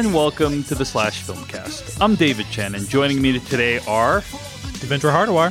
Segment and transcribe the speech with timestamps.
[0.00, 1.98] Hello, everyone, and welcome to the Slash Filmcast.
[2.00, 4.20] I'm David Chen, and joining me today are
[4.80, 5.50] Devindra Hardawar.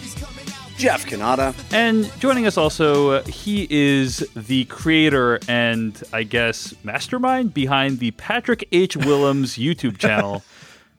[0.75, 1.53] Jeff Cannata.
[1.71, 8.09] And joining us also, uh, he is the creator and I guess mastermind behind the
[8.11, 8.97] Patrick H.
[8.97, 10.41] Willems YouTube channel.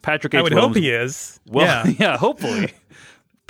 [0.01, 0.39] Patrick H.
[0.39, 0.75] I would Willems.
[0.75, 1.39] hope he is.
[1.45, 1.93] Well, yeah.
[1.99, 2.71] yeah, hopefully.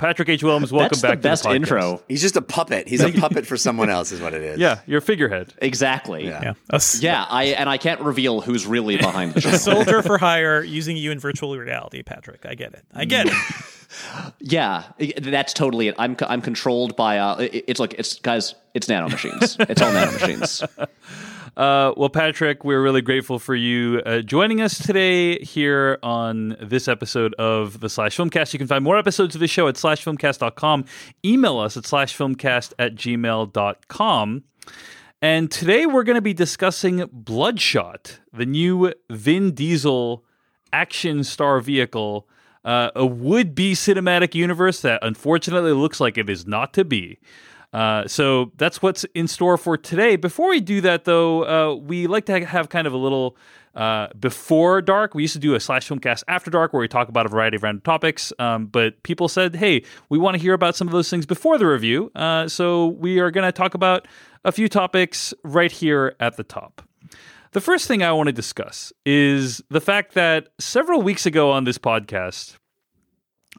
[0.02, 0.42] Patrick H.
[0.42, 1.56] Willems, welcome That's back the best to the podcast.
[1.58, 2.02] intro.
[2.08, 2.88] He's just a puppet.
[2.88, 4.58] He's a puppet for someone else, is what it is.
[4.58, 5.54] Yeah, you're a figurehead.
[5.58, 6.26] Exactly.
[6.26, 6.54] Yeah.
[6.72, 6.78] Yeah.
[6.98, 10.96] Yeah, I and I can't reveal who's really behind the a soldier for hire using
[10.96, 12.44] you in virtual reality, Patrick.
[12.44, 12.84] I get it.
[12.92, 13.34] I get it.
[14.40, 14.82] yeah,
[15.22, 15.94] that's totally it.
[15.98, 19.56] I'm I'm controlled by uh it's like it's guys, it's nano machines.
[19.60, 20.64] It's all nano machines.
[21.56, 26.88] Uh, well, Patrick, we're really grateful for you uh, joining us today here on this
[26.88, 28.54] episode of the Slash Filmcast.
[28.54, 30.86] You can find more episodes of the show at slashfilmcast.com.
[31.22, 34.44] Email us at slashfilmcast at gmail.com.
[35.20, 40.24] And today we're going to be discussing Bloodshot, the new Vin Diesel
[40.72, 42.26] action star vehicle,
[42.64, 47.18] uh, a would be cinematic universe that unfortunately looks like it is not to be.
[47.72, 50.16] Uh, so that's what's in store for today.
[50.16, 53.36] Before we do that, though, uh, we like to have kind of a little
[53.74, 55.14] uh, before dark.
[55.14, 57.56] We used to do a slash filmcast after dark where we talk about a variety
[57.56, 58.32] of random topics.
[58.38, 61.56] Um, but people said, hey, we want to hear about some of those things before
[61.56, 62.10] the review.
[62.14, 64.06] Uh, so we are going to talk about
[64.44, 66.82] a few topics right here at the top.
[67.52, 71.64] The first thing I want to discuss is the fact that several weeks ago on
[71.64, 72.56] this podcast,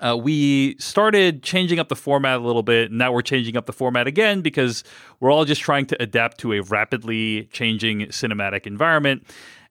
[0.02, 2.90] uh, we started changing up the format a little bit.
[2.90, 4.84] And now we're changing up the format again because
[5.20, 9.24] we're all just trying to adapt to a rapidly changing cinematic environment.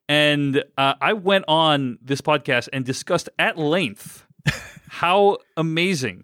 [0.09, 4.25] And uh, I went on this podcast and discussed at length
[4.89, 6.23] how amazing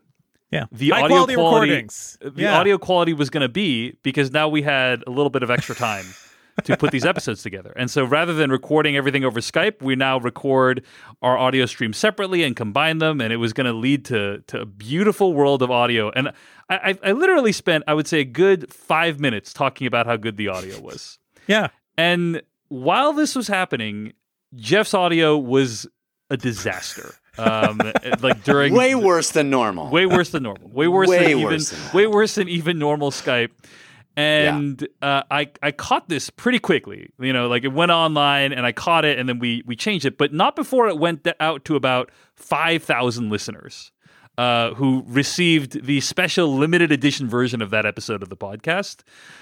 [0.51, 0.65] Yeah.
[0.71, 2.17] the High audio quality quality, recordings.
[2.21, 2.57] the yeah.
[2.59, 5.75] audio quality was going to be because now we had a little bit of extra
[5.75, 6.05] time
[6.65, 7.73] to put these episodes together.
[7.75, 10.83] And so rather than recording everything over Skype, we now record
[11.21, 13.21] our audio stream separately and combine them.
[13.21, 16.09] And it was going to lead to to a beautiful world of audio.
[16.11, 16.29] And
[16.69, 20.15] I, I, I literally spent, I would say, a good five minutes talking about how
[20.17, 21.19] good the audio was.
[21.47, 21.69] Yeah.
[21.97, 24.13] And while this was happening,
[24.55, 25.87] Jeff's audio was
[26.29, 27.15] a disaster.
[27.37, 27.79] Um,
[28.21, 29.89] like during Way worse than normal.
[29.89, 30.69] way worse than normal.
[30.69, 33.51] Way worse Way than even than way worse than even normal Skype.
[34.17, 37.11] And uh, I I caught this pretty quickly.
[37.19, 40.05] You know, like it went online and I caught it, and then we we changed
[40.05, 43.91] it, but not before it went out to about five thousand listeners.
[44.37, 49.01] Uh, who received the special limited edition version of that episode of the podcast?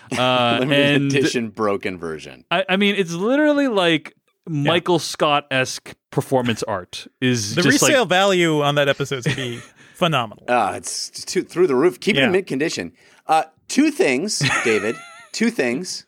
[0.17, 2.45] Uh, Limited edition broken version.
[2.49, 4.15] I, I mean, it's literally like
[4.47, 7.07] Michael Scott esque performance art.
[7.21, 9.57] Is The just resale like value on that episode would be
[9.95, 10.45] phenomenal.
[10.47, 11.99] Uh, it's too, through the roof.
[11.99, 12.93] Keep it in mid condition.
[13.27, 14.95] Uh, two things, David.
[15.31, 16.05] two things.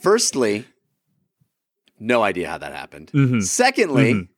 [0.00, 0.66] Firstly,
[1.98, 3.10] no idea how that happened.
[3.12, 3.40] Mm-hmm.
[3.40, 4.28] Secondly,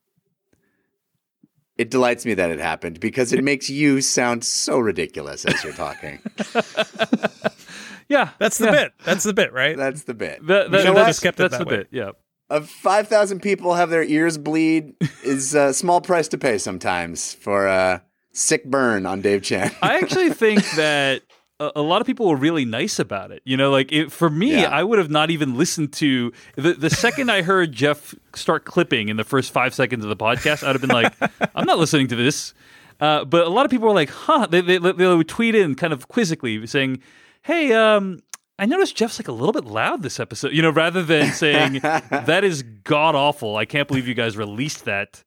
[1.76, 5.72] it delights me that it happened because it makes you sound so ridiculous as you're
[5.72, 6.20] talking.
[8.08, 8.70] yeah, That's the yeah.
[8.70, 8.92] bit.
[9.04, 9.76] That's the bit, right?
[9.76, 10.46] That's the bit.
[10.46, 11.08] That, that, You know that's.
[11.08, 11.76] Just kept it that's that the way.
[11.78, 11.88] bit.
[11.90, 12.10] Yeah.
[12.50, 14.94] of 5,000 people have their ears bleed
[15.24, 18.02] is a small price to pay sometimes for a
[18.32, 19.72] sick burn on Dave Chen.
[19.82, 21.22] I actually think that
[21.60, 23.42] a, a lot of people were really nice about it.
[23.44, 24.70] You know, like it, for me, Yeah.
[24.70, 29.08] I would have not even listened to the the second I heard Jeff start clipping
[29.08, 30.66] in the first five seconds of the podcast.
[30.66, 31.12] I'd have been like,
[31.54, 32.54] I'm not listening to this.
[33.00, 34.46] Uh, but a lot of people were like, huh?
[34.48, 37.02] They, they, they would tweet in kind of quizzically saying,
[37.42, 38.20] hey, um,
[38.56, 41.72] I noticed Jeff's like a little bit loud this episode, you know, rather than saying
[41.82, 43.56] that is god awful.
[43.56, 45.24] I can't believe you guys released that.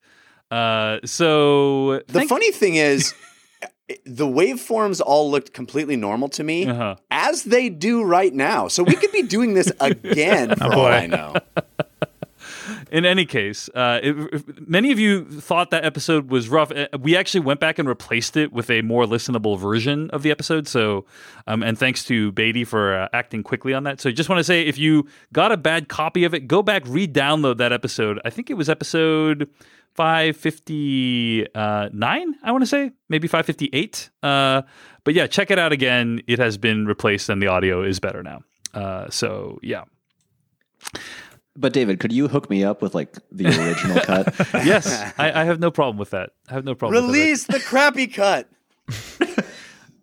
[0.50, 3.12] Uh, so The thank- funny thing is,
[4.04, 6.96] the waveforms all looked completely normal to me, Uh-huh.
[7.10, 8.68] as they do right now.
[8.68, 10.86] So we could be doing this again for all.
[10.86, 11.34] I know.
[12.90, 16.72] In any case, uh, if many of you thought that episode was rough.
[16.72, 20.30] Uh, We actually went back and replaced it with a more listenable version of the
[20.30, 20.68] episode.
[20.68, 21.04] So,
[21.46, 24.00] um, and thanks to Beidi for uh, acting quickly on that.
[24.00, 26.82] So, just want to say, if you got a bad copy of it, go back,
[26.86, 28.20] re-download that episode.
[28.24, 29.48] I think it was episode.
[29.94, 34.62] 559 i want to say maybe 558 uh,
[35.02, 38.22] but yeah check it out again it has been replaced and the audio is better
[38.22, 38.38] now
[38.74, 39.82] uh, so yeah
[41.60, 44.34] But David, could you hook me up with like the original cut?
[44.64, 44.86] yes
[45.18, 47.18] I, I have no problem with that i have no problem with that.
[47.18, 48.48] Release the crappy cut.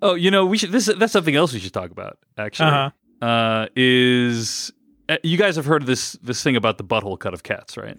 [0.01, 0.71] Oh, you know, we should.
[0.71, 2.19] This that's something else we should talk about.
[2.37, 3.25] Actually, Uh-huh.
[3.25, 4.71] uh, is
[5.09, 7.75] uh, you guys have heard of this this thing about the butthole cut of cats,
[7.77, 7.97] right?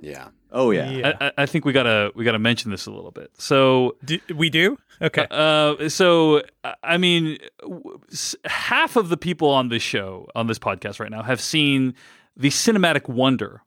[0.00, 0.28] Yeah.
[0.50, 0.90] Oh yeah.
[0.90, 1.12] Yeah.
[1.20, 3.30] I, I- I think we gotta we gotta mention this a little bit.
[3.38, 4.76] So, Do, we do?
[5.00, 5.26] Okay.
[5.30, 10.48] uh, so I- I mean, w- s- half of the people on this show on
[10.48, 11.94] this podcast right now have seen
[12.36, 13.62] the cinematic wonder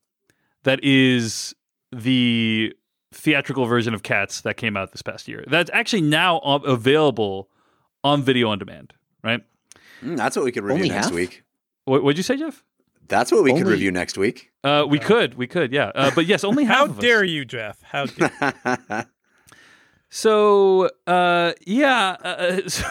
[0.64, 1.54] that is
[1.92, 2.74] the
[3.14, 5.44] theatrical version of Cats that came out this past year.
[5.48, 7.50] That's actually now available
[8.04, 8.94] on video on demand.
[9.24, 9.42] Right?
[10.04, 11.16] Mm, that's what we could review Only next half?
[11.16, 11.44] week.
[11.86, 12.64] What would you say, Jeff?
[13.08, 14.52] That's what we could review next week.
[14.64, 15.92] Uh, we could, we could, yeah.
[15.94, 16.78] Uh, but yes, only half.
[16.78, 17.02] How of us.
[17.02, 17.82] dare you, Jeff?
[17.84, 19.08] How dare
[20.10, 22.16] So, uh, yeah.
[22.24, 22.86] Uh, so,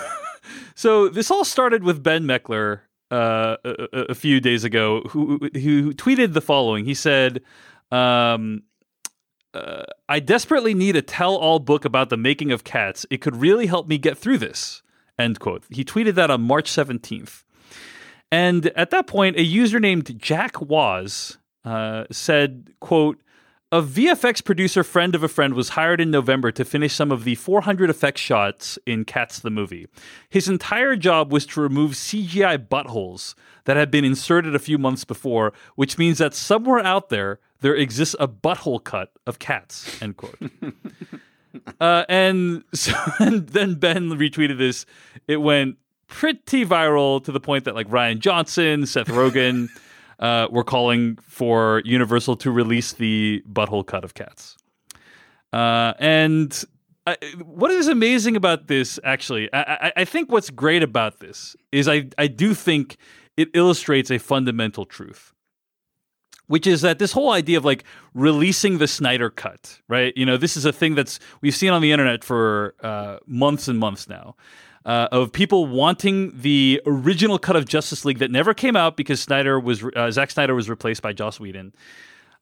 [0.74, 2.80] so this all started with Ben Meckler
[3.10, 6.84] uh, a, a- few days ago, who, who tweeted the following.
[6.84, 7.42] He said,
[7.90, 8.62] um,
[9.52, 13.06] uh, I desperately need a tell all book about the making of cats.
[13.10, 14.82] It could really help me get through this.
[15.18, 15.64] End quote.
[15.70, 17.44] He tweeted that on March 17th.
[18.32, 23.20] And at that point, a user named Jack Waz uh, said, quote,
[23.72, 27.24] a VFX producer friend of a friend was hired in November to finish some of
[27.24, 29.88] the 400 effect shots in Cats the movie.
[30.28, 33.34] His entire job was to remove CGI buttholes
[33.64, 37.74] that had been inserted a few months before, which means that somewhere out there there
[37.74, 40.00] exists a butthole cut of Cats.
[40.02, 40.38] End quote.
[41.80, 44.86] uh, and so and then Ben retweeted this.
[45.26, 49.68] It went pretty viral to the point that like Rian Johnson, Seth Rogen
[50.18, 54.56] uh, were calling for Universal to release the butthole cut of Cats.
[55.52, 56.64] Uh, and
[57.06, 61.54] I, what is amazing about this, actually, I, I, I think what's great about this
[61.70, 62.96] is I, I do think
[63.36, 65.34] it illustrates a fundamental truth
[66.46, 70.12] which is that this whole idea of like releasing the Snyder cut, right?
[70.16, 73.68] You know, this is a thing that's we've seen on the internet for uh, months
[73.68, 74.36] and months now.
[74.84, 79.18] Uh, of people wanting the original cut of Justice League that never came out because
[79.18, 81.74] Snyder was uh, Zack Snyder was replaced by Joss Whedon,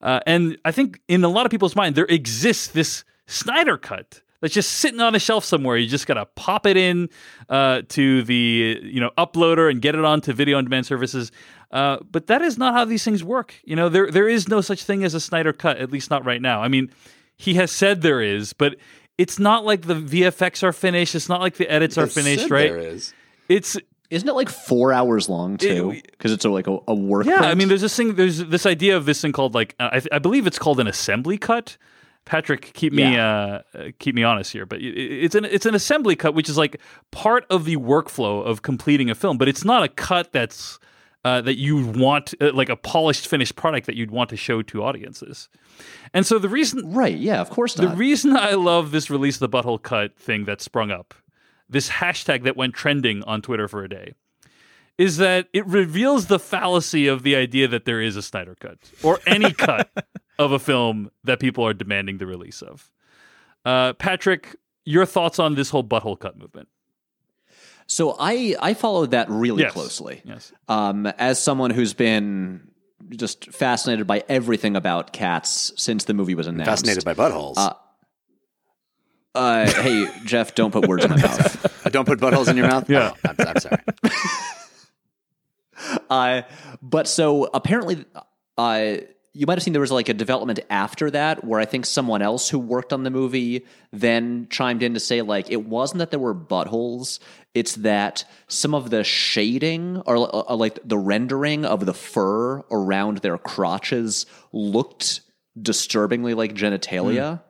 [0.00, 4.22] uh, and I think in a lot of people's mind there exists this Snyder cut
[4.42, 5.76] that's just sitting on a shelf somewhere.
[5.76, 7.08] You just gotta pop it in
[7.48, 11.30] uh, to the you know uploader and get it onto video on demand services.
[11.70, 13.54] Uh, but that is not how these things work.
[13.64, 16.24] You know, there there is no such thing as a Snyder cut, at least not
[16.26, 16.60] right now.
[16.60, 16.90] I mean,
[17.36, 18.76] he has said there is, but
[19.18, 21.14] it's not like the VFX are finished.
[21.14, 22.70] It's not like the edits are finished, right?
[22.70, 23.14] There is.
[23.48, 23.76] It's
[24.10, 26.00] Isn't it like four hours long too?
[26.10, 27.26] Because it's a, like a, a work.
[27.26, 27.40] yeah.
[27.40, 28.14] I mean, there's this thing.
[28.14, 30.86] There's this idea of this thing called like uh, I, I believe it's called an
[30.86, 31.76] assembly cut.
[32.24, 33.62] Patrick, keep me uh, uh,
[33.98, 36.80] keep me honest here, but it's an it's an assembly cut, which is like
[37.10, 40.78] part of the workflow of completing a film, but it's not a cut that's
[41.24, 44.62] uh, that you want uh, like a polished finished product that you'd want to show
[44.62, 45.48] to audiences.
[46.12, 47.16] And so the reason right?
[47.16, 50.90] Yeah, of course the reason I love this release the butthole cut thing that sprung
[50.90, 51.14] up,
[51.68, 54.14] this hashtag that went trending on Twitter for a day,
[54.98, 58.78] is that it reveals the fallacy of the idea that there is a Snyder cut
[59.02, 59.90] or any cut
[60.38, 62.90] of a film that people are demanding the release of.
[63.64, 66.68] Uh, Patrick, your thoughts on this whole butthole cut movement?
[67.86, 69.72] So I I followed that really Yes.
[69.72, 70.22] closely.
[70.24, 70.52] Yes.
[70.68, 72.68] Um, as someone who's been
[73.10, 76.70] just fascinated by everything about cats since the movie was announced.
[76.70, 77.54] Fascinated by buttholes.
[77.58, 77.74] Uh,
[79.34, 81.82] Uh, hey, Jeff, don't put words in my mouth.
[81.92, 82.88] Don't put buttholes in your mouth.
[82.88, 83.12] Yeah.
[83.14, 83.82] Oh, I'm, I'm sorry.
[86.10, 86.42] Uh,
[86.82, 88.04] but so apparently,
[88.56, 88.96] uh,
[89.34, 92.20] you might have seen there was like a development after that where I think someone
[92.20, 96.10] else who worked on the movie then chimed in to say like it wasn't that
[96.10, 97.18] there were buttholes,
[97.54, 103.18] it's that some of the shading or uh, like the rendering of the fur around
[103.18, 105.22] their crotches looked
[105.60, 107.40] disturbingly like genitalia.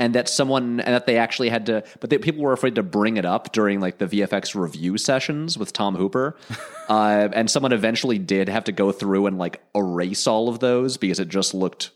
[0.00, 2.84] And that someone, and that they actually had to, but they, people were afraid to
[2.84, 6.36] bring it up during like the VFX review sessions with Tom Hooper.
[6.88, 10.96] uh, and someone eventually did have to go through and like erase all of those
[10.96, 11.90] because it just looked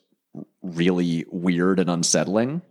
[0.62, 2.62] really weird and unsettling.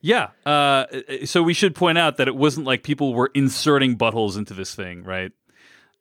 [0.00, 0.28] Yeah.
[0.44, 0.86] Uh,
[1.24, 4.74] so we should point out that it wasn't like people were inserting buttholes into this
[4.74, 5.32] thing, right?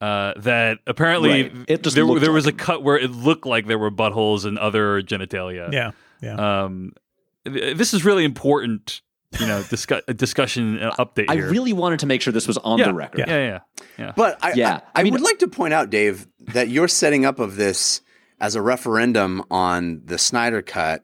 [0.01, 1.65] Uh, that apparently Right.
[1.69, 4.43] It just there, looked there was a cut where it looked like there were buttholes
[4.43, 5.71] and other genitalia.
[5.71, 6.63] Yeah, yeah.
[6.63, 7.02] Um, th-
[7.45, 9.01] this is really important,
[9.39, 11.49] you know, discuss, discussion uh, update I here.
[11.49, 13.19] really wanted to make sure this was on yeah, the record.
[13.27, 13.59] Yeah, yeah,
[13.97, 14.13] yeah.
[14.15, 16.87] But I, Yeah, I, I, I mean- would like to point out, Dave, that your
[16.87, 18.01] setting up of this
[18.39, 21.03] as a referendum on the Snyder Cut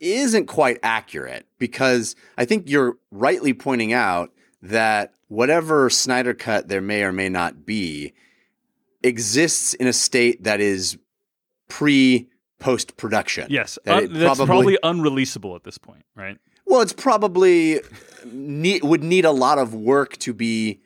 [0.00, 4.30] isn't quite accurate because I think you're rightly pointing out
[4.62, 8.12] that whatever Snyder Cut there may or may not be
[9.02, 10.98] exists in a state that is
[11.68, 13.46] pre post production.
[13.50, 16.38] Yes, That it that's probably unreleasable at this point, right?
[16.64, 17.80] Well, it's probably
[18.24, 20.80] need, would need a lot of work to be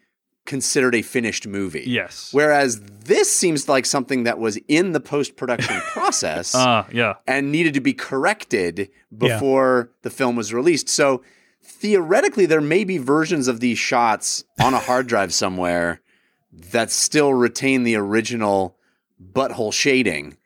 [0.46, 1.84] considered a finished movie.
[1.86, 2.30] Yes.
[2.32, 7.14] Whereas this seems like something that was in the post production process Ah, yeah.
[7.26, 10.88] and needed to be corrected before the film was released.
[10.88, 11.22] So
[11.62, 16.00] theoretically, there may be versions of these shots on a hard drive somewhere
[16.52, 18.76] that still retain the original
[19.32, 20.36] butthole shading.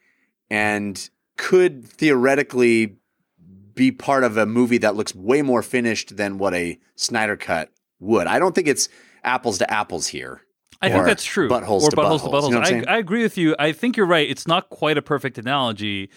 [0.50, 2.97] And could theoretically
[3.75, 7.71] be part of a movie that looks way more finished than what a Snyder cut
[7.99, 8.26] would.
[8.26, 8.88] I don't think it's
[9.25, 10.43] apples to apples here.
[10.81, 11.49] I think that's true.
[11.49, 12.23] buttholes or to buttholes buttholes.
[12.23, 12.71] to buttholes.
[12.71, 12.95] You know I?
[12.97, 13.57] I agree with you.
[13.59, 14.29] I think you're right.
[14.29, 16.11] It's not quite a perfect analogy.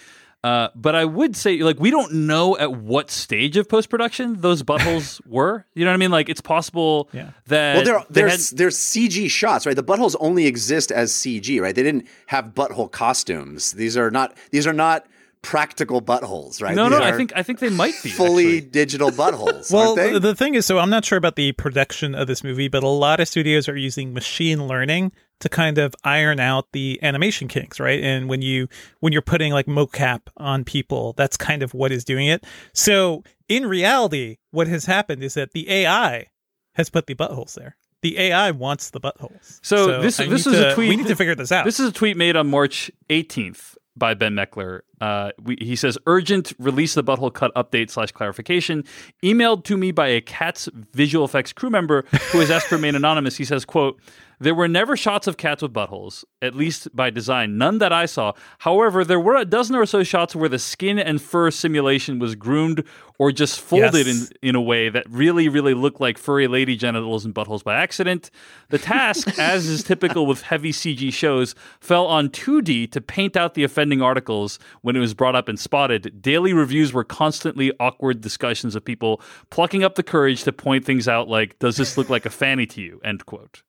[0.43, 4.39] Uh, but I would say, like, we don't know at what stage of post production
[4.41, 5.65] those buttholes were.
[5.73, 6.11] You know what I mean?
[6.11, 7.31] Like, it's possible Yeah.
[7.47, 9.75] that Well, there, they there's had- there's CG shots, right?
[9.75, 11.73] The buttholes only exist as CG, right?
[11.75, 13.71] They didn't have butthole costumes.
[13.73, 15.05] These are not these are not
[15.41, 16.75] practical buttholes, right?
[16.75, 17.05] no, These no.
[17.05, 18.61] I think I think they might be fully actually.
[18.69, 19.71] digital buttholes.
[19.71, 20.13] Well, aren't they?
[20.13, 22.83] the- the thing is, so I'm not sure about the production of this movie, but
[22.83, 27.47] a lot of studios are using machine learning to kind of iron out the animation
[27.47, 28.01] kinks, right?
[28.03, 28.67] And when you
[28.99, 32.43] when you're putting like mocap on people, that's kind of what is doing it.
[32.73, 36.27] So in reality, what has happened is that the AI
[36.75, 37.75] has put the buttholes there.
[38.03, 39.59] The AI wants the buttholes.
[39.63, 41.65] So this- I this is a tweet- We need to figure this out.
[41.65, 44.81] This is a tweet made on March 18th by Ben Meckler.
[44.99, 48.83] Uh, we, he says, "Urgent release the butthole cut update slash clarification."
[49.23, 52.95] Emailed to me by a Cats visual effects crew member who has asked to remain
[52.95, 53.37] anonymous.
[53.37, 53.99] He says, "quote
[54.39, 58.05] There were never shots of cats with buttholes, at least by design, none that I
[58.05, 58.33] saw.
[58.59, 62.35] However, there were a dozen or so shots where the skin and fur simulation was
[62.35, 62.83] groomed
[63.17, 64.29] or just folded Yes.
[64.43, 67.75] in in a way that really, really looked like furry lady genitals and buttholes by
[67.75, 68.29] accident.
[68.69, 73.55] The task, as is typical with heavy CG shows, fell on 2D to paint out
[73.55, 76.21] the offending articles when it was brought up and spotted.
[76.21, 81.09] Daily reviews were constantly awkward discussions of people plucking up the courage to point things
[81.09, 83.01] out like, does this look like a fanny to you?
[83.03, 83.63] End quote.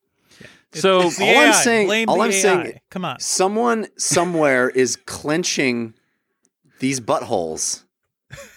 [0.72, 2.40] So It's the all I'm saying- Blame all I'm AI.
[2.40, 3.18] saying- Come on.
[3.18, 5.92] Someone somewhere is clenching
[6.78, 7.82] these buttholes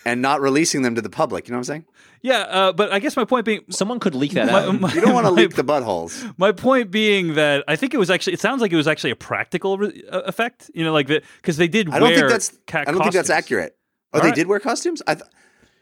[0.05, 1.47] and not releasing them to the public.
[1.47, 1.85] You know what I'm saying?
[2.21, 4.79] Yeah, uh, but I guess my point being, Someone could leak that my, out.
[4.79, 6.33] my- You don't want to leak the buttholes.
[6.37, 8.33] My point being that I think it was actually.
[8.33, 10.69] It sounds like it was actually a practical re- uh, effect.
[10.73, 11.89] You know, like that because they did.
[11.89, 12.57] I don't wear think that's.
[12.67, 13.75] Cat I don't think that's accurate.
[14.13, 14.35] Oh, All they right.
[14.35, 15.01] did wear costumes.
[15.07, 15.15] I.
[15.15, 15.25] Th-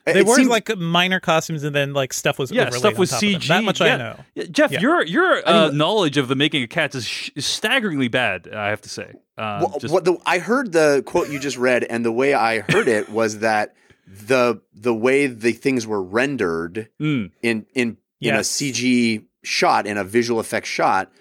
[0.06, 3.00] They were seemed- like minor costumes, and then like stuff was Yeah, overlaid stuff on
[3.00, 3.22] with top.
[3.22, 3.48] CG.
[3.48, 3.94] That much yeah.
[3.94, 4.20] I know.
[4.34, 4.80] Yeah, Jeff, Yeah.
[4.80, 8.08] your your I uh, mean- knowledge of the making of cats is, sh- is staggeringly
[8.08, 8.48] bad.
[8.54, 9.14] I have to say.
[9.38, 12.34] Um, Well, just- what the, I heard the quote you just read, and the way
[12.34, 13.76] I heard it was that
[14.12, 17.32] the the way the things were rendered Mm.
[17.42, 21.12] in in in a CG shot in a visual effects shot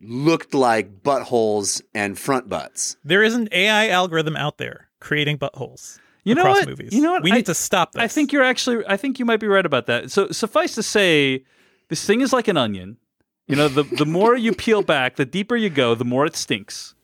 [0.00, 2.96] looked like buttholes and front butts.
[3.04, 5.98] There is an AI algorithm out there creating buttholes.
[6.24, 6.68] You know across what?
[6.68, 6.92] Movies.
[6.94, 7.22] You know what?
[7.22, 8.02] We I- need to stop this.
[8.02, 8.84] I think you're actually.
[8.86, 10.10] I think you might be right about that.
[10.10, 11.44] So suffice to say,
[11.88, 12.96] this thing is like an onion.
[13.48, 16.36] You know, the the more you peel back, the deeper you go, the more it
[16.36, 16.94] stinks.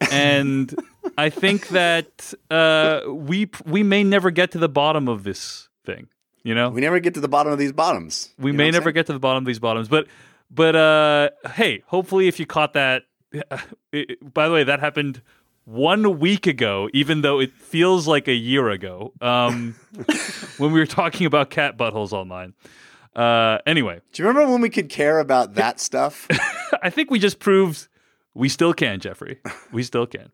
[0.12, 0.74] And
[1.18, 6.08] I think that uh, we we may never get to the bottom of this thing.
[6.42, 8.32] You know, We never get to the bottom of these bottoms.
[8.38, 8.94] we may never saying?
[8.94, 10.06] get to the bottom of these bottoms but
[10.50, 13.02] but uh hey hopefully if you caught that
[13.92, 15.20] it- by the way that happened
[15.64, 19.74] one week ago even though it feels like a year ago um
[20.58, 22.54] when we were talking about cat buttholes online
[23.16, 26.28] uh anyway Do you remember when we could care about that stuff?
[26.82, 27.88] i think we just proved
[28.34, 29.40] we still can jeffrey
[29.72, 30.30] we still can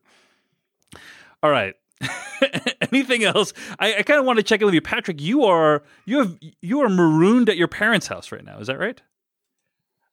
[1.42, 1.74] all right
[2.92, 5.82] anything else i, I kind of want to check in with you patrick you are
[6.04, 9.00] you have you are marooned at your parents house right now is that right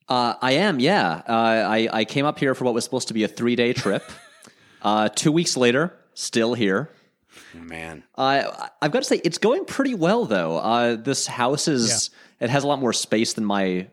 [0.08, 1.22] Uh, I am, yeah.
[1.30, 1.32] Uh,
[1.70, 4.02] I, I came up here for what was supposed to be a three day trip.
[4.82, 6.90] uh, two weeks later, still here.
[7.54, 10.58] Man, Uh, I've got to say, it's going pretty well, though.
[10.58, 12.10] Uh, this house is,
[12.40, 13.88] it has a lot more space than my, you,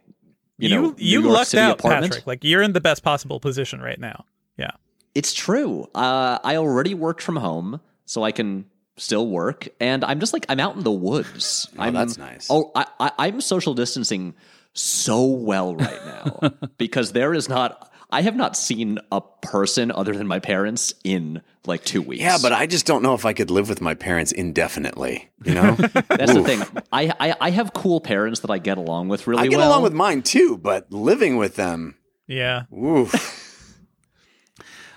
[0.56, 2.12] you know, you New York lucked City out, apartment.
[2.14, 2.26] Patrick.
[2.26, 4.24] Like you're in the best possible position right now.
[4.56, 4.70] Yeah.
[5.16, 5.88] It's true.
[5.94, 8.66] Uh, I already worked from home, so I can
[8.98, 11.68] still work, and I'm just like I'm out in the woods.
[11.78, 12.48] Oh, I'm, that's nice.
[12.50, 14.34] Oh, I, I, I'm social distancing
[14.72, 17.92] so well right now because there is not.
[18.08, 22.22] I have not seen a person other than my parents in like two weeks.
[22.22, 25.28] yeah, but I just don't know if I could live with my parents indefinitely.
[25.44, 25.72] You know,
[26.08, 26.62] that's the thing.
[26.92, 29.46] I, I I have cool parents that I get along with really well.
[29.46, 29.68] I get well.
[29.70, 31.96] along with mine too, but living with them,
[32.28, 32.62] Yeah.
[32.72, 33.42] oof.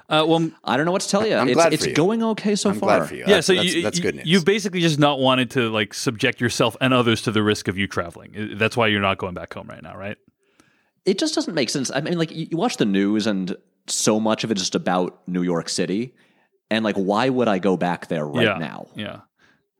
[0.10, 1.36] Uh well I don't know what to tell you.
[1.36, 1.96] I'm it's glad it's for you.
[1.96, 2.98] going okay so I'm far.
[3.00, 3.22] glad for you.
[3.22, 4.26] yeah, That's- so that's, you, that's you- good news.
[4.28, 7.78] You've basically just not wanted to like subject yourself and others to the risk of
[7.78, 8.56] you traveling.
[8.58, 10.18] That's why you're not going back home right now, right?
[11.06, 11.90] it just doesn't make sense.
[11.90, 13.56] I mean, like you, you watch the news, and
[13.88, 16.14] so much of it is just about New York City,
[16.70, 18.58] and like, why would I go back there right yeah.
[18.58, 18.88] now?
[18.96, 19.22] Yeah.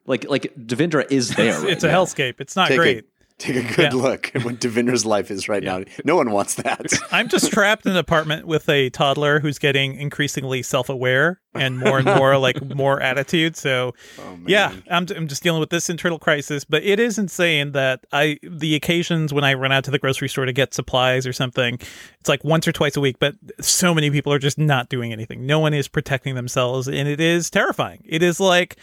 [0.06, 1.60] Like, like Devindra is there.
[1.60, 2.04] right It's a now.
[2.04, 2.40] hellscape.
[2.40, 3.06] It's not take great.
[3.40, 4.00] Take a good Yeah.
[4.02, 5.84] look at what Devindra's life is right now.
[6.04, 6.92] No one wants that.
[7.12, 12.00] I'm just trapped in an apartment with a toddler who's getting increasingly self-aware and more
[12.00, 13.56] and more like more attitude.
[13.56, 16.66] So, oh, yeah, I'm, I'm just dealing with this internal crisis.
[16.66, 20.28] But it is insane that I the occasions when I run out to the grocery
[20.28, 21.76] store to get supplies or something,
[22.20, 23.20] it's like once or twice a week.
[23.20, 25.46] But so many people are just not doing anything.
[25.46, 28.04] No one is protecting themselves, and it is terrifying.
[28.06, 28.76] It is like,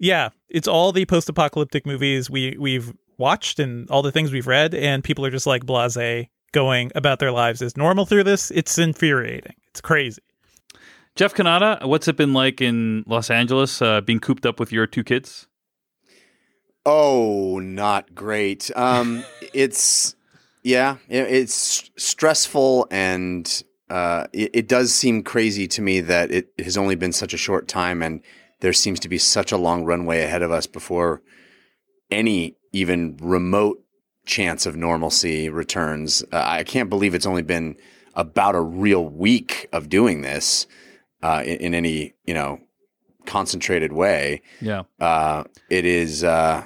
[0.00, 2.92] yeah, it's all the post-apocalyptic movies we we've
[3.22, 7.20] watched and all the things we've read, and people are just like blasé going about
[7.20, 8.50] their lives as normal through this.
[8.50, 9.54] It's infuriating.
[9.68, 10.20] It's crazy.
[11.14, 14.86] Jeff Cannata, what's it been like in Los Angeles uh, being cooped up with your
[14.86, 15.46] two kids?
[16.84, 18.70] Oh, not great.
[18.74, 20.16] Um, it's
[20.62, 26.76] yeah, it's stressful, and uh, it, it does seem crazy to me that it has
[26.76, 28.20] only been such a short time, and
[28.60, 31.20] there seems to be such a long runway ahead of us before
[32.10, 33.82] any even remote
[34.24, 36.22] chance of normalcy returns.
[36.32, 37.76] Uh, I can't believe it's only been
[38.14, 40.66] about a real week of doing this
[41.22, 42.60] uh, in, in any you know
[43.26, 44.42] concentrated way.
[44.60, 44.82] Yeah.
[45.00, 46.24] Uh, it is.
[46.24, 46.64] Uh,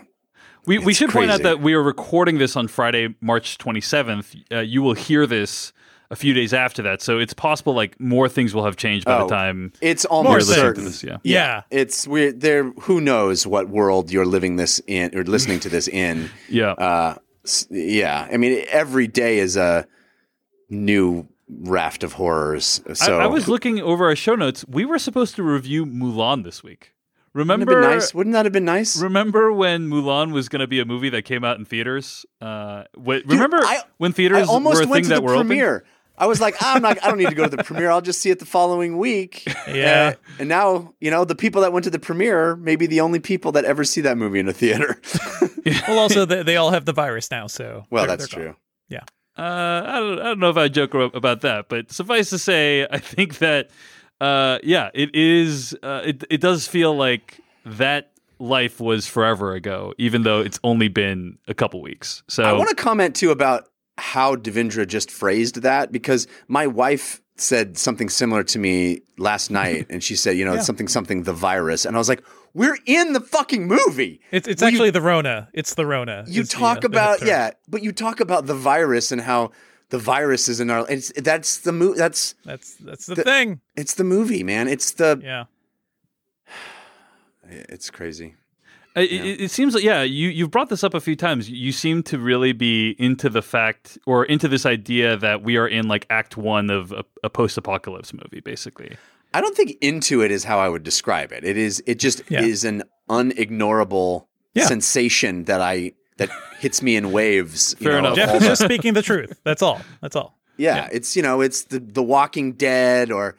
[0.66, 4.44] We, we should point out that we are recording this on Friday, March 27th.
[4.50, 5.72] Uh, you will hear this
[6.10, 7.02] a few days after that.
[7.02, 9.26] So it's possible like more things will have changed by Oh.
[9.26, 10.84] the time It's you're almost listening to certain.
[10.84, 11.02] this.
[11.04, 11.16] Yeah.
[11.24, 11.62] Yeah.
[11.70, 12.40] It's weird.
[12.40, 16.30] There, who knows what world you're living this in or listening to this in?
[16.48, 16.72] Yeah.
[16.72, 17.14] Uh,
[17.70, 18.28] yeah.
[18.30, 19.86] I mean, every day is a
[20.68, 22.80] new raft of horrors.
[22.94, 24.64] So I, I was looking over our show notes.
[24.68, 26.92] We were supposed to review Mulan this week.
[27.34, 27.80] wouldn't Remember?
[27.82, 28.12] nice?
[28.12, 29.00] Wouldn't that have been nice?
[29.00, 32.26] Remember when Mulan was going to be a movie that came out in theaters?
[32.40, 35.14] Uh, wh- Dude, remember I- when I theaters almost were a went thing to that
[35.16, 35.46] the were open?
[36.16, 36.24] Premiere.
[36.24, 37.02] I was like, I'm not.
[37.04, 37.90] I don't need to go to the premiere.
[37.90, 39.44] I'll just see it the following week.
[39.68, 40.14] Yeah.
[40.14, 43.00] Uh, and now, you know, the people that went to the premiere may be the
[43.00, 45.00] only people that ever see that movie in a theater.
[45.88, 48.52] Well, also they, they all have the virus now, so well, they're- that's they're true.
[48.52, 48.56] gone.
[49.38, 52.86] Uh, I don't, I don't know if I joke about that, but suffice to say,
[52.90, 53.68] I think that,
[54.20, 55.76] uh, yeah, it is.
[55.82, 60.88] Uh, it it does feel like that life was forever ago, even though it's only
[60.88, 62.22] been a couple weeks.
[62.28, 67.20] So I want to comment too about how Devindra just phrased that because my wife
[67.38, 70.60] said something similar to me last night, and she said, you know, Yeah.
[70.62, 72.22] something something the virus, and I was like,
[72.54, 74.20] we're in the fucking movie.
[74.30, 75.48] It's it's Well, you- actually the Rona.
[75.52, 76.24] It's the Rona.
[76.26, 77.28] You talk the about term.
[77.28, 79.50] yeah, but you talk about the virus and how
[79.90, 80.86] the virus is in our.
[80.90, 83.60] It's that's the mo- That's That's that's the, The- thing.
[83.76, 84.68] it's the movie, man.
[84.68, 85.20] It's the.
[85.22, 85.44] Yeah.
[87.48, 88.34] It's crazy.
[88.96, 91.50] It, it, it seems like yeah, you you've brought this up a few times.
[91.50, 95.68] You seem to really be into the fact or into this idea that we are
[95.68, 98.96] in like Act One of a, a post-apocalypse movie, basically.
[99.34, 101.44] I don't think into it is how I would describe it.
[101.44, 101.82] It is.
[101.86, 102.40] It just Yeah.
[102.42, 104.66] is an unignorable Yeah.
[104.66, 106.30] sensation that I that
[106.60, 107.76] hits me in waves.
[107.78, 108.16] you Fair know, enough.
[108.16, 109.38] Jeff is just speaking the truth.
[109.44, 109.80] That's all.
[110.00, 110.38] That's all.
[110.56, 113.36] yeah, it's you know, it's the the Walking Dead or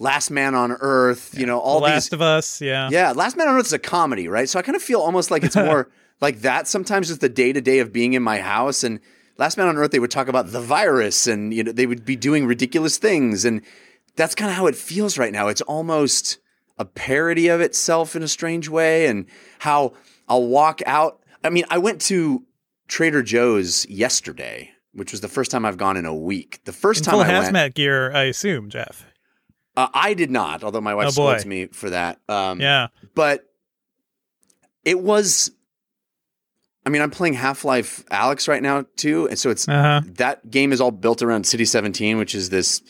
[0.00, 1.38] Last Man on Earth.
[1.38, 2.14] You know, all the Last these.
[2.14, 2.60] of Us.
[2.60, 2.88] Yeah.
[2.90, 4.48] yeah, Last Man on Earth is a comedy, right?
[4.48, 5.88] So I kind of feel almost like it's more
[6.20, 6.66] like that.
[6.66, 8.98] Sometimes just the day to day of being in my house and.
[9.38, 12.04] Last Man on Earth, they would talk about the virus, and you know they would
[12.04, 13.62] be doing ridiculous things, and
[14.14, 15.48] that's kind of how it feels right now.
[15.48, 16.36] It's almost
[16.78, 19.24] a parody of itself in a strange way, and
[19.60, 19.94] how
[20.28, 21.20] I'll walk out.
[21.42, 22.44] I mean, I went to
[22.86, 26.60] Trader Joe's yesterday, which was the first time I've gone in a week.
[26.66, 29.06] The first In time full I hazmat went, gear, I assume, Jeff.
[29.80, 32.18] Uh, I did not, although my wife Oh, me for that.
[32.28, 32.88] Um, Yeah.
[33.14, 33.44] but
[34.84, 35.50] it was.
[36.86, 40.00] I mean, I'm playing Half Life Alyx right now too, and so it's Uh huh.
[40.16, 42.82] that game is all built around City 17, which is this,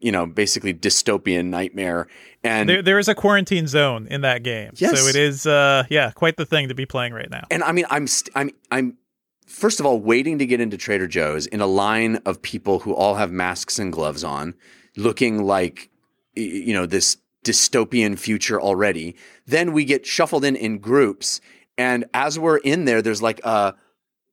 [0.00, 2.06] you know, basically dystopian nightmare.
[2.44, 5.00] And There, there is a quarantine zone in that game, Yes.
[5.00, 7.44] so it is, uh, yeah, quite the thing to be playing right now.
[7.50, 8.98] and I mean, I'm st- I'm I'm
[9.46, 12.94] first of all waiting to get into Trader Joe's in a line of people who
[12.94, 14.54] all have masks and gloves on,
[14.96, 15.90] looking like
[16.36, 19.14] you know this dystopian future already.
[19.46, 21.40] Then we get shuffled in in groups,
[21.78, 23.74] and as we're in there, there's like a,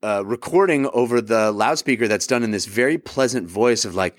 [0.02, 4.16] a recording over the loudspeaker that's done in this very pleasant voice of like.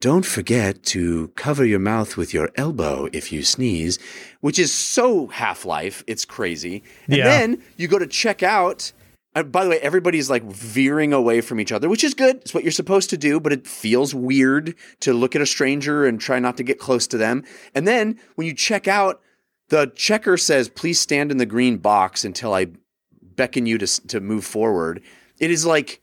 [0.00, 4.00] Don't forget to cover your mouth with your elbow if you sneeze,
[4.40, 6.02] which is so Half Life.
[6.08, 6.82] It's crazy.
[7.06, 7.24] And Yeah.
[7.28, 8.92] then you go to check out.
[9.34, 12.36] And by the way, everybody's like veering away from each other, which is good.
[12.36, 16.04] It's what you're supposed to do, but it feels weird to look at a stranger
[16.04, 17.44] and try not to get close to them.
[17.74, 19.22] And then when you check out,
[19.68, 22.66] the checker says, please stand in the green box until I
[23.22, 25.02] beckon you to, to move forward.
[25.38, 26.02] It is like,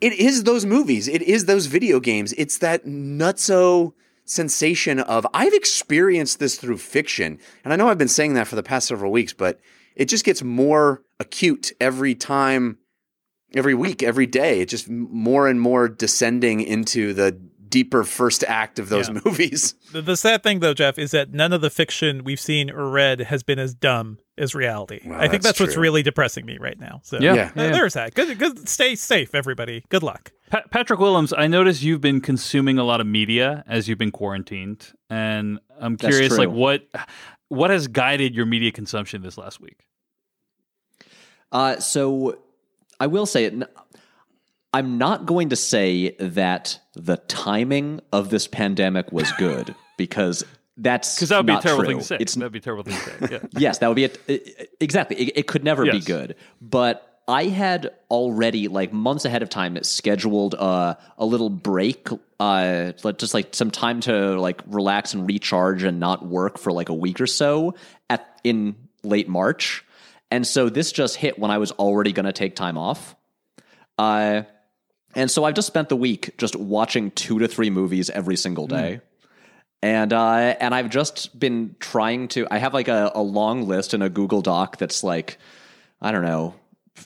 [0.00, 1.08] it is those movies.
[1.08, 2.32] It is those video games.
[2.34, 7.38] It's that nutso sensation of I've experienced this through fiction.
[7.64, 9.58] And I know I've been saying that for the past several weeks, but
[9.94, 12.78] it just gets more acute every time
[13.54, 14.60] every week, every day.
[14.60, 17.30] It's just more and more descending into the
[17.68, 19.20] deeper first act of those Yeah.
[19.24, 19.74] movies.
[19.94, 22.90] The, the sad thing, though, Jeff, is that none of the fiction we've seen or
[22.90, 24.98] read has been as dumb as reality.
[25.04, 27.00] Well, I think that's that's what's really depressing me right now.
[27.04, 27.34] So Yeah.
[27.34, 27.50] Yeah.
[27.50, 28.12] uh, there's that.
[28.14, 28.68] Good, good.
[28.68, 29.84] Stay safe, everybody.
[29.90, 30.32] Good luck.
[30.50, 34.10] Pa- Patrick Willems, I notice you've been consuming a lot of media as you've been
[34.10, 36.88] quarantined, and I'm curious, like what
[37.48, 39.86] what has guided your media consumption this last week?
[41.52, 42.38] Uh, so
[43.00, 43.54] I will say it.
[44.72, 50.44] I'm not going to say that the timing of this pandemic was good because
[50.76, 51.92] that's Because that would be a terrible true.
[51.92, 52.16] thing to say.
[52.18, 53.34] It's That'd be a terrible thing to say.
[53.34, 53.48] Yeah.
[53.58, 54.70] yes, that would be it.
[54.80, 56.34] Exactly, it, it could never be good.
[56.60, 62.08] But I had already, like months ahead of time, scheduled uh, a little break,
[62.38, 66.90] uh, just like some time to like relax and recharge and not work for like
[66.90, 67.74] a week or so
[68.10, 69.84] at in late March.
[70.30, 73.14] And so this just hit when I was already going to take time off.
[73.96, 74.42] Uh,
[75.14, 78.66] and so I've just spent the week just watching two to three movies every single
[78.66, 79.00] day.
[79.80, 82.46] And uh, and I've just been trying to.
[82.50, 85.38] I have like a, a long list in a Google Doc that's like,
[86.00, 86.54] I don't know,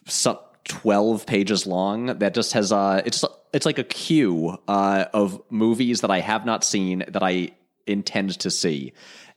[0.07, 2.07] some twelve pages long.
[2.19, 6.45] That just has uh, it's it's like a queue uh, of movies that I have
[6.47, 7.53] not seen that I
[7.87, 8.93] intend to see,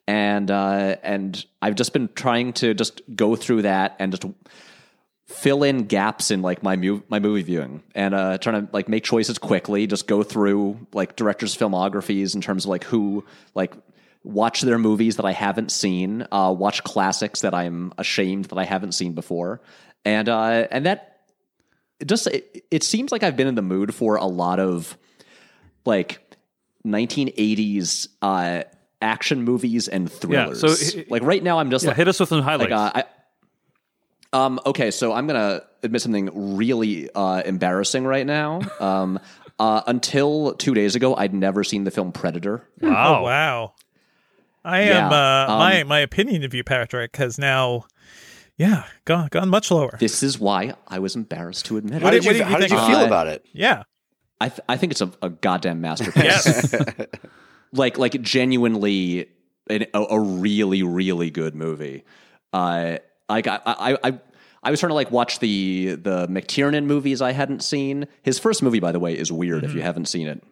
[0.07, 4.25] and uh, and I've just been trying to just go through that and just
[5.31, 8.89] fill in gaps in like my mu- my movie viewing and uh trying to like
[8.89, 13.23] make choices quickly just go through like directors filmographies in terms of like who
[13.55, 13.73] like
[14.23, 18.65] watch their movies that I haven't seen uh watch classics that I'm ashamed that I
[18.65, 19.61] haven't seen before
[20.05, 21.19] and uh and that
[21.99, 24.97] it just it, it seems like I've been in the mood for a lot of
[25.85, 26.19] like
[26.85, 28.63] 1980s uh
[29.01, 30.61] action movies and thrillers.
[30.61, 32.41] Yeah, thrillers so i- like right now I'm just Yeah, like hit us with some
[32.41, 32.71] highlights.
[32.71, 33.03] like uh,
[34.33, 38.61] I, um, okay, so I'm gonna admit something really uh, embarrassing right now.
[38.79, 39.19] Um,
[39.59, 42.67] uh, until two days ago, I'd never seen the film Predator.
[42.81, 43.19] wow.
[43.19, 43.73] Oh wow.
[44.63, 45.11] I Yeah, am.
[45.13, 47.85] Uh, um, my my opinion of you, Patrick, has now,
[48.61, 49.97] yeah, gone gone much lower.
[49.99, 52.11] This is why I was embarrassed to admit How it.
[52.11, 53.07] did did- what you, did you how did you feel it?
[53.07, 53.45] about it?
[53.53, 53.83] Yeah.
[54.39, 56.23] I th- I think it's a, a goddamn masterpiece.
[56.23, 56.75] Yes.
[57.73, 59.27] like like genuinely
[59.69, 62.03] an, a, a really really good movie.
[62.53, 62.97] Uh,
[63.29, 64.19] like I, I I
[64.63, 68.07] I was trying to like watch the the McTiernan movies I hadn't seen.
[68.21, 70.43] His first movie, by the way, is weird if you haven't seen it.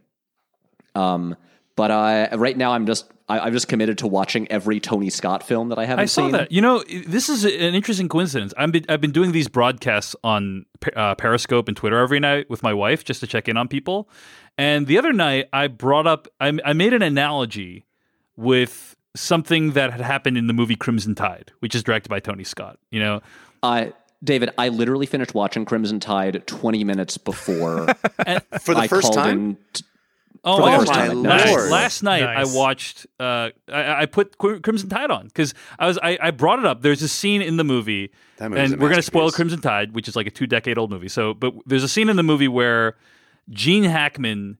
[0.95, 1.35] Um,
[1.79, 5.43] but uh, right now I'm just I, I'm just committed to watching every Tony Scott
[5.43, 6.31] film that I haven't I saw seen.
[6.33, 6.51] that.
[6.51, 8.53] You know, this is an interesting coincidence.
[8.57, 12.63] I've been, I've been doing these broadcasts on uh, Periscope and Twitter every night with
[12.63, 14.09] my wife just to check in on people.
[14.57, 17.85] And the other night, I brought up, I, I made an analogy
[18.35, 22.43] with something that had happened in the movie Crimson Tide, which is directed by Tony
[22.43, 22.77] Scott.
[22.91, 23.21] You know,
[23.63, 23.85] Uh,
[24.23, 27.87] David, I literally finished watching Crimson Tide 20 minutes before
[28.59, 29.29] For the I first time?
[29.51, 29.83] in t-
[30.43, 31.23] Oh, For the oh, first my time.
[31.23, 32.53] last, last night Nice.
[32.53, 33.07] I watched.
[33.19, 35.97] Uh, I, I put Crimson Tide on because I was.
[36.01, 36.81] I, I brought it up.
[36.81, 39.31] There's a scene in the movie, That and a we're going to spoil.
[39.31, 41.09] Crimson Tide, which is like a two decade old movie.
[41.09, 42.95] So, but there's a scene in the movie where
[43.49, 44.57] Gene Hackman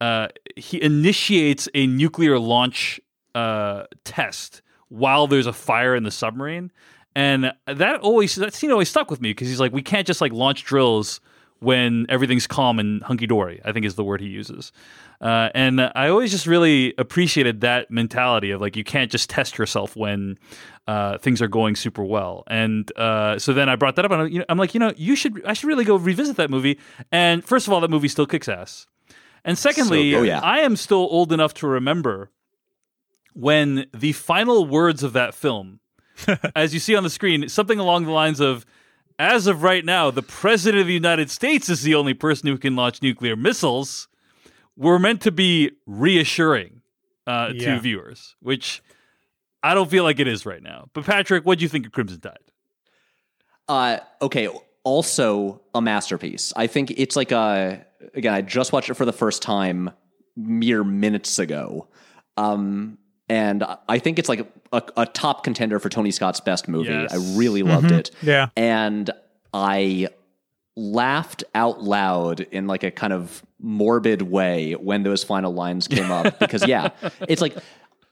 [0.00, 3.00] uh, he initiates a nuclear launch
[3.34, 6.70] uh, test while there's a fire in the submarine,
[7.14, 10.20] and that always that scene always stuck with me because he's like, we can't just
[10.20, 11.20] like launch drills
[11.60, 13.60] when everything's calm and hunky dory.
[13.64, 14.72] I think is the word he uses.
[15.20, 19.58] Uh, and I always just really appreciated that mentality of like you can't just test
[19.58, 20.38] yourself when
[20.86, 22.44] uh, things are going super well.
[22.46, 24.80] And uh, so then I brought that up, and I'm, you know, I'm like, you
[24.80, 26.78] know, you should I should really go revisit that movie.
[27.10, 28.86] And first of all, that movie still kicks ass.
[29.44, 30.18] And secondly, good.
[30.18, 30.40] Oh, yeah.
[30.40, 32.30] I am still old enough to remember
[33.34, 35.80] when the final words of that film,
[36.56, 38.66] as you see on the screen, something along the lines of,
[39.18, 42.56] as of right now, the president of the United States is the only person who
[42.58, 44.08] can launch nuclear missiles,
[44.76, 46.82] were meant to be reassuring
[47.26, 47.74] uh, Yeah.
[47.74, 48.82] to viewers, which
[49.62, 50.88] I don't feel like it is right now.
[50.92, 52.38] But Patrick, what do you think of Crimson Tide?
[53.68, 54.48] Uh, okay.
[54.84, 56.52] Also, a masterpiece.
[56.56, 57.84] I think it's like a.
[58.14, 59.90] Again, I just watched it for the first time
[60.36, 61.88] mere minutes ago,
[62.36, 62.96] um,
[63.28, 66.90] and I think it's like a, a top contender for Tony Scott's best movie.
[66.90, 67.12] Yes.
[67.12, 68.48] I really loved it, Yeah.
[68.56, 69.10] and
[69.52, 70.08] I
[70.76, 76.10] laughed out loud in like a kind of morbid way when those final lines came
[76.10, 76.90] up because yeah,
[77.28, 77.56] it's like.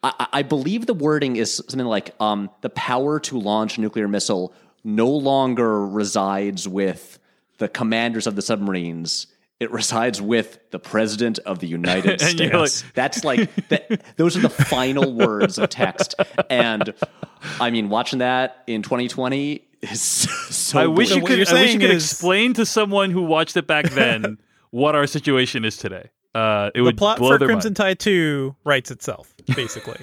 [0.03, 4.07] I, I believe the wording is something like um, the power to launch a nuclear
[4.07, 4.53] missile
[4.85, 7.19] no longer resides with
[7.59, 9.27] the commanders of the submarines.
[9.59, 12.85] It resides with the president of the United And you're States.
[12.95, 16.15] That's like that, those are the final words of text.
[16.51, 16.93] And
[17.61, 20.79] I mean, watching that in 2020, is so.
[20.81, 21.39] I wish So you what could.
[21.39, 24.39] you're I wish you could is- explain to someone who watched it back then
[24.71, 26.11] what our situation is today.
[26.35, 27.77] Uh, it The would plot blow for their Crimson mind.
[27.77, 29.99] Tide 2 writes itself, basically.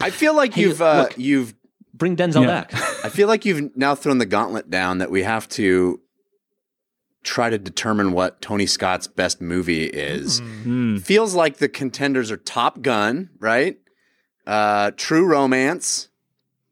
[0.00, 1.18] I feel like Hey, you've uh, look.
[1.18, 1.54] you've
[1.94, 2.46] Bring Denzel Yeah.
[2.64, 2.74] back.
[3.04, 6.00] I feel like you've now thrown the gauntlet down that we have to
[7.22, 10.40] try to determine what Tony Scott's best movie is.
[10.40, 10.96] Hmm.
[10.98, 13.78] Feels like the contenders are Top Gun, right?
[14.46, 16.08] Uh, True Romance,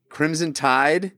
[0.09, 1.13] Crimson Tide.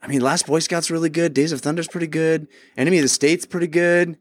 [0.00, 1.34] I mean, Last Boy Scout's really good.
[1.34, 2.46] Days of Thunder's pretty good.
[2.76, 4.18] Enemy of the State's pretty good.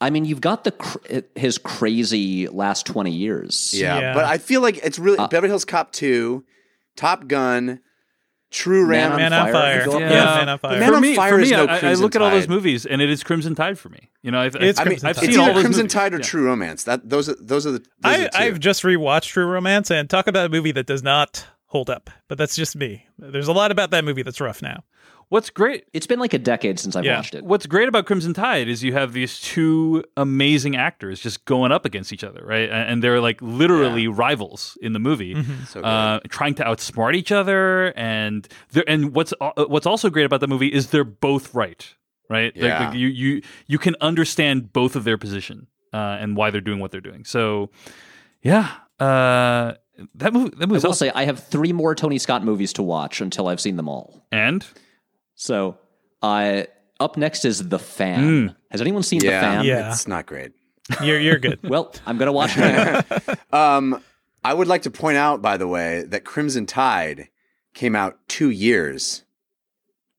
[0.00, 0.98] I mean, you've got the cr-
[1.36, 3.72] his crazy last twenty years.
[3.72, 4.14] Yeah, Yeah.
[4.14, 6.44] but I feel like it's really Uh, Beverly Hills Cop 2,
[6.96, 7.80] Top Gun,
[8.56, 9.12] True Man Ram.
[9.12, 9.52] on Man on Fire.
[9.52, 9.84] Fire.
[9.84, 10.08] Go up Yeah.
[10.08, 10.80] Man on Fire.
[10.80, 12.30] Man for on me, Fire for is me, no I, I Crimson look at all
[12.30, 14.08] those movies, and it is Crimson Tide for me.
[14.22, 15.92] You know, I've, It's I mean, I've seen it's all those Crimson movies.
[15.92, 16.24] Tide or Yeah.
[16.24, 16.84] True Romance.
[16.84, 17.78] That those are those are the.
[17.80, 18.38] Those I, are two.
[18.38, 22.08] I've just rewatched True Romance and talk about a movie that does not hold up,
[22.28, 23.06] but that's just me.
[23.18, 24.84] There's a lot about that movie that's rough now.
[25.28, 27.16] What's great It's been like a decade since I've Yeah.
[27.16, 27.44] watched it.
[27.44, 31.84] What's great about Crimson Tide is you have these two amazing actors just going up
[31.84, 32.68] against each other, right?
[32.70, 35.36] And they're like literally rivals in the movie,
[35.66, 37.92] So uh, trying to outsmart each other.
[37.96, 38.46] And
[38.86, 41.92] and what's al- what's also great about the movie is they're both right,
[42.30, 42.52] right?
[42.54, 42.86] Yeah.
[42.90, 46.78] like you you you can understand both of their position uh, and why they're doing
[46.78, 47.24] what they're doing.
[47.24, 47.70] So,
[48.42, 49.74] yeah, uh,
[50.14, 50.92] that movie that I will awesome.
[50.92, 54.24] say I have three more Tony Scott movies to watch until I've seen them all.
[54.30, 54.64] And
[55.36, 55.78] So,
[56.22, 56.64] uh,
[56.98, 57.78] up next is The.
[57.78, 58.54] Fan.
[58.70, 59.64] Has anyone seen The Fan?
[59.64, 59.90] Yeah.
[59.92, 60.52] it's not great.
[61.02, 61.58] You're you're good.
[61.68, 63.38] Well, I'm gonna watch it.
[63.52, 64.02] Um,
[64.44, 67.28] I would like to point out, by the way, that Crimson Tide
[67.74, 69.24] came out two years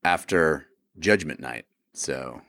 [0.04, 0.66] after
[0.98, 2.42] Judgment Night, so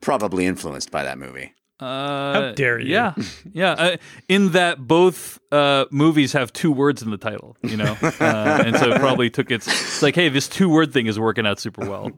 [0.00, 1.52] probably influenced by that movie.
[1.80, 2.92] Uh, dare you.
[2.92, 3.14] Yeah,
[3.52, 3.72] yeah.
[3.72, 3.96] Uh,
[4.28, 8.76] in that both uh, movies have two words in the title, you know, uh, and
[8.76, 9.66] so it probably took its.
[9.66, 12.12] It's like, hey, this two word thing is working out super well.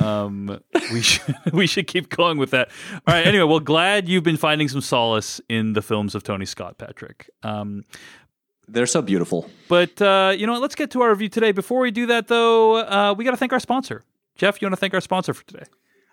[0.00, 0.60] Um,
[0.92, 2.70] we should we should keep going with that.
[3.06, 3.26] All right.
[3.26, 7.30] Anyway, well, glad you've been finding some solace in the films of Tony Scott, Patrick.
[7.42, 7.84] Um,
[8.68, 9.48] They're so beautiful.
[9.68, 11.52] but uh, you know, what, let's get to our review today.
[11.52, 14.04] Before we do that, though, uh, we got to thank our sponsor.
[14.36, 15.64] Jeff, you want to thank our sponsor for today?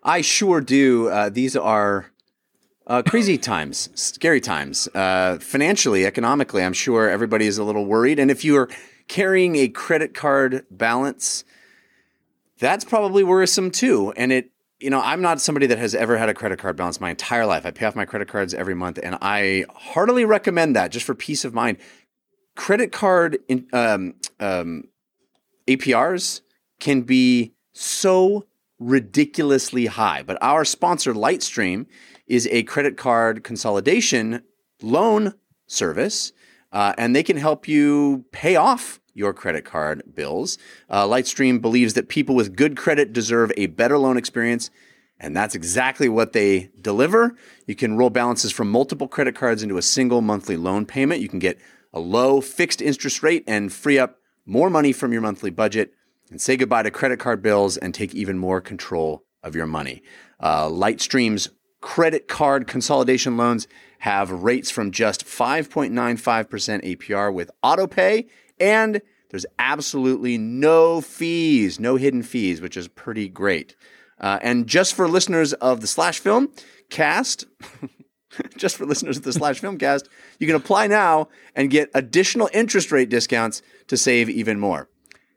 [0.04, 1.10] I sure do.
[1.10, 2.12] Uh, these are
[2.88, 4.88] uh, crazy times, scary times.
[4.95, 8.17] Uh, financially, economically, I'm sure everybody is a little worried.
[8.17, 8.69] And if you are
[9.08, 11.43] carrying a credit card balance,
[12.60, 14.13] that's probably worrisome too.
[14.15, 17.02] And it, you know, I'm not somebody that has ever had a credit card balance
[17.02, 17.65] my entire life.
[17.65, 21.13] I pay off my credit cards every month, and I heartily recommend that just for
[21.13, 21.78] peace of mind.
[22.56, 24.86] Credit card in, um, um,
[25.67, 26.41] APRs
[26.80, 28.45] can be so
[28.80, 30.23] ridiculously high.
[30.23, 31.88] But our sponsor, Lightstream,
[32.28, 34.44] is a credit card consolidation
[34.82, 35.34] loan
[35.66, 36.32] service,
[36.72, 40.58] uh, and they can help you pay off your credit card bills.
[40.90, 44.70] Uh, Lightstream believes that people with good credit deserve a better loan experience.
[45.20, 47.36] And that's exactly what they deliver.
[47.66, 51.22] You can roll balances from multiple credit cards into a single monthly loan payment.
[51.22, 51.58] You can get
[51.92, 55.94] a low fixed interest rate and free up more money from your monthly budget
[56.30, 60.04] and say goodbye to credit card bills and take even more control of your money.
[60.40, 61.50] Uh, Lightstream's
[61.82, 63.68] credit card consolidation loans
[64.00, 68.28] have rates from just 5.95% APR with autopay,
[68.60, 73.76] and there's absolutely no fees, no hidden fees, which is pretty great.
[74.20, 76.50] Uh, and just for listeners of the Slash Film
[76.90, 77.46] cast,
[78.58, 80.10] just for listeners of the Slash Film cast,
[80.40, 84.90] you can apply now and get additional interest rate discounts to save even more.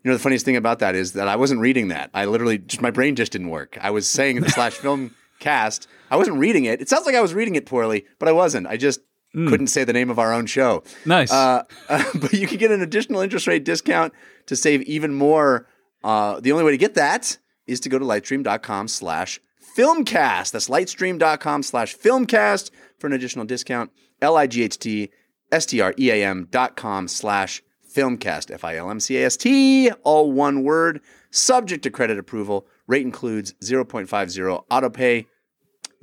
[0.03, 2.11] You know, the funniest thing about that is that I wasn't reading that.
[2.15, 3.77] I literally just my brain just didn't work.
[3.83, 5.87] I was saying the slash film cast.
[6.11, 6.81] I wasn't reading it.
[6.81, 8.67] It sounds like I was reading it poorly, but I wasn't.
[8.67, 9.01] I just
[9.33, 10.83] couldn't say the name of our own show.
[11.07, 11.33] Nice.
[11.33, 14.13] Uh, but you can get an additional interest rate discount
[14.47, 15.69] to save even more.
[16.03, 19.41] Uh, the only way to get that is to go to lightstream.com slash
[19.77, 20.51] filmcast.
[20.51, 23.91] That's lightstream.com slash filmcast for an additional discount.
[24.21, 25.11] L-I-G-H-T
[25.53, 27.63] S-T-R-E-A-M dot com slash
[27.95, 28.51] filmcast.
[28.53, 32.67] F-I-L-M-C-A-S-T, all one word, subject to credit approval.
[32.87, 35.27] Rate includes 0.50 autopay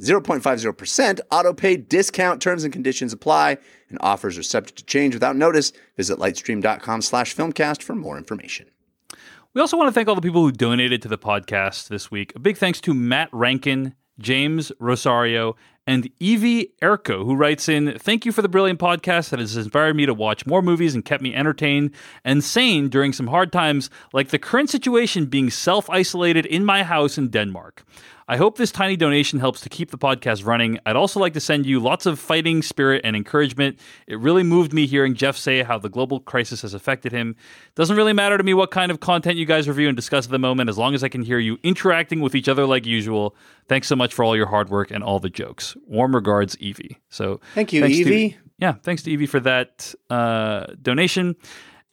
[0.01, 3.57] 0.50% auto pay discount terms and conditions apply
[3.89, 5.73] and offers are subject to change without notice.
[5.95, 8.67] Visit lightstream.com slash filmcast for more information.
[9.53, 12.33] We also want to thank all the people who donated to the podcast this week.
[12.35, 15.55] A big thanks to Matt Rankin, James Rosario,
[15.87, 19.95] and Evie Erko, who writes in Thank you for the brilliant podcast that has inspired
[19.95, 21.91] me to watch more movies and kept me entertained
[22.23, 26.83] and sane during some hard times, like the current situation being self isolated in my
[26.83, 27.83] house in Denmark.
[28.29, 30.79] I hope this tiny donation helps to keep the podcast running.
[30.85, 33.79] I'd also like to send you lots of fighting spirit and encouragement.
[34.05, 37.37] It really moved me hearing Jeff say how the global crisis has affected him.
[37.75, 40.31] Doesn't really matter to me what kind of content you guys review and discuss at
[40.31, 43.33] the moment, as long as I can hear you interacting with each other like usual.
[43.69, 45.77] Thanks so much for all your hard work and all the jokes.
[45.87, 46.97] Warm regards, Evie.
[47.09, 48.37] So Thank you, thanks to- Evie.
[48.57, 51.37] yeah, thanks to Evie for that uh, donation.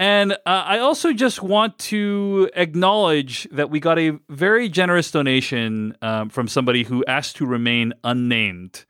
[0.00, 5.96] And uh, I also just want to acknowledge that we got a very generous donation
[6.02, 8.84] um, from somebody who asked to remain unnamed.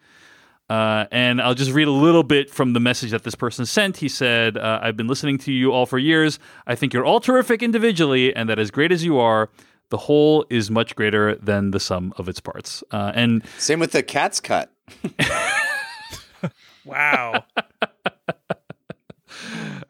[0.70, 3.98] Uh, and I'll just read a little bit from the message that this person sent.
[3.98, 6.38] He said, uh, I've been listening to you all for years.
[6.66, 9.50] I think you're all terrific individually, and that as great as you are,
[9.90, 12.82] the whole is much greater than the sum of its parts.
[12.90, 14.72] Uh, and Same with the cat's cut.
[16.84, 17.44] Wow.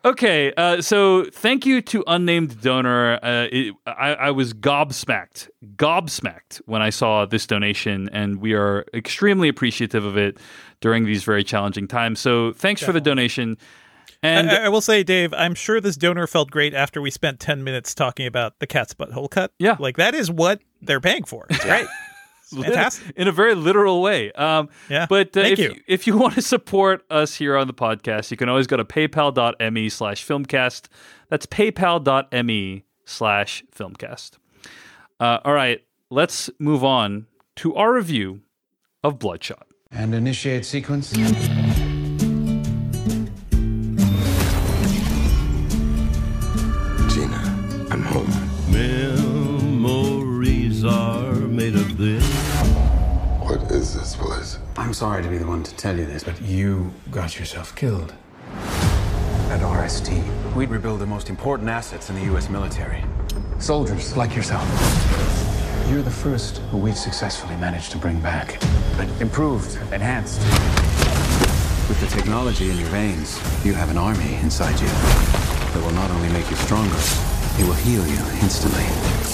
[0.04, 3.18] Okay, uh, so thank you to unnamed donor.
[3.22, 8.84] Uh, it, I, I was gobsmacked, gobsmacked when I saw this donation, and we are
[8.92, 10.36] extremely appreciative of it
[10.80, 12.20] during these very challenging times.
[12.20, 13.56] So thanks for the donation.
[14.22, 17.40] And I, I will say, Dave, I'm sure this donor felt great after we spent
[17.40, 19.52] 10 minutes talking about the cat's butthole cut.
[19.58, 19.76] Yeah.
[19.78, 21.46] Like, that is what they're paying for.
[21.60, 21.86] Great.
[22.62, 23.12] fantastic.
[23.16, 24.30] in a very literal way.
[24.32, 25.80] Um, Yeah, But uh, thank if you.
[25.86, 28.84] if you want to support us here on the podcast, you can always go to
[28.84, 30.86] paypal.me slash filmcast.
[31.28, 34.32] That's paypal.me slash filmcast.
[35.20, 38.40] Uh, all right, let's move on to our review
[39.02, 39.66] of Bloodshot.
[39.90, 41.12] And initiate sequence.
[54.94, 58.14] I'm sorry to be the one to tell you this, but you got yourself killed.
[59.50, 62.48] At RST, we'd rebuild the most important assets in the U.S.
[62.48, 63.02] military.
[63.59, 64.62] Soldiers like yourself.
[65.90, 68.61] You're the first who we've successfully managed to bring back.
[68.96, 70.38] But improved, enhanced.
[71.88, 76.09] With the technology in your veins, you have an army inside you that will not
[76.12, 76.94] only make you stronger,
[77.59, 78.85] it will heal you instantly.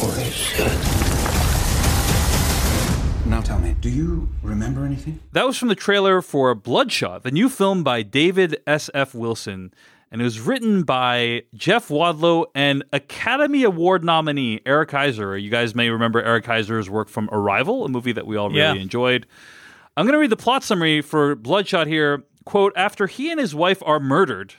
[0.01, 1.50] Holy shit.
[3.31, 5.21] Now tell me, do you remember anything?
[5.33, 9.15] That was from the trailer for Bloodshot, the new film by David S.F.
[9.15, 9.73] Wilson.
[10.11, 15.41] And it was written by Jeff Wadlow and Academy Award nominee Eric Heisserer.
[15.41, 18.59] You guys may remember Eric Heisserer's work from Arrival, a movie that we all really
[18.61, 18.75] Yeah.
[18.75, 19.29] enjoyed.
[19.97, 22.25] I'm going to read the plot summary for Bloodshot here.
[22.45, 24.55] Quote After he and his wife are murdered,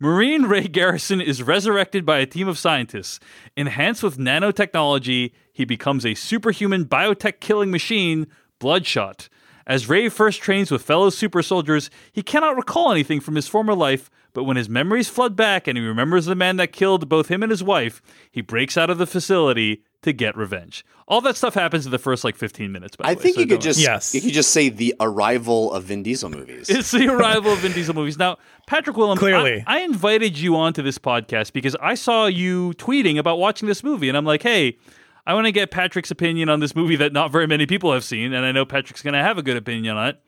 [0.00, 3.20] Marine Ray Garrison is resurrected by a team of scientists.
[3.56, 8.26] Enhanced with nanotechnology, he becomes a superhuman biotech killing machine,
[8.58, 9.28] Bloodshot.
[9.68, 13.74] As Ray first trains with fellow super soldiers, he cannot recall anything from his former
[13.74, 17.28] life, but when his memories flood back and he remembers the man that killed both
[17.28, 18.02] him and his wife,
[18.32, 20.84] he breaks out of the facility to get revenge.
[21.06, 22.96] All that stuff happens in the first like 15 minutes.
[22.96, 24.14] By I way, think so you could just Yes.
[24.14, 26.70] you could just say the arrival of Vin Diesel movies.
[26.70, 28.16] It's the arrival of Vin Diesel movies.
[28.16, 29.62] Now, Patrick Willem, Clearly.
[29.66, 33.82] I, I invited you onto this podcast because I saw you tweeting about watching this
[33.84, 34.78] movie, and I'm like, hey,
[35.26, 38.04] I want to get Patrick's opinion on this movie that not very many people have
[38.04, 40.20] seen, and I know Patrick's going to have a good opinion on it.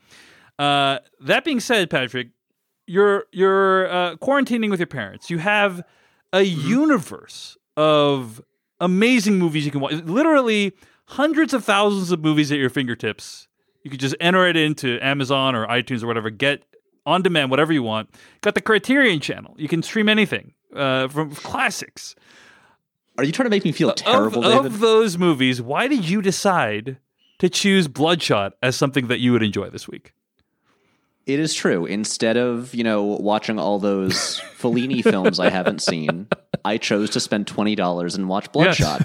[0.58, 2.28] Uh, that being said, Patrick,
[2.86, 5.28] you're you're uh, quarantining with your parents.
[5.30, 5.82] You have
[6.32, 8.40] a universe of
[8.80, 9.94] amazing movies you can watch.
[9.94, 10.72] Literally
[11.06, 13.48] hundreds of thousands of movies at your fingertips.
[13.82, 16.30] You could just enter it into Amazon or iTunes or whatever.
[16.30, 16.64] Get
[17.04, 18.10] on demand, whatever you want.
[18.40, 19.54] Got the Criterion channel.
[19.56, 22.14] You can stream anything uh, from classics.
[23.18, 26.20] Are you trying to make me feel terrible, of, of those movies, why did you
[26.20, 26.98] decide
[27.38, 30.12] to choose Bloodshot as something that you would enjoy this week?
[31.24, 31.86] It is true.
[31.86, 36.28] Instead of, you know, watching all those Fellini films I haven't seen,
[36.66, 39.02] I chose to spend $20 and watch Bloodshot.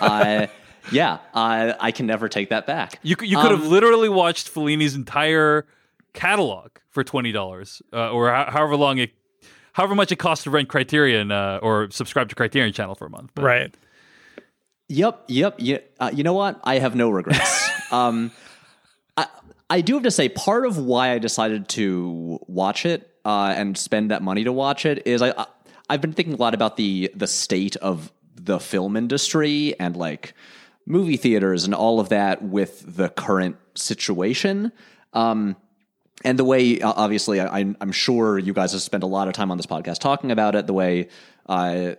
[0.00, 0.46] uh,
[0.92, 2.98] yeah, I, I can never take that back.
[3.02, 5.66] You could, you could Um, have literally watched Fellini's entire
[6.12, 9.12] catalog for twenty dollars, uh, or ho- however long it,
[9.72, 13.10] however much it costs to rent Criterion uh, or subscribe to Criterion Channel for a
[13.10, 13.30] month.
[13.34, 13.74] But Right.
[14.88, 15.54] Yep, yep.
[15.58, 16.60] Yeah, uh, you know what?
[16.64, 17.70] I have no regrets.
[17.92, 18.30] um,
[19.16, 19.26] I,
[19.70, 23.78] I do have to say, part of why I decided to watch it uh, and
[23.78, 25.46] spend that money to watch it is I, I
[25.92, 30.32] I've been thinking a lot about the the state of the film industry and like
[30.86, 34.72] movie theaters and all of that with the current situation.
[35.12, 35.54] Um,
[36.24, 39.34] and the way, obviously, I, I'm- I'm sure you guys have spent a lot of
[39.34, 40.66] time on this podcast talking about it.
[40.66, 41.08] The way
[41.46, 41.94] uh,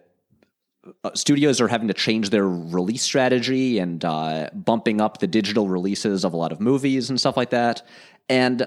[1.04, 5.68] uh, studios are having to change their release strategy and uh, bumping up the digital
[5.68, 7.86] releases of a lot of movies and stuff like that.
[8.28, 8.66] And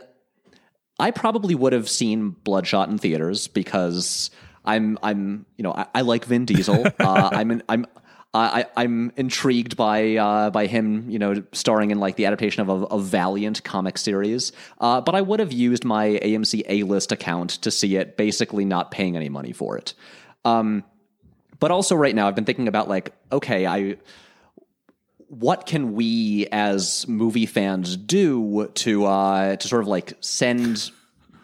[0.98, 4.30] I probably would have seen Bloodshot in theaters because
[4.66, 6.86] I'm I'm you know I, I like Vin Diesel.
[7.00, 7.86] uh, I'm an, I'm
[8.34, 12.68] I, I'm intrigued by uh, by him, you know, starring in like the adaptation of
[12.68, 14.52] a, a Valiant comic series.
[14.78, 18.64] Uh, but I would have used my AMC A list account to see it, basically
[18.64, 19.94] not paying any money for it.
[20.44, 20.84] Um,
[21.58, 23.96] but also, right now, I've been thinking about like, okay, I
[25.28, 30.90] what can we as movie fans do to uh, to sort of like send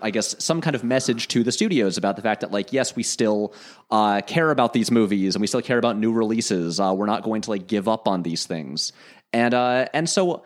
[0.03, 2.97] I guess some kind of message to the studios about the fact that like yes
[2.97, 3.55] we still
[3.91, 7.23] uh, care about these movies and we still care about new releases uh, we're not
[7.23, 8.93] going to like give up on these things
[9.33, 10.43] and uh, and so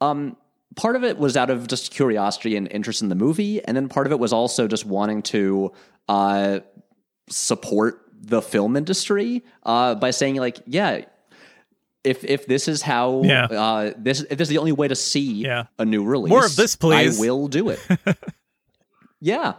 [0.00, 0.36] um,
[0.74, 3.88] part of it was out of just curiosity and interest in the movie and then
[3.88, 5.72] part of it was also just wanting to
[6.08, 6.60] uh,
[7.28, 11.00] support the film industry uh, by saying like yeah
[12.04, 13.44] if if this is how Yeah.
[13.46, 15.64] uh, this if this is the only way to see Yeah.
[15.78, 17.18] a new release, More of this, please.
[17.18, 17.80] I will do it.
[19.26, 19.54] yeah,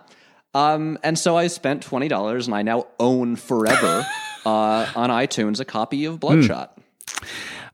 [0.53, 4.07] um, and so I spent twenty dollars, and I now own forever
[4.45, 6.77] uh, on iTunes a copy of Bloodshot.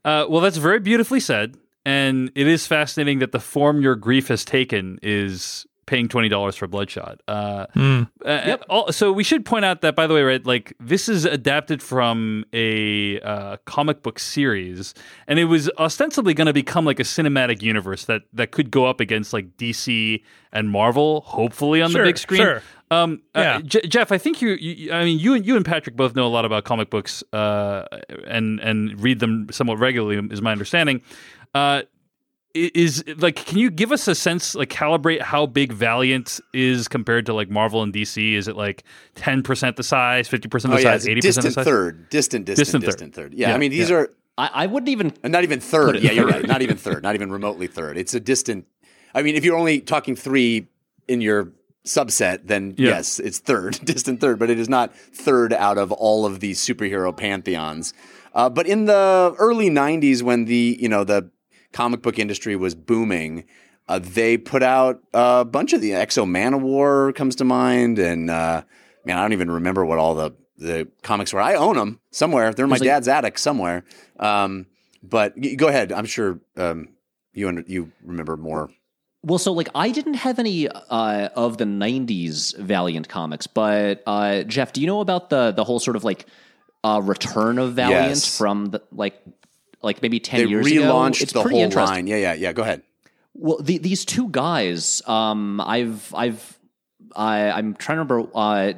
[0.04, 4.26] Uh, well, that's very beautifully said, and it is fascinating that the form your grief
[4.26, 7.20] has taken is paying twenty dollars for Bloodshot.
[7.28, 7.66] Uh,
[8.24, 11.24] uh, al- so we should point out that, by the way, right, like this is
[11.24, 14.94] adapted from a uh, comic book series,
[15.26, 18.86] and it was ostensibly going to become like a cinematic universe that that could go
[18.86, 20.22] up against like DC
[20.52, 22.40] and Marvel, hopefully on Sure, the big screen.
[22.40, 22.62] sure.
[22.90, 23.60] Um, uh, Yeah.
[23.64, 26.26] J- Jeff, I think you, you, I mean, you and you and Patrick both know
[26.26, 27.84] a lot about comic books, uh,
[28.26, 31.00] and and read them somewhat regularly, is my understanding.
[31.54, 31.84] Uh, i-
[32.54, 37.26] is like, can you give us a sense, like, calibrate how big Valiant is compared
[37.26, 38.34] to like Marvel and DC?
[38.34, 38.84] Is it like
[39.16, 41.54] ten percent the size, fifty percent Oh the yeah, size, it's eighty percent the distant
[41.54, 41.64] size?
[41.64, 43.22] third, distant, distant, Distant distant, third.
[43.32, 43.34] third.
[43.34, 43.96] Yeah, Yeah, I mean these yeah.
[43.96, 45.98] are I, I wouldn't even uh, not even third.
[46.00, 46.46] Yeah, you're right.
[46.46, 47.02] Not even third.
[47.02, 47.96] Not even remotely third.
[47.98, 48.66] It's a distant.
[49.14, 50.66] I mean, if you're only talking three
[51.08, 51.52] in your
[51.84, 52.90] subset, then Yeah.
[52.90, 54.38] yes, it's third, distant third.
[54.38, 57.94] But it is not third out of all of these superhero pantheons.
[58.34, 61.30] Uh, but in the early '90s, when the you know the
[61.74, 63.44] comic book industry was booming,
[63.88, 68.62] uh, they put out a bunch of the X-O Manowar comes to mind, and uh,
[69.04, 71.40] man, I don't even remember what all the the comics were.
[71.40, 72.52] I own them somewhere.
[72.54, 73.84] They're in my like- dad's attic somewhere.
[74.18, 74.66] Um,
[75.02, 75.92] but y- go ahead.
[75.92, 76.88] I'm sure um,
[77.34, 78.70] you under, you remember more.
[79.22, 84.44] Well, so like I didn't have any uh, of the '90s Valiant comics, but uh,
[84.44, 86.26] Jeff, do you know about the the whole sort of like
[86.84, 88.38] uh, return of Valiant Yes.
[88.38, 89.20] from the like
[89.84, 90.80] like maybe ten They years ago?
[90.82, 91.94] relaunched It's the pretty whole interesting.
[91.94, 92.06] line.
[92.06, 92.52] Yeah, yeah, yeah.
[92.52, 92.82] Go ahead.
[93.34, 96.58] Well, the, these two guys, um, I've, I've,
[97.16, 98.72] I, I'm trying to remember uh,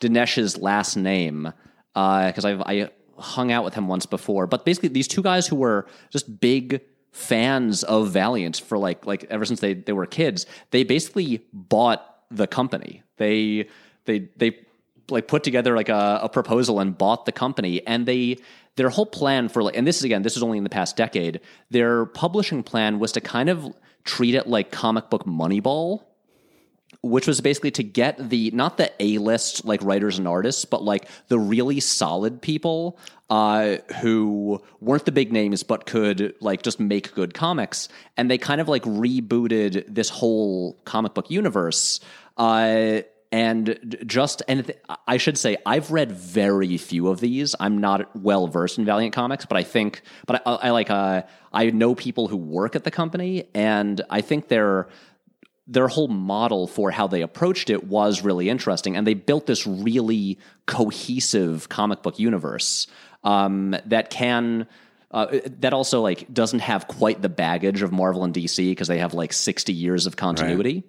[0.00, 1.52] Dinesh's last name
[1.94, 4.46] because I've I hung out with him once before.
[4.46, 6.80] But basically, these two guys who were just big
[7.12, 12.18] fans of Valiant for like like ever since they they were kids, they basically bought
[12.30, 13.02] the company.
[13.18, 13.68] They
[14.06, 14.58] they they
[15.10, 18.38] like put together like a, a proposal and bought the company and they
[18.76, 20.96] their whole plan for like and this is again this is only in the past
[20.96, 26.02] decade their publishing plan was to kind of treat it like comic book moneyball
[27.02, 30.82] which was basically to get the not the A list like writers and artists, but
[30.82, 32.98] like the really solid people
[33.28, 38.38] uh, who weren't the big names but could like just make good comics, and they
[38.38, 42.00] kind of like rebooted this whole comic book universe.
[42.36, 43.00] Uh,
[43.32, 44.72] and just and
[45.08, 47.54] I should say I've read very few of these.
[47.58, 51.22] I'm not well versed in Valiant comics, but I think, but I, I like uh,
[51.52, 54.88] I know people who work at the company, and I think they're
[55.66, 59.66] their whole model for how they approached it was really interesting, and they built this
[59.66, 62.86] really cohesive comic book universe
[63.24, 64.68] um, that can.
[65.10, 68.96] Uh, that also like doesn't have quite the baggage of Marvel and DC because they
[68.96, 70.84] have like 60 years of continuity.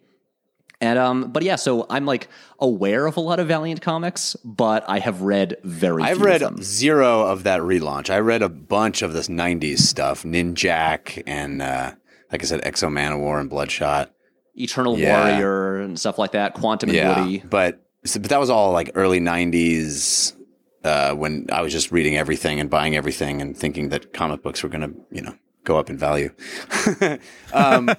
[0.83, 2.27] And um, but yeah, so I'm like
[2.59, 6.03] aware of a lot of Valiant comics, but I have read very.
[6.03, 6.63] I've few read of them.
[6.63, 8.09] zero of that relaunch.
[8.09, 11.91] I read a bunch of this '90s stuff, Ninjak, and uh,
[12.31, 14.11] like I said, X-O Manowar and Bloodshot.
[14.55, 15.29] Eternal Yeah.
[15.39, 16.53] Warrior and stuff like that.
[16.53, 17.39] Quantum and Yeah, Woody.
[17.39, 20.33] but but that was all like early '90s
[20.83, 24.61] uh, when I was just reading everything and buying everything and thinking that comic books
[24.63, 26.29] were going to, you know, go up in value.
[27.53, 27.89] um,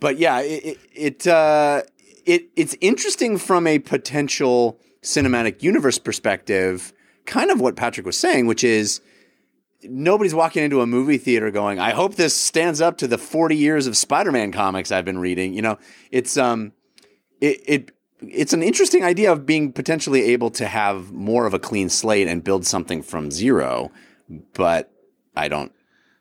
[0.00, 1.82] but yeah, it it it, uh,
[2.26, 6.92] it it's interesting from a potential cinematic universe perspective.
[7.24, 9.00] Kind of what Patrick was saying, which is
[9.84, 13.56] nobody's walking into a movie theater going, "I hope this stands up to the 40
[13.56, 15.78] years of Spider-Man comics I've been reading." You know,
[16.10, 16.72] it's um,
[17.40, 21.58] it, it it's an interesting idea of being potentially able to have more of a
[21.58, 23.90] clean slate and build something from zero,
[24.54, 24.90] but
[25.36, 25.72] I don't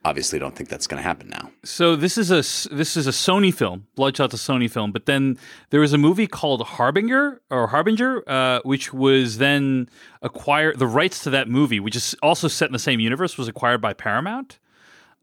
[0.05, 1.49] obviously don't think that's going to happen now.
[1.63, 2.37] So this is a
[2.73, 4.91] this is a Sony film, Bloodshot's a Sony film.
[4.91, 5.37] But then
[5.71, 9.89] there was a movie called Harbinger or Harbinger, uh, which was then
[10.21, 10.77] acquired.
[10.79, 13.81] The rights to that movie, which is also set in the same universe, was acquired
[13.81, 14.59] by Paramount.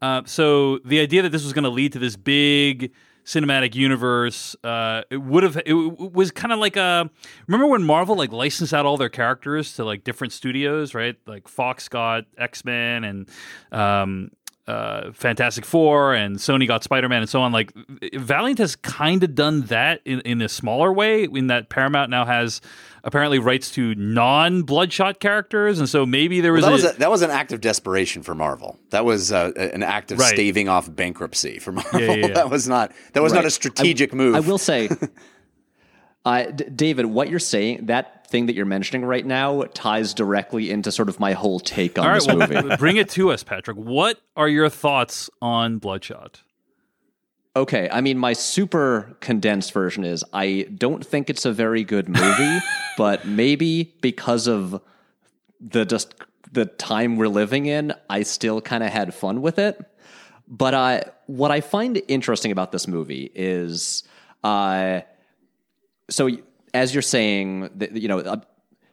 [0.01, 2.91] Uh, so the idea that this was going to lead to this big
[3.23, 5.61] cinematic universe, uh, it would have.
[5.65, 7.09] It, was kind of like a.
[7.47, 11.15] Remember when Marvel like licensed out all their characters to like different studios, right?
[11.25, 13.29] Like Fox got X Men and.
[13.71, 14.31] Um,
[14.67, 17.51] uh, Fantastic Four and Sony got Spider Man and so on.
[17.51, 17.73] Like
[18.13, 22.25] Valiant has kind of done that in, in a smaller way, in that Paramount now
[22.25, 22.61] has
[23.03, 26.95] apparently rights to non Bloodshot characters, and so maybe there was, Well, that a, was
[26.95, 28.79] a, that was an act of desperation for Marvel.
[28.91, 30.33] That was uh, an act of Right.
[30.33, 31.99] staving off bankruptcy for Marvel.
[31.99, 32.33] Yeah, yeah, yeah.
[32.33, 34.35] that was not that was not a strategic move.
[34.35, 34.89] I will say,
[36.25, 40.71] uh, D- David, what you're saying, that thing that you're mentioning right now, ties directly
[40.71, 42.21] into sort of my whole take on all right.
[42.21, 42.55] this movie.
[42.55, 43.77] Well, bring it to us, Patrick.
[43.77, 46.41] What are your thoughts on Bloodshot?
[47.55, 52.09] Okay, I mean, my super condensed version is I don't think it's a very good
[52.09, 52.59] movie,
[52.97, 54.81] but maybe because of
[55.59, 56.15] the just
[56.51, 59.79] the time we're living in, I still kind of had fun with it.
[60.47, 64.03] But uh, what I find interesting about this movie is,
[64.43, 65.01] uh,
[66.13, 66.29] so
[66.73, 68.37] as you're saying, you know, uh,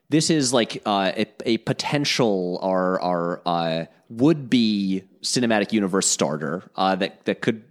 [0.08, 6.68] this is like uh, a, a potential or or uh, would be cinematic universe starter
[6.76, 7.62] uh, that that could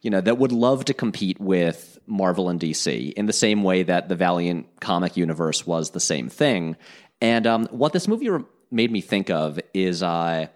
[0.00, 3.82] you know that would love to compete with Marvel and DC in the same way
[3.82, 6.76] that the Valiant comic universe was the same thing.
[7.20, 10.46] And um, what this movie re- made me think of is uh,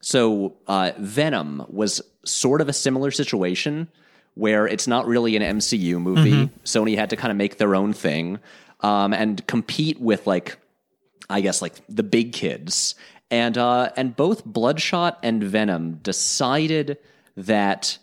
[0.00, 3.88] so uh, Venom was sort of a similar situation
[4.34, 6.50] where it's not really an MCU movie.
[6.64, 8.38] Sony had to kind of make their own thing
[8.80, 10.58] um, and compete with like
[11.30, 12.94] I guess like the big kids.
[13.30, 16.98] And uh, and both Bloodshot and Venom decided
[17.36, 17.98] that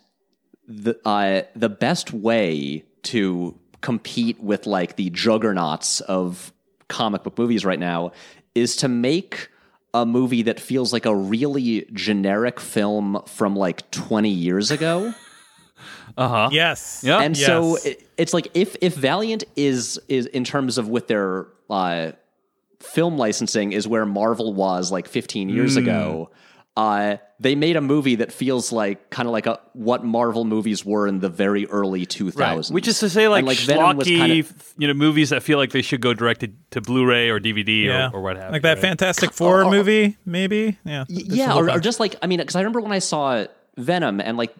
[0.66, 6.52] the uh, the best way to compete with like the juggernauts of
[6.88, 8.12] comic book movies right now
[8.54, 9.48] is to make
[9.94, 15.14] a movie that feels like a really generic film from like 20 years ago.
[16.18, 17.02] Yes.
[17.04, 17.20] Yeah.
[17.20, 21.46] and so it, it's like if if Valiant is is in terms of with their
[21.70, 22.12] uh,
[22.80, 25.82] film licensing is where Marvel was like 15 years Hmm.
[25.82, 26.30] ago.
[26.74, 30.86] Uh, they made a movie that feels like kind of like a, what Marvel movies
[30.86, 32.70] were in the very early 2000s.
[32.72, 35.42] Which is to say, like, And, Venom was schlocky, kind of- you know, movies that
[35.42, 38.08] feel like they should go directed to Blu-ray or DVD yeah.
[38.08, 38.52] or, or what have you.
[38.52, 38.80] Like that right?
[38.80, 40.78] Fantastic Four movie, maybe.
[40.84, 41.04] Yeah.
[41.10, 43.44] Y- yeah, or, or just like I mean, because I remember when I saw
[43.76, 44.54] Venom, and like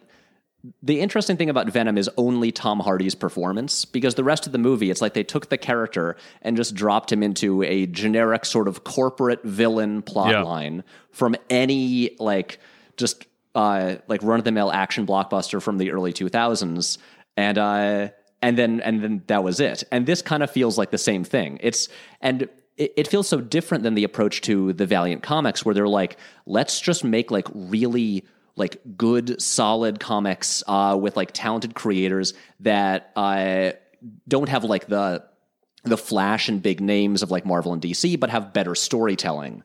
[0.82, 4.58] the interesting thing about Venom is only Tom Hardy's performance, because the rest of the
[4.58, 8.68] movie, it's like they took the character and just dropped him into a generic sort
[8.68, 10.42] of corporate villain plot Yeah.
[10.42, 12.60] line from any like
[12.96, 16.98] just uh, like run of the mill action blockbuster from the early two thousands,
[17.36, 18.08] and uh,
[18.40, 19.82] and then and then that was it.
[19.90, 21.58] And this kind of feels like the same thing.
[21.60, 21.88] It's
[22.20, 22.48] and
[22.78, 26.80] it feels so different than the approach to the Valiant comics, where they're like, let's
[26.80, 28.24] just make like really
[28.56, 33.72] like good, solid comics uh, with like talented creators that uh,
[34.28, 35.24] don't have like the
[35.84, 39.64] the flash and big names of like Marvel and DC, but have better storytelling.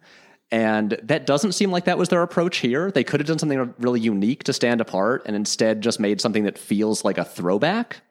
[0.49, 2.89] And that doesn't seem like that was their approach here.
[2.89, 6.45] They could have done something really unique to stand apart and instead just made something
[6.45, 8.01] that feels like a throwback.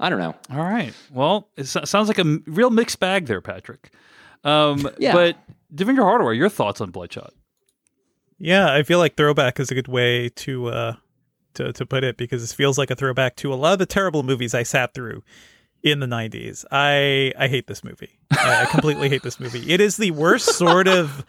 [0.00, 0.34] I don't know.
[0.50, 0.94] All right.
[1.12, 3.90] Well, it sounds like a real mixed bag there, Patrick.
[4.42, 5.12] Um, Yeah.
[5.12, 5.36] But
[5.72, 7.34] Devindra Hardawar, your thoughts on Bloodshot?
[8.40, 10.94] Yeah, I feel like throwback is a good way to uh
[11.54, 13.86] to to put it because it feels like a throwback to a lot of the
[13.86, 15.22] terrible movies I sat through
[15.82, 16.64] in the 90s.
[16.72, 18.18] I I hate this movie.
[18.32, 19.70] I, I completely hate this movie.
[19.70, 21.24] It is the worst sort of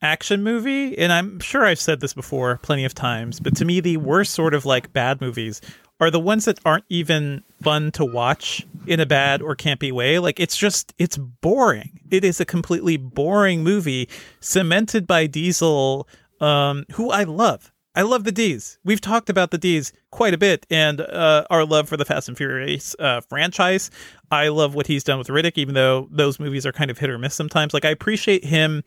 [0.00, 3.80] action movie and I'm sure I've said this before plenty of times, but to me
[3.80, 5.60] the worst sort of like bad movies
[6.00, 10.20] are the ones that aren't even fun to watch in a bad or campy way.
[10.20, 11.98] Like it's just it's boring.
[12.12, 14.08] It is a completely boring movie
[14.38, 16.08] cemented by Diesel
[16.40, 17.72] um who I love.
[17.94, 18.78] I love the D's.
[18.84, 22.28] We've talked about the D's quite a bit and uh, our love for the Fast
[22.28, 23.90] and Furious uh, franchise.
[24.30, 27.10] I love what he's done with Riddick, even though those movies are kind of hit
[27.10, 27.74] or miss sometimes.
[27.74, 28.84] Like, I appreciate him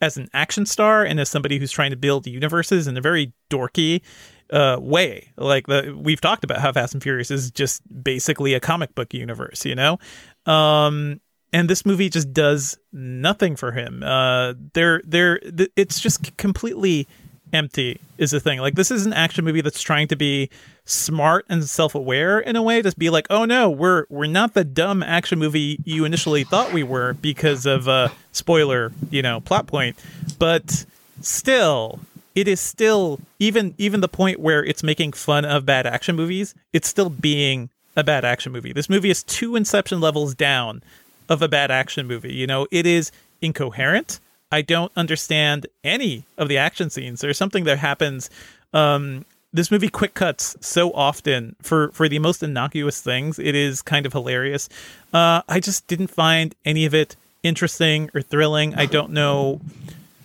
[0.00, 3.32] as an action star and as somebody who's trying to build universes in a very
[3.50, 4.02] dorky
[4.50, 5.32] uh, way.
[5.36, 9.12] Like the we've talked about how Fast and Furious is just basically a comic book
[9.14, 9.98] universe, you know.
[10.46, 11.20] Um,
[11.54, 14.02] and this movie just does nothing for him.
[14.02, 17.06] Uh, they're they're th- it's just completely
[17.52, 18.58] empty is the thing.
[18.58, 20.50] Like this is an action movie that's trying to be
[20.84, 24.64] smart and self-aware in a way just be like, "Oh no, we're we're not the
[24.64, 29.68] dumb action movie you initially thought we were because of uh spoiler, you know, plot
[29.68, 29.96] point."
[30.40, 30.84] But
[31.20, 32.00] still
[32.34, 36.52] it is still even even the point where it's making fun of bad action movies.
[36.72, 38.72] It's still being a bad action movie.
[38.72, 40.82] This movie is two Inception levels down
[41.28, 42.34] of a bad action movie.
[42.34, 44.20] You know, it is incoherent.
[44.52, 47.20] I don't understand any of the action scenes.
[47.20, 48.30] There's something that happens.
[48.72, 53.38] Um, this movie quick cuts so often for for the most innocuous things.
[53.38, 54.68] It is kind of hilarious.
[55.12, 58.74] Uh, I just didn't find any of it interesting or thrilling.
[58.74, 59.60] I don't know,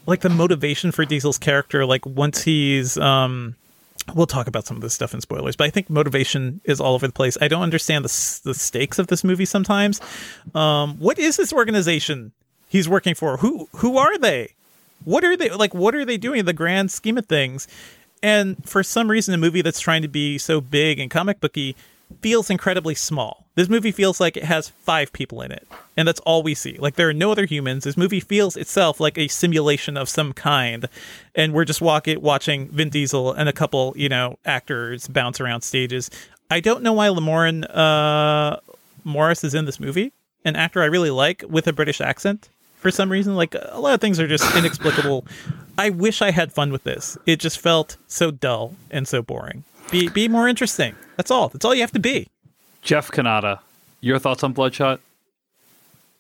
[0.07, 1.85] like the motivation for Diesel's character.
[1.85, 3.55] Like once he's um,
[4.15, 6.95] we'll talk about some of this stuff in spoilers, but I think motivation is all
[6.95, 7.37] over the place.
[7.41, 10.01] I don't understand the the stakes of this movie sometimes.
[10.53, 12.31] Um, what is this organization
[12.67, 13.37] he's working for?
[13.37, 14.53] Who who are they?
[15.05, 15.73] What are they like?
[15.73, 17.67] What are they doing in the grand scheme of things?
[18.21, 21.75] And for some reason, a movie that's trying to be so big and comic booky
[22.21, 23.45] feels incredibly small.
[23.55, 26.77] This movie feels like it has five people in it, and that's all we see.
[26.79, 27.83] Like there are no other humans.
[27.83, 30.87] This movie feels itself like a simulation of some kind,
[31.35, 35.39] and we're just walk it, watching Vin Diesel and a couple, you know, actors bounce
[35.39, 36.09] around stages.
[36.49, 38.57] I don't know why Lamorne uh,
[39.03, 40.13] Morris is in this movie,
[40.45, 42.49] an actor I really like with a British accent.
[42.77, 45.25] For some reason, like a lot of things are just inexplicable.
[45.77, 47.17] I wish I had fun with this.
[47.25, 49.65] It just felt so dull and so boring.
[49.91, 50.95] Be be more interesting.
[51.17, 51.49] That's all.
[51.49, 52.27] That's all you have to be.
[52.81, 53.59] Jeff Cannata,
[54.01, 55.01] your thoughts on Bloodshot?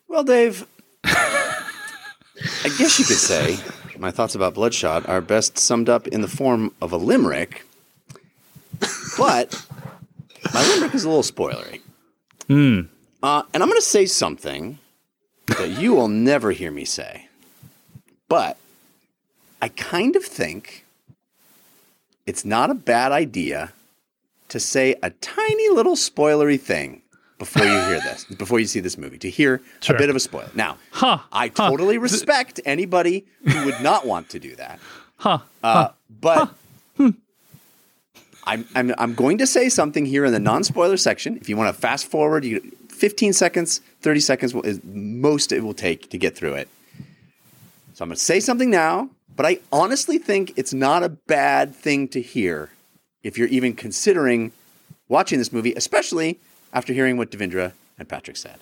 [0.07, 0.65] Well, Dave,
[1.03, 3.57] I guess you could say
[3.97, 7.65] my thoughts about Bloodshot are best summed up in the form of a limerick,
[9.17, 9.65] but
[10.53, 11.81] my limerick is a little spoilery.
[13.21, 14.79] Uh, and I'm going to say something
[15.47, 17.27] that you will never hear me say,
[18.27, 18.57] but
[19.61, 20.85] I kind of think
[22.29, 23.73] it's not a bad idea
[24.49, 27.01] to say a tiny little spoilery thing
[27.39, 29.95] before you hear this, before you see this movie, to hear Sure.
[29.95, 30.49] a bit of a spoiler.
[30.55, 34.79] Now, Huh, I totally respect anybody who would not want to do that.
[35.17, 35.39] Huh.
[35.61, 35.89] Uh,
[36.21, 36.49] but
[38.45, 41.35] I'm, I'm I'm going to say something here in the non-spoiler section.
[41.35, 45.73] If you want to fast forward, you 15 seconds, 30 seconds is most it will
[45.73, 46.69] take to get through it.
[47.95, 49.09] So I'm going to say something now,
[49.39, 52.71] but I honestly think it's not a bad thing to hear
[53.23, 54.51] if you're even considering
[55.07, 56.41] watching this movie, especially
[56.73, 58.57] after hearing what Devindra and Patrick said.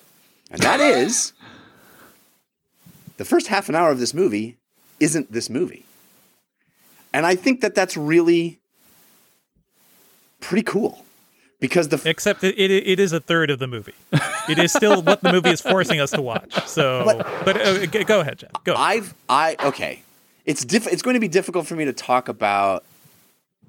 [0.52, 1.32] And that is
[3.16, 4.56] the first half an hour of this movie
[5.00, 5.84] isn't this movie.
[7.12, 8.60] And I think that that's really
[10.38, 11.04] pretty cool
[11.58, 13.94] because the Except it, it, it is a third of the movie.
[14.48, 16.54] It is still what the movie is forcing us to watch.
[16.68, 17.02] So,
[17.44, 18.52] but uh, go ahead, Jeff.
[18.62, 18.76] Go.
[18.76, 20.04] I've I okay.
[20.48, 22.82] It's diff- it's going to be difficult for me to talk about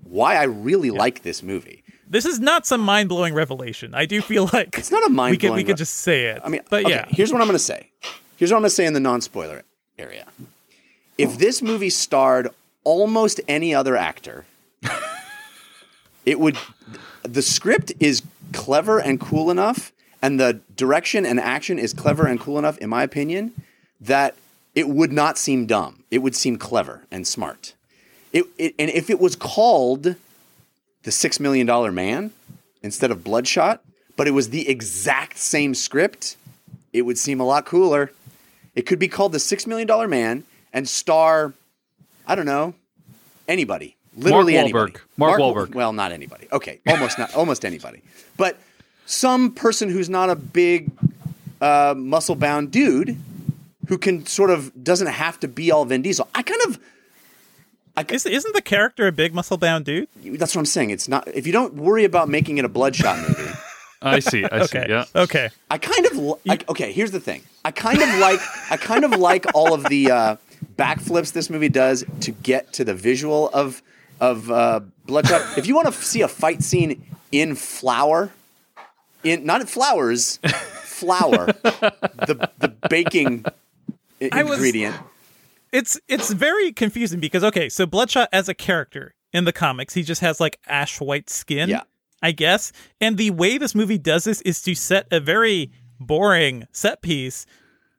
[0.03, 1.83] why I really like this movie.
[2.07, 3.93] this is not some mind blowing revelation.
[3.93, 6.41] I do feel like It's not a we could we re- could just say it.
[6.41, 7.89] I mean, but okay, yeah, Here's what I'm going to say.
[8.37, 9.63] Here's what I'm going to say in the non-spoiler
[9.97, 10.25] area.
[11.17, 12.47] If this movie starred
[12.85, 14.45] almost any other actor,
[16.25, 16.57] it would.
[17.23, 18.21] The script is
[18.53, 22.89] clever and cool enough, and the direction and action is clever and cool enough, in
[22.89, 23.51] my opinion,
[23.99, 24.35] that
[24.75, 26.03] it would not seem dumb.
[26.11, 27.73] It would seem clever and smart.
[28.31, 30.15] It, it and if it was called
[31.03, 32.31] the Six Million Dollar Man
[32.83, 33.81] instead of Bloodshot,
[34.15, 36.35] but it was the exact same script,
[36.93, 38.11] it would seem a lot cooler.
[38.75, 41.53] It could be called the Six Million Dollar Man and star,
[42.27, 42.75] I don't know,
[43.47, 44.59] anybody, literally Wahlberg.
[44.59, 44.93] anybody.
[45.17, 45.75] Mark Wahlberg.
[45.75, 46.47] Well, not anybody.
[46.51, 48.01] Okay, almost not, almost anybody,
[48.37, 48.57] but
[49.05, 50.91] some person who's not a big
[51.59, 53.17] uh, muscle bound dude
[53.89, 56.27] who can sort of doesn't have to be all Vin Diesel.
[56.33, 56.79] I kind of.
[57.97, 60.07] I, Is, isn't the character a big muscle bound dude?
[60.23, 60.91] that's what I'm saying.
[60.91, 63.51] It's not if you don't worry about making it a bloodshot movie.
[64.01, 64.45] I see.
[64.45, 64.77] I see.
[64.87, 65.05] Yeah.
[65.13, 65.49] Okay.
[65.69, 66.93] I kind of li- I, okay.
[66.93, 67.41] Here's the thing.
[67.65, 68.39] I kind of like
[68.71, 70.35] I kind of like all of the uh,
[70.77, 73.81] backflips this movie does to get to the visual of
[74.21, 75.57] of uh, Bloodshot.
[75.57, 78.31] If you want to see a fight scene in flour,
[79.23, 80.37] in not in flowers,
[80.83, 83.43] flour, the the baking
[84.21, 84.95] i- I was- ingredient.
[85.71, 90.01] It's it's very confusing because okay, so Bloodshot as a character in the comics, he
[90.01, 91.69] just has like ash white skin.
[91.69, 91.81] Yeah.
[92.23, 92.71] I guess.
[92.99, 97.45] And the way this movie does this is to set a very boring set piece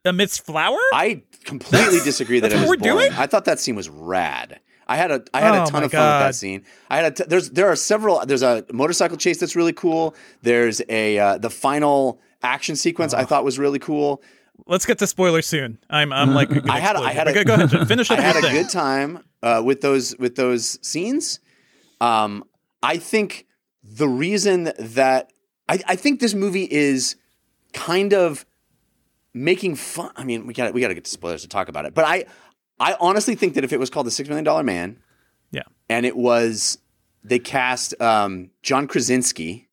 [0.05, 0.79] amidst flour.
[0.93, 3.09] I completely disagree that that's it was we're boring.
[3.09, 3.12] doing?
[3.18, 4.61] I thought that scene was rad.
[4.89, 6.64] I had a I had Oh a ton of fun with that scene.
[6.91, 10.16] I had a t- there's there are several there's a motorcycle chase that's really cool.
[10.43, 14.23] There's a uh, the final action sequence I thought was really cool.
[14.67, 15.79] Let's get to spoilers soon.
[15.89, 18.37] I'm I'm like I had a- I had a- go, ahead, finish up I had
[18.37, 18.53] a thing.
[18.55, 21.41] good time uh, with those with those scenes.
[22.01, 22.45] Um,
[22.83, 23.47] I think
[23.83, 25.33] the reason that
[25.69, 27.17] I, I think this movie is
[27.73, 28.45] kind of
[29.35, 30.11] making fun.
[30.17, 32.05] I mean, we got we got to get to spoilers to talk about it, but
[32.05, 32.25] I
[32.79, 34.99] I honestly think that if it was called the Six Million Dollar Man,
[35.51, 35.63] Yeah.
[35.89, 36.79] and it was
[37.23, 39.69] they cast um, John Krasinski.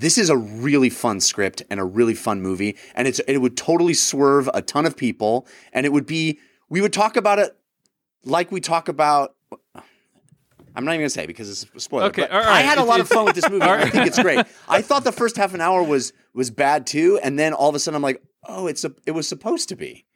[0.00, 3.54] This is a really fun script and a really fun movie, and it's it would
[3.56, 6.38] totally swerve a ton of people, and it would be
[6.70, 7.54] we would talk about it
[8.24, 9.34] like we talk about.
[10.74, 12.06] I'm not even gonna say because it's a spoiler.
[12.06, 13.62] Okay, but all I had a lot of fun with this movie.
[13.62, 14.44] I think it's great.
[14.68, 17.74] I thought the first half an hour was was bad too, and then all of
[17.74, 20.06] a sudden I'm like, oh, it's a, it was supposed to be.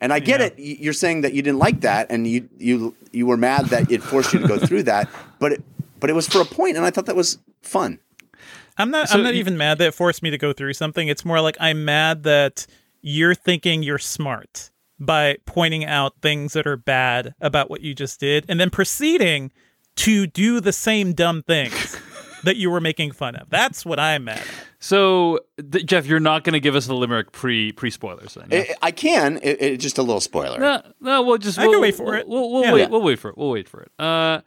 [0.00, 0.46] And I get Yeah.
[0.46, 0.54] it.
[0.58, 4.02] You're saying that you didn't like that, and you you you were mad that it
[4.02, 5.08] forced you to go through that,
[5.38, 5.64] but it,
[6.00, 7.98] but it was for a point, and I thought that was fun.
[8.78, 9.08] I'm not.
[9.08, 11.08] So I'm not you- even mad that it forced me to go through something.
[11.08, 12.66] It's more like I'm mad that
[13.00, 18.20] you're thinking you're smart by pointing out things that are bad about what you just
[18.20, 19.50] did, and then proceeding
[19.96, 21.96] to do the same dumb things
[22.44, 23.50] that you were making fun of.
[23.50, 24.46] That's what I'm mad at.
[24.78, 25.38] So,
[25.70, 28.48] th- Jeff, you're not going to give us the limerick pre pre spoilers then?
[28.50, 28.60] yeah?
[28.82, 29.38] I, I can.
[29.42, 30.58] It, it, just a little spoiler.
[30.58, 32.28] No, no, we'll just I we'll, can wait for we'll, it.
[32.28, 32.72] We'll, we'll Yeah.
[32.72, 32.90] wait.
[32.90, 33.38] We'll wait for it.
[33.38, 33.92] We'll wait for it.
[33.98, 34.40] Uh,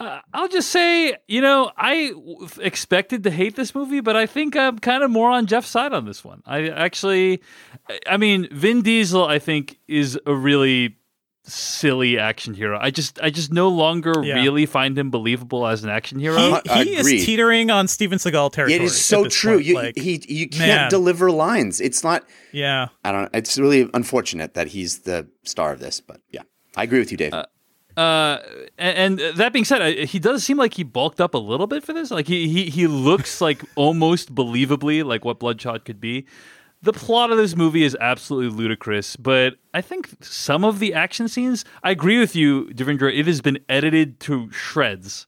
[0.00, 4.26] uh, I'll just say, you know, I w- expected to hate this movie, but I
[4.26, 6.42] think I'm kind of more on Jeff's side on this one.
[6.46, 7.40] I actually,
[8.06, 10.96] I mean, Vin Diesel, I think, is a really
[11.46, 12.78] silly action hero.
[12.80, 14.36] I just, I just no longer Yeah.
[14.36, 16.60] really find him believable as an action hero.
[16.72, 18.74] He, he is teetering on Steven Seagal territory.
[18.74, 19.58] it is so true.
[19.58, 20.90] You Like, he you can't man.
[20.90, 21.80] deliver lines.
[21.82, 22.24] It's not.
[22.52, 22.88] yeah.
[23.04, 23.28] I don't.
[23.34, 26.42] It's really unfortunate that he's the star of this, but yeah,
[26.76, 27.34] I agree with you, Dave.
[27.34, 27.44] Uh,
[27.96, 28.38] Uh,
[28.78, 31.66] and, and that being said, I- he does seem like he bulked up a little
[31.66, 32.10] bit for this.
[32.10, 36.26] Like he he he looks like almost believably like what Bloodshot could be.
[36.82, 41.28] The plot of this movie is absolutely ludicrous, but I think some of the action
[41.28, 43.16] scenes, I agree with you, Devindra.
[43.18, 45.26] It has been edited to shreds.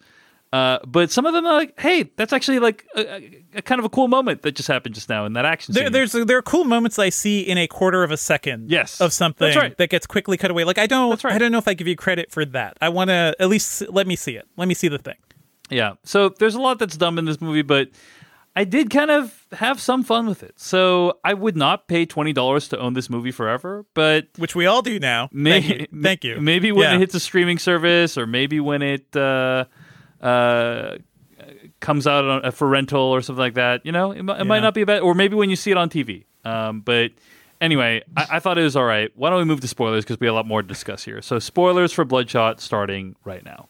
[0.52, 3.78] Uh, but some of them are like, hey, that's actually like a, a, a kind
[3.78, 5.92] of a cool moment that just happened just now in that action There, scene.
[5.92, 8.70] there's there are cool moments I see in a quarter of a second.
[8.70, 9.00] Yes.
[9.00, 9.76] of something right.
[9.76, 10.64] that gets quickly cut away.
[10.64, 11.34] Like I don't, right.
[11.34, 12.76] I don't know if I give you credit for that.
[12.80, 14.46] I want to at least let me see it.
[14.56, 15.16] Let me see the thing.
[15.68, 15.94] Yeah.
[16.04, 17.88] So there's a lot that's dumb in this movie, but
[18.54, 20.54] I did kind of have some fun with it.
[20.58, 24.64] So I would not pay twenty dollars to own this movie forever, but Which we
[24.64, 25.28] all do now.
[25.32, 25.86] may- Thank you.
[26.02, 26.40] Thank you.
[26.40, 26.94] Maybe when Yeah.
[26.94, 29.64] it hits a streaming service, or maybe when it uh,
[30.26, 30.96] uh,
[31.80, 33.84] comes out on, for rental or something like that.
[33.86, 35.70] You know, it, mi- it might not be a bad, or maybe when you see
[35.70, 36.24] it on TV.
[36.44, 37.12] Um, but
[37.60, 39.10] anyway, I, I thought it was all right.
[39.14, 41.20] Why don't we move to spoilers because we have a lot more to discuss here.
[41.22, 43.68] So spoilers for Bloodshot starting right now.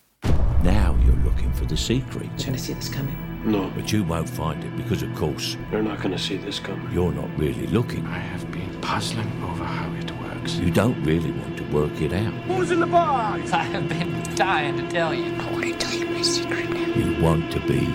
[0.63, 2.29] Now you're looking for the secret.
[2.45, 3.17] Gonna see this coming.
[3.45, 6.91] No, But you won't find it because, of course, you're not gonna see this coming.
[6.93, 8.05] you're not really looking.
[8.07, 10.55] I have been puzzling over how it works.
[10.57, 12.33] You don't really want to work it out.
[12.49, 13.53] Who's in the box?
[13.53, 15.33] I have been dying to tell you.
[15.37, 16.87] I want to tell you my secret now.
[16.95, 17.87] You want to be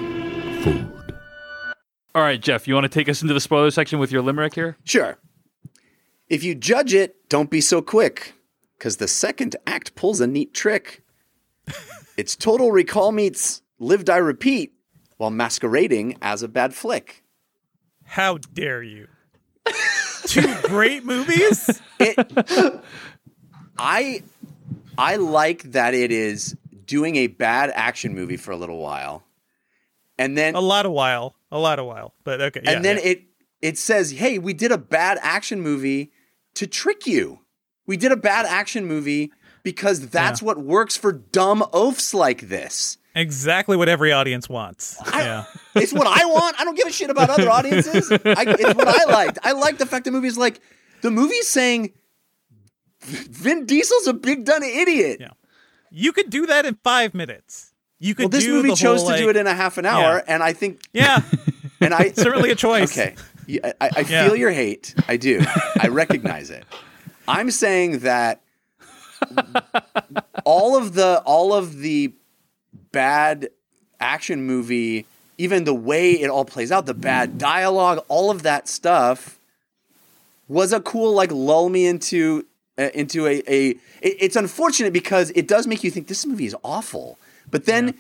[0.62, 1.14] fooled.
[2.14, 4.54] All right, Jeff, you want to take us into the spoiler section with your limerick
[4.54, 4.78] here?
[4.84, 5.18] Sure.
[6.30, 8.34] If you judge it, don't be so quick,
[8.78, 11.04] because the second act pulls a neat trick.
[12.18, 14.74] it's Total Recall meets Live Die Repeat
[15.18, 17.24] while masquerading as a bad flick.
[18.04, 19.08] How dare you?
[20.26, 21.82] Two great movies.
[23.78, 24.24] I
[24.98, 26.56] I like that it is
[26.92, 29.24] doing a bad action movie for a little while,
[30.18, 31.36] and then A lot of while.
[31.50, 32.14] A lot of while.
[32.26, 32.62] But okay.
[32.66, 33.12] and then yeah.
[33.12, 33.24] it
[33.62, 36.12] it says, "Hey, we did a bad action movie
[36.56, 37.40] to trick you.
[37.88, 39.32] We did a bad action movie
[39.64, 42.98] because that's what works for dumb oafs like this.
[43.16, 44.98] exactly what every audience wants.
[45.14, 45.46] yeah.
[45.76, 46.60] It's what I want.
[46.60, 48.12] I don't give a shit about other audiences.
[48.12, 48.18] I,
[48.48, 49.40] it's what I liked.
[49.44, 50.60] I like the fact the movie's like
[51.04, 51.94] the movie's saying
[53.02, 55.20] Vin Diesel's a big dumb idiot.
[55.22, 55.30] Yeah.
[55.92, 57.74] You could do that in five minutes.
[58.00, 58.24] You could.
[58.24, 60.24] Well, this movie chose whole, to do it in a half an hour, Yeah.
[60.28, 61.22] and I think, Yeah.
[61.82, 62.92] and I Certainly a choice.
[62.98, 63.16] Okay,
[63.64, 64.26] I, I Yeah.
[64.26, 64.96] feel your hate.
[65.08, 65.42] I do.
[65.82, 66.64] I recognize it.
[67.28, 68.42] I'm saying that
[70.46, 72.14] all of the all of the
[72.92, 73.50] bad
[74.00, 75.06] action movie,
[75.38, 79.38] even the way it all plays out, the bad dialogue, all of that stuff
[80.48, 82.46] was a cool like lull me into
[82.78, 83.70] uh, into a a.
[83.70, 87.18] It, it's unfortunate because it does make you think this movie is awful,
[87.50, 87.96] but then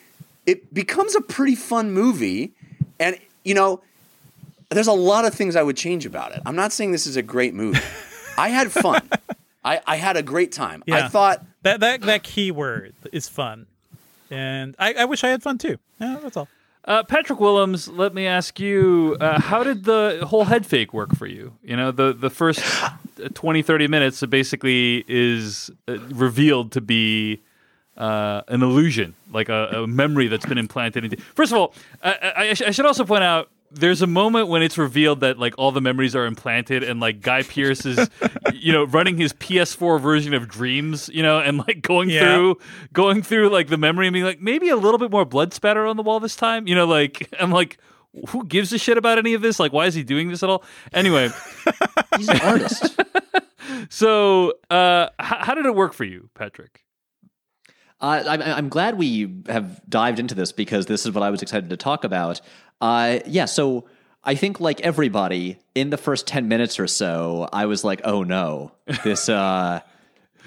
[0.45, 2.51] it becomes a pretty fun movie,
[2.99, 3.82] and you know.
[4.74, 6.41] There's a lot of things I would change about it.
[6.45, 7.82] I'm not saying this is a great movie.
[8.38, 9.01] I had fun.
[9.65, 10.82] I, I had a great time.
[10.89, 13.67] I thought That that that key word is fun.
[14.30, 15.78] And I, I wish I had fun too.
[15.99, 16.47] Yeah, that's all.
[16.84, 21.15] Uh, Patrick Willems, let me ask you, uh, how did the whole head fake work
[21.15, 21.53] for you?
[21.63, 22.63] You know, the, the first
[23.34, 27.41] 20, 30 minutes basically is uh, revealed to be
[27.97, 31.17] uh, an illusion, like a, a memory that's been implanted into.
[31.36, 31.73] First of all,
[32.03, 35.53] I, I, I should also point out there's a moment when it's revealed that like
[35.57, 38.09] all the memories are implanted and like Guy Pearce is
[38.53, 42.19] you know running his PS4 version of Dreams, you know, and like going Yeah.
[42.36, 42.57] through
[42.93, 45.86] going through like the memory and being like maybe a little bit more blood spatter
[45.86, 47.78] on the wall this time, you know, like I'm like
[48.30, 49.57] who gives a shit about any of this?
[49.59, 50.63] Like why is he doing this at all?
[50.91, 51.30] Anyway,
[52.17, 52.99] He's an artist.
[53.89, 56.84] so uh h- how did it work for you, Patrick?
[57.99, 61.43] Uh, I'm, I'm glad we have dived into this because this is what I was
[61.43, 62.41] excited to talk about.
[62.82, 63.86] Uh, yeah, so
[64.23, 68.23] I think like everybody in the first ten minutes or so, I was like, "Oh
[68.23, 68.71] no,
[69.03, 69.79] this." Uh,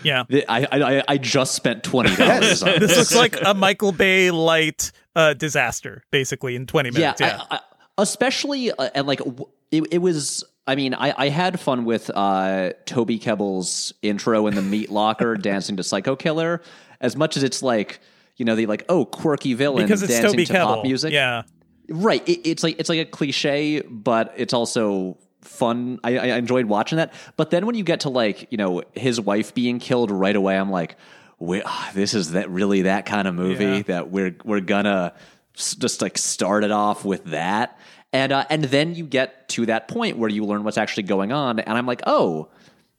[0.03, 0.25] Yeah.
[0.29, 3.93] th- I, I I just spent twenty dollars on This this looks like a Michael
[3.93, 7.21] Bay light uh, disaster, basically, in 20 minutes.
[7.23, 7.41] Yeah.
[7.51, 7.61] I, I,
[7.97, 10.45] especially uh, and like w- it, it was.
[10.67, 15.37] I mean, I, I had fun with uh, Toby Kebbell's intro in the meat locker,
[15.41, 16.61] dancing to Psycho Killer.
[17.01, 18.01] As much as it's like,
[18.37, 20.65] you know, the like, oh, quirky villain because it's dancing Toby to Kebbell.
[20.77, 21.13] pop music.
[21.13, 21.43] Yeah.
[21.89, 22.27] Right.
[22.29, 26.01] It, it's like it's like a cliche, but it's also fun.
[26.03, 27.13] I, I enjoyed watching that.
[27.37, 30.57] But then when you get to like you know his wife being killed right away,
[30.57, 30.97] I'm like,
[31.43, 33.83] ah, this is that really that kind of movie Yeah.
[33.83, 35.13] that we're we're gonna
[35.57, 37.79] s- just like start it off with that.
[38.13, 41.33] And uh, and then you get to that point where you learn what's actually going
[41.33, 42.49] on, and I'm like, oh,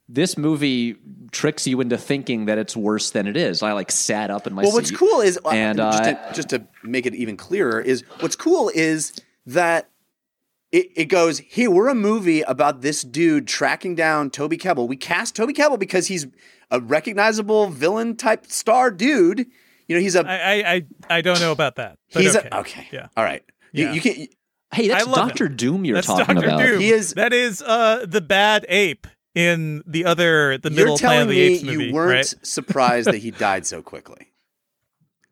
[0.08, 0.96] this movie
[1.32, 3.64] tricks you into thinking that it's worse than it is.
[3.64, 4.66] I like sat up in my seat.
[4.68, 4.78] well, seat.
[4.78, 8.04] what's cool is, uh, and just, uh, to, just to make it even clearer, is
[8.20, 9.14] what's cool is
[9.48, 9.90] that
[10.72, 14.88] it, it goes, hey, we're a movie about this dude tracking down Toby Kebbell.
[14.88, 16.28] We cast Toby Kebbell because he's
[16.70, 19.46] a recognizable villain type star dude.
[19.88, 20.86] You know, he's a I, I, I,
[21.18, 21.98] I don't know about that.
[22.14, 22.50] But he's okay.
[22.52, 22.88] a okay.
[22.92, 23.08] Yeah.
[23.16, 23.44] All right.
[23.72, 23.94] You, Yeah.
[23.94, 24.28] you can
[24.74, 25.48] hey, that's Doctor.
[25.48, 26.48] Doom you're That's talking Dr.
[26.48, 26.60] about.
[26.60, 26.80] Doom.
[26.82, 31.00] He is- That is uh, the bad ape in the other, the middle You're Planet
[31.00, 31.86] telling of the me Apes movie.
[31.88, 32.34] you weren't right?
[32.42, 34.32] surprised that he died so quickly.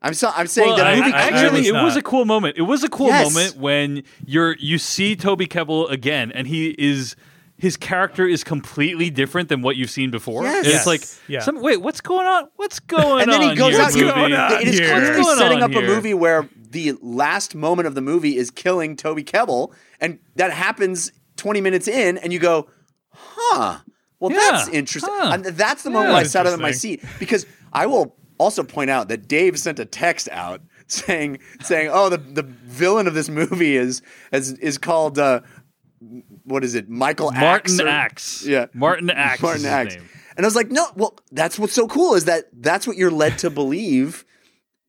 [0.02, 2.02] I'm so, I'm saying Well, the I, movie I clearly- actually, was it was a
[2.02, 2.58] cool moment.
[2.58, 3.32] It was a cool Yes.
[3.32, 7.16] moment when you're you see Toby Kebbell again, and he is
[7.56, 10.42] his character is completely different than what you've seen before.
[10.42, 10.66] Yes.
[10.66, 11.40] And it's like, Yeah.
[11.40, 12.48] some, wait, what's going on?
[12.56, 13.20] What's going on?
[13.22, 13.84] and then he goes here, out.
[13.84, 14.10] What's movie?
[14.12, 14.52] going on?
[14.60, 14.88] It is here?
[14.88, 18.50] clearly going setting on up a movie where the last moment of the movie is
[18.50, 22.68] killing Toby Kebbell, and that happens 20 minutes in, and you go,
[23.12, 23.78] "Huh?
[24.20, 24.38] Well, Yeah.
[24.52, 25.30] that's interesting." Huh.
[25.34, 26.18] And that's the moment Yeah.
[26.18, 29.78] I sat up in my seat because I will also point out that Dave sent
[29.78, 34.02] a text out saying saying, "Oh, the the villain of this movie is
[34.32, 35.40] is is called." Uh,
[36.44, 37.44] what is it, Michael Martin
[37.74, 38.46] Axe or- Axe.
[38.46, 39.40] Yeah, Martin Axe.
[39.40, 39.94] Martin Axe.
[39.96, 40.08] name.
[40.36, 43.10] And I was like, no, well, that's what's so cool is that that's what you're
[43.10, 44.24] led to believe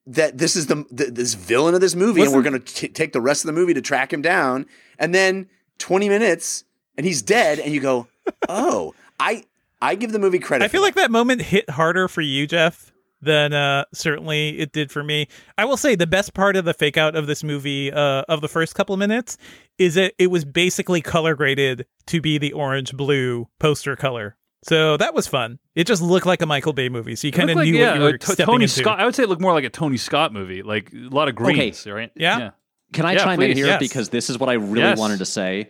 [0.07, 3.13] that this is the, th this villain of this movie, and we're going to take
[3.13, 4.65] the rest of the movie to track him down.
[4.99, 5.47] And then
[5.78, 6.63] 20 minutes,
[6.97, 8.07] and he's dead, and you go,
[8.49, 9.43] oh, I
[9.82, 10.66] I give the movie credit.
[10.66, 12.91] I feel for like that moment hit harder for you, Jeff,
[13.22, 15.28] than uh, certainly it did for me.
[15.57, 18.41] I will say the best part of the fake out of this movie, uh, of
[18.41, 19.38] the first couple of minutes,
[19.78, 24.36] is that it was basically color graded to be the orange blue poster color.
[24.63, 25.59] So that was fun.
[25.76, 27.16] It just looked like a Michael Bay movie.
[27.16, 28.74] So you kind of looked like, knew yeah, what you were T- stepping Tony into.
[28.80, 28.99] Scott.
[28.99, 31.36] I would say it looked more like a Tony Scott movie, like a lot of
[31.36, 32.11] greens, right?
[32.16, 32.51] Yeah.
[32.93, 33.51] Can I Yeah, chime please.
[33.51, 33.80] in here Yes.
[33.80, 34.97] because this is what I really Yes.
[34.97, 35.70] wanted to say.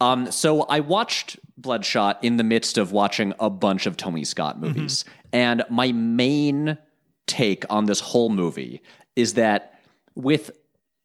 [0.00, 4.56] Um, so I watched Bloodshot in the midst of watching a bunch of Tony Scott
[4.56, 4.66] Mm-hmm.
[4.66, 6.78] movies, and my main
[7.26, 8.82] take on this whole movie
[9.16, 9.80] is that
[10.14, 10.50] with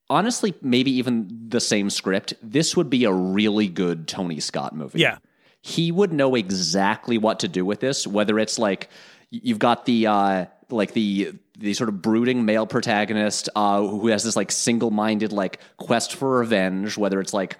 [0.09, 4.99] honestly maybe even the same script, this would be a really good Tony Scott movie.
[4.99, 5.17] Yeah.
[5.61, 8.05] he would know exactly what to do with this.
[8.05, 8.89] Whether it's like
[9.29, 14.23] you've got the uh, like the the sort of brooding male protagonist uh, who has
[14.23, 16.97] this like single minded like quest for revenge.
[16.97, 17.57] Whether it's like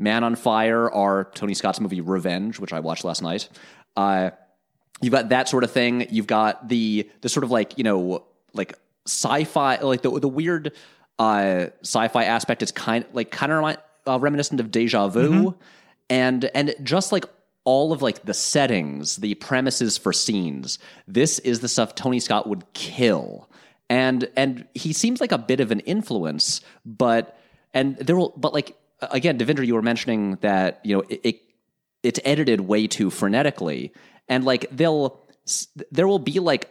[0.00, 3.48] Man on Fire or Tony Scott's movie Revenge, which I watched last night.
[3.96, 4.30] Uh,
[5.02, 6.06] you've got that sort of thing.
[6.10, 8.24] You've got the the sort of like you know
[8.54, 8.74] like
[9.06, 10.72] sci-fi like the the weird
[11.18, 13.76] uh, sci-fi aspect is kind like kind of
[14.06, 15.54] uh, reminiscent of Deja Vu,
[16.08, 17.26] and and just like
[17.64, 20.78] all of like the settings, the premises for scenes.
[21.06, 23.50] This is the stuff Tony Scott would kill,
[23.90, 27.38] and and he seems like a bit of an influence, but
[27.74, 31.42] and there will but like again, Devindra, you were mentioning that you know it, it
[32.02, 33.90] it's edited way too frenetically
[34.28, 35.20] and like they'll
[35.90, 36.70] there will be like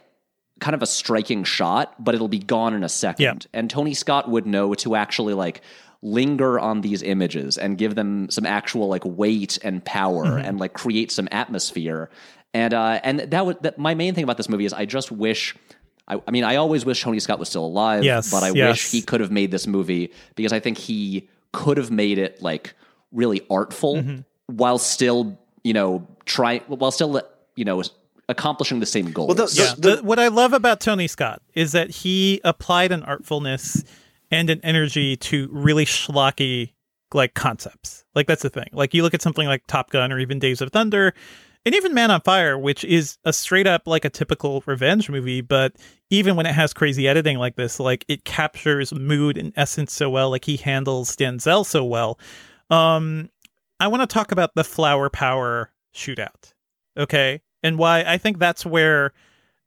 [0.58, 3.58] kind of a striking shot but it'll be gone in a second Yeah.
[3.60, 5.60] and tony scott would know to actually like
[6.02, 10.72] linger on these images and give them some actual like weight and power and like
[10.72, 12.10] create some atmosphere
[12.52, 15.12] and uh and that would that my main thing about this movie is i just
[15.12, 15.54] wish
[16.08, 18.70] I, I mean, I always wish Tony Scott was still alive, Yes, but I yes.
[18.72, 22.40] wish he could have made this movie because I think he could have made it
[22.42, 22.74] like
[23.12, 24.20] really artful Mm-hmm.
[24.56, 27.20] while still, you know, try while still,
[27.56, 27.82] you know,
[28.28, 29.26] accomplishing the same goal.
[29.28, 29.74] Well, the- Yeah.
[29.76, 33.84] the- The- what I love about Tony Scott is that he applied an artfulness
[34.30, 36.72] and an energy to really schlocky
[37.12, 38.04] like concepts.
[38.14, 38.68] Like that's the thing.
[38.72, 41.12] Like you look at something like Top Gun or even Days of Thunder,
[41.66, 45.40] and even Man on Fire, which is a straight up like a typical revenge movie,
[45.40, 45.74] but
[46.10, 50.08] even when it has crazy editing like this, like it captures mood and essence so
[50.10, 50.30] well.
[50.30, 52.18] Like he handles Denzel so well.
[52.70, 53.28] Um,
[53.78, 56.52] I want to talk about the flower power shootout,
[56.96, 59.12] okay, and why I think that's where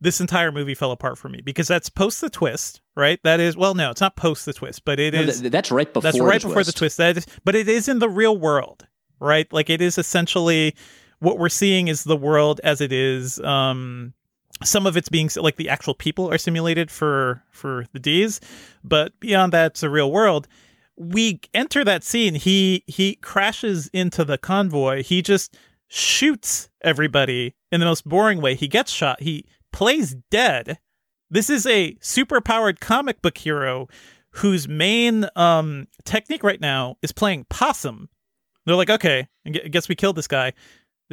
[0.02, 3.20] this entire movie fell apart for me because that's post the twist, right?
[3.24, 5.40] That is well, no, it's not post the twist, but it No, is.
[5.42, 6.02] th- that's right before.
[6.02, 6.98] that's right the before the twist.
[6.98, 8.86] That is, but it is in the real world,
[9.20, 9.52] right?
[9.52, 10.76] Like it is essentially
[11.24, 13.40] what we're seeing is the world as it is.
[13.40, 14.14] Um,
[14.62, 18.42] some of it's being like the actual people are simulated for for the D's,
[18.84, 20.48] but beyond that, it's the real world.
[20.98, 22.36] We enter that scene.
[22.36, 25.02] He he crashes into the convoy.
[25.02, 25.58] He just
[25.88, 28.56] shoots everybody in the most boring way.
[28.56, 29.22] He gets shot.
[29.22, 30.78] He plays dead.
[31.30, 33.88] This is a super powered comic book hero
[34.32, 38.10] whose main um technique right now is playing possum.
[38.66, 40.54] They're like, okay, I guess we killed this guy.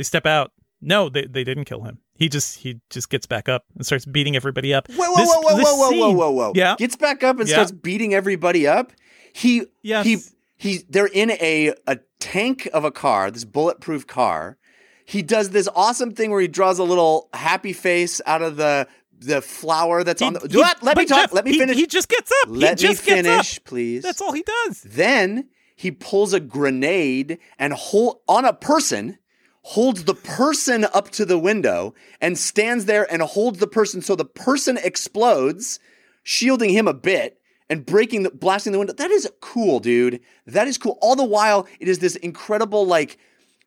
[0.01, 0.53] They step out.
[0.81, 1.99] No, they, they didn't kill him.
[2.15, 4.89] He just he just gets back up and starts beating everybody up.
[4.89, 6.53] Whoa, whoa, This- whoa, whoa, this whoa, whoa, whoa, scene- whoa, whoa!
[6.55, 6.75] Yeah.
[6.79, 7.57] gets back up and Yeah.
[7.57, 8.93] starts beating everybody up.
[9.35, 10.07] He, Yes.
[10.07, 10.17] he,
[10.57, 10.79] he.
[10.89, 14.57] They're in a a tank of a car, this bulletproof car.
[15.05, 18.89] He does this awesome thing where he draws a little happy face out of the
[19.19, 20.49] the flower that's He- on the.
[20.51, 20.83] he- What?
[20.83, 21.19] Let me talk.
[21.19, 21.77] Jeff, let me finish.
[21.77, 22.49] He, just gets up.
[22.49, 23.65] let he me finish, up.
[23.65, 24.03] please.
[24.03, 24.81] That's all he does.
[24.81, 29.19] Then he pulls a grenade and hold on a person,
[29.63, 34.17] holds the person up to the window and stands there and holds the person so
[34.17, 35.79] the person explodes,
[36.23, 38.95] shielding him a bit and breaking the blasting the window.
[38.95, 40.21] That is cool, dude.
[40.47, 40.99] That is cool.
[41.01, 43.19] All the while, it is this incredible like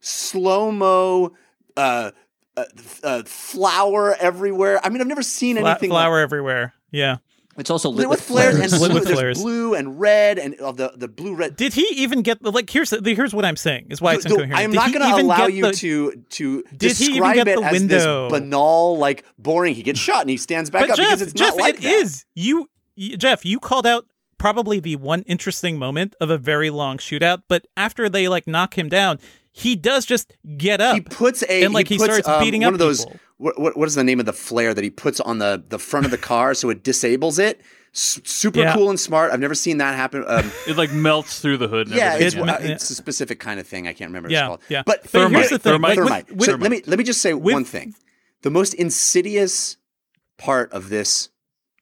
[0.02, 1.34] slow-mo
[1.78, 2.12] uh
[2.56, 2.66] uh,
[3.04, 4.80] uh, flower everywhere.
[4.84, 6.74] I mean, I've never seen anything like flower everywhere.
[6.92, 7.18] Yeah.
[7.58, 9.42] It's also lit lit with flares, and Lit blue, with flares.
[9.42, 11.56] blue and red and uh, the the blue red.
[11.56, 12.70] Did he even get the like?
[12.70, 13.88] Here's the, here's what I'm saying.
[13.92, 14.60] Is why it's Dude, incoherent.
[14.60, 17.04] I'm Did not he going to even allow get you the- to to Did he
[17.06, 18.30] even describe get it the as window?
[18.30, 19.76] this banal, like boring.
[19.76, 21.76] He gets shot and he stands back but up Jeff, because it's Jeff, not like
[21.76, 21.92] it that.
[21.94, 22.26] is.
[22.34, 24.08] You, y- Jeff, you called out
[24.40, 27.44] probably the one interesting moment of a very long shootout.
[27.48, 29.20] But after they like knock him down,
[29.52, 30.96] he does just get up.
[30.96, 33.06] He puts a and like he, puts, starts um, beating one up of those.
[33.06, 33.20] people.
[33.38, 35.80] What, what what is the name of the flare that he puts on the the
[35.80, 37.62] front of the car so it disables it?
[37.96, 38.74] S- super Yeah.
[38.74, 39.32] cool and smart.
[39.32, 40.24] I've never seen that happen.
[40.28, 41.88] Um, It like melts through the hood.
[41.88, 43.88] And yeah, it's, It- uh, it's a specific kind of thing.
[43.88, 44.62] I can't remember what Yeah, it's called.
[44.70, 44.84] yeah.
[44.86, 45.32] But But Thermite.
[45.40, 45.74] here's the thing.
[45.74, 45.98] Thermite.
[45.98, 46.32] like, Thermite.
[46.36, 47.94] with- so with- let me let me just say with- one thing.
[48.44, 49.78] The most insidious
[50.38, 51.30] part of this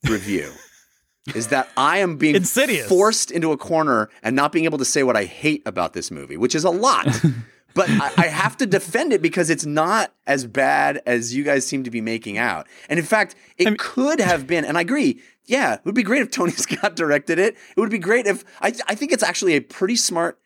[0.10, 0.52] review
[1.36, 2.88] is that I am being Insidious.
[2.90, 6.12] forced into a corner and not being able to say what I hate about this
[6.12, 7.08] movie, which is a lot.
[7.74, 11.66] but I, I have to defend it because it's not as bad as you guys
[11.66, 12.68] seem to be making out.
[12.90, 14.66] And in fact, it could have been.
[14.66, 15.22] And I agree.
[15.46, 17.56] Yeah, it would be great if Tony Scott directed it.
[17.76, 18.74] It would be great if I.
[18.88, 20.40] I think it's actually a pretty smart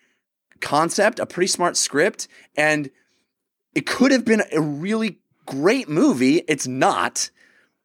[0.62, 2.90] concept, a pretty smart script, and
[3.74, 6.44] it could have been a really great movie.
[6.48, 7.30] It's not,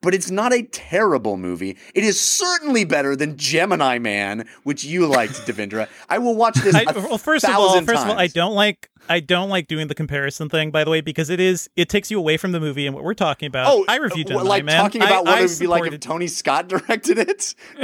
[0.01, 1.76] but it's not a terrible movie.
[1.95, 5.88] It is certainly better than Gemini Man, which you liked, Devindra.
[6.09, 6.74] I will watch this.
[6.74, 9.88] I, well, first of all, first of all, I don't like I don't like doing
[9.88, 10.70] the comparison thing.
[10.70, 13.02] By the way, because it is it takes you away from the movie and what
[13.02, 13.66] we're talking about.
[13.68, 14.80] Oh, I reviewed uh, Gemini like Man.
[14.80, 17.54] talking about I, what I it would be like if Tony Scott directed it.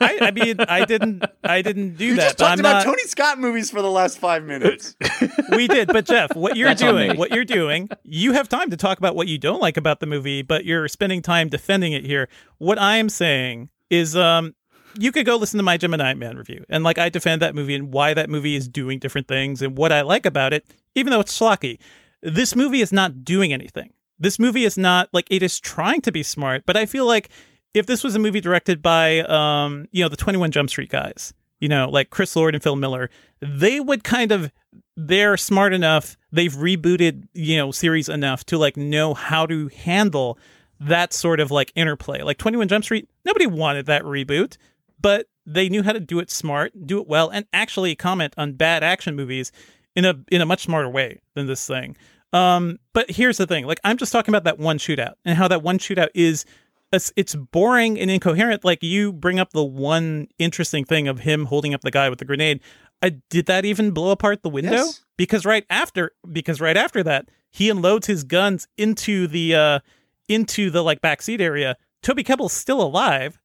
[0.00, 2.22] I, I mean, I didn't I didn't do You that.
[2.22, 4.94] just talked I'm about not, Tony Scott movies for the last five minutes.
[5.50, 8.76] we did, but Jeff, what you're That's doing, what you're doing, you have time to
[8.76, 12.06] talk about what you don't like about the movie, but you're spending time defending it
[12.06, 12.28] here.
[12.58, 14.54] What I'm saying is, um,
[14.98, 17.74] you could go listen to my Gemini Man review, and like I defend that movie
[17.74, 20.64] and why that movie is doing different things and what I like about it,
[20.94, 21.78] even though it's schlocky.
[22.22, 23.92] This movie is not doing anything.
[24.18, 27.30] This movie is not like it is trying to be smart, but I feel like
[27.72, 30.90] if this was a movie directed by, um, you know, the Twenty One Jump Street
[30.90, 33.10] guys, you know, like Chris Lord and Phil Miller,
[33.40, 34.52] they would kind of
[34.96, 36.16] they're smart enough.
[36.32, 40.38] They've rebooted, you know, series enough to like know how to handle
[40.80, 42.22] that sort of like interplay.
[42.22, 44.56] Like 21 Jump Street, nobody wanted that reboot,
[45.00, 48.52] but they knew how to do it smart, do it well, and actually comment on
[48.52, 49.52] bad action movies
[49.96, 51.96] in a in a much smarter way than this thing.
[52.32, 55.48] Um, but here's the thing: like I'm just talking about that one shootout and how
[55.48, 56.44] that one shootout is.
[56.92, 58.64] It's, it's boring and incoherent.
[58.64, 62.18] Like you bring up the one interesting thing of him holding up the guy with
[62.18, 62.58] the grenade.
[63.00, 64.72] I, did that even blow apart the window?
[64.72, 65.04] Yes.
[65.16, 69.78] Because right after, because right after that, he unloads his guns into the uh
[70.28, 71.76] into the like backseat area.
[72.02, 73.38] Toby Kebbell's still alive.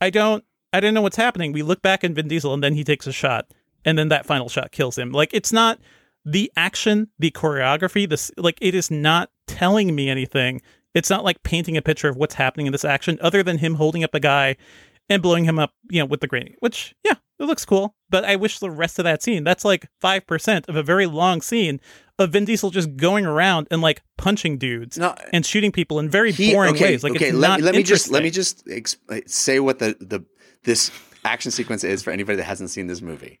[0.00, 1.52] I don't I don't know what's happening.
[1.52, 3.52] We look back in Vin Diesel and then he takes a shot
[3.84, 5.12] and then that final shot kills him.
[5.12, 5.78] Like it's not
[6.24, 10.62] the action, the choreography, this like it is not telling me anything.
[10.94, 13.74] It's not like painting a picture of what's happening in this action other than him
[13.74, 14.56] holding up a guy
[15.08, 16.56] and blowing him up, you know, with the grenade.
[16.60, 19.88] Which, yeah, it looks cool, but I wish the rest of that scene, that's like
[20.02, 21.80] 5% of a very long scene
[22.18, 26.08] of Vin Diesel just going around and like punching dudes No, and shooting people in
[26.08, 27.02] very He- boring okay, ways.
[27.02, 29.80] Like okay, it's let, not me- let me just let me just exp- say what
[29.80, 30.24] the the
[30.64, 30.90] this
[31.24, 33.38] action sequence is for anybody that hasn't seen this movie.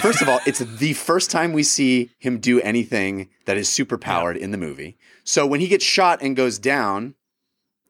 [0.00, 3.98] First of all, it's the first time we see him do anything that is super
[3.98, 4.96] powered in the movie.
[5.24, 7.14] So when he gets shot and goes down,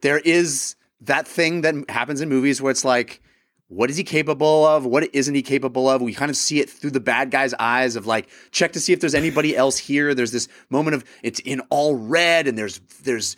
[0.00, 3.20] there is that thing that happens in movies where it's like,
[3.68, 4.84] what is he capable of?
[4.84, 6.02] What isn't he capable of?
[6.02, 8.92] We kind of see it through the bad guy's eyes of like, check to see
[8.92, 10.12] if there's anybody else here.
[10.12, 13.36] There's this moment of it's in all red and there's there's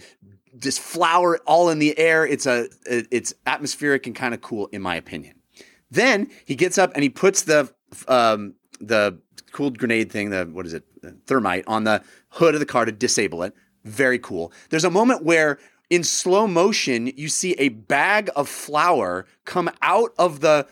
[0.63, 2.27] this flower all in the air.
[2.27, 5.35] It's a it's atmospheric and kind of cool in my opinion.
[5.91, 7.73] Then he gets up and he puts the
[8.09, 9.19] um, the
[9.53, 12.85] cooled grenade thing, the what is it, the thermite on the hood of the car
[12.85, 13.55] to disable it.
[13.85, 14.53] Very cool.
[14.71, 15.59] There's a moment where
[15.91, 20.67] in slow motion you see a bag of flour come out of the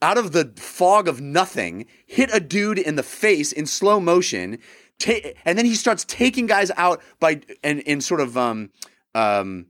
[0.00, 4.58] out of the fog of nothing, hit a dude in the face in slow motion,
[4.98, 8.70] ta- and then he starts taking guys out by and in sort of um
[9.14, 9.66] um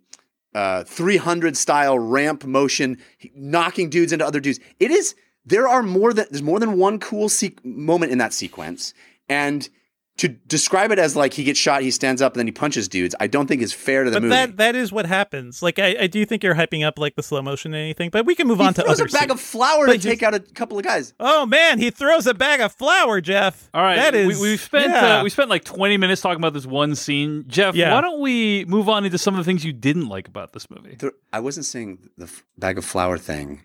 [0.55, 2.99] uh 300 style ramp motion
[3.34, 4.61] knocking dudes into other dudes.
[4.80, 5.14] It is
[5.45, 8.95] there are more than there's more than one cool se- moment in that sequence
[9.28, 9.68] and
[10.17, 12.87] to describe it as like he gets shot he stands up and then he punches
[12.87, 15.61] dudes i don't think is fair to the But movie that that is what happens.
[15.62, 18.25] Like I, I do think you're hyping up like the slow motion and anything, but
[18.25, 18.91] we can move he on to other.
[18.91, 19.33] He throws other a bag scenes.
[19.33, 22.35] of flour But to take out a couple of guys Oh man, he throws a
[22.35, 23.69] bag of flour, Jeff.
[23.75, 25.19] All right, that is we, we've spent yeah.
[25.19, 27.45] uh, we spent like twenty minutes talking about this one scene.
[27.49, 27.93] Jeff, Yeah.
[27.93, 30.71] why don't we move on into some of the things you didn't like about this
[30.71, 30.97] movie?
[30.99, 33.65] There- i wasn't saying the f- bag of flour thing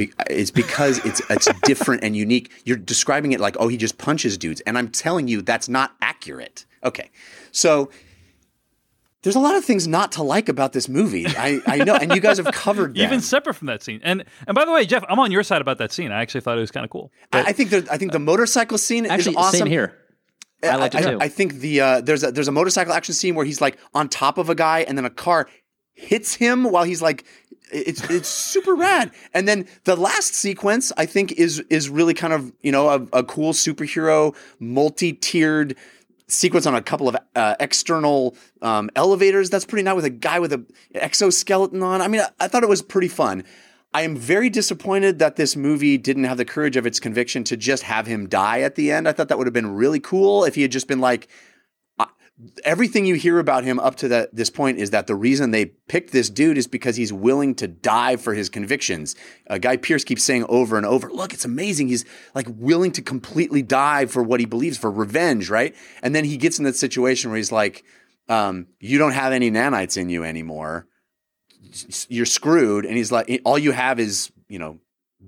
[0.00, 2.50] Be- it's because it's it's different and unique.
[2.64, 5.94] You're describing it like, oh, he just punches dudes, and I'm telling you that's not
[6.00, 6.64] accurate.
[6.82, 7.10] Okay,
[7.52, 7.90] so
[9.20, 11.26] there's a lot of things not to like about this movie.
[11.26, 13.02] I, I know, and you guys have covered them.
[13.04, 14.00] Even separate from that scene.
[14.02, 16.12] And and by the way, Jeff, I'm on your side about that scene.
[16.12, 17.12] I actually thought it was kind of cool.
[17.30, 19.58] I, I think there, I think the motorcycle scene Actually, is awesome.
[19.58, 19.98] same here.
[20.62, 21.18] I liked it I, too.
[21.20, 24.08] I think the uh, there's a there's a motorcycle action scene where he's like on
[24.08, 25.46] top of a guy, and then a car
[25.92, 27.24] hits him while he's like
[27.72, 29.12] it's it's super rad.
[29.34, 33.18] And then the last sequence I think is is really kind of you know a,
[33.18, 35.76] a cool superhero multi tiered
[36.28, 39.50] sequence on a couple of uh, external um, elevators.
[39.50, 40.64] That's pretty nice with a guy with a
[40.94, 42.00] exoskeleton on.
[42.00, 43.44] I mean, I, I thought it was pretty fun.
[43.92, 47.56] I am very disappointed that this movie didn't have the courage of its conviction to
[47.56, 49.08] just have him die at the end.
[49.08, 51.26] I thought that would have been really cool if he had just been like,
[52.64, 55.66] everything you hear about him up to that this point is that the reason they
[55.66, 59.14] picked this dude is because he's willing to die for his convictions.
[59.48, 61.88] Uh, Guy Pearce keeps saying over and over, "Look, it's amazing.
[61.88, 66.24] He's like willing to completely die for what he believes, for revenge, right?" And then
[66.24, 67.84] he gets in that situation where he's like,
[68.28, 70.86] um, "You don't have any nanites in you anymore.
[72.08, 74.78] You're screwed." And he's like, "All you have is, you know."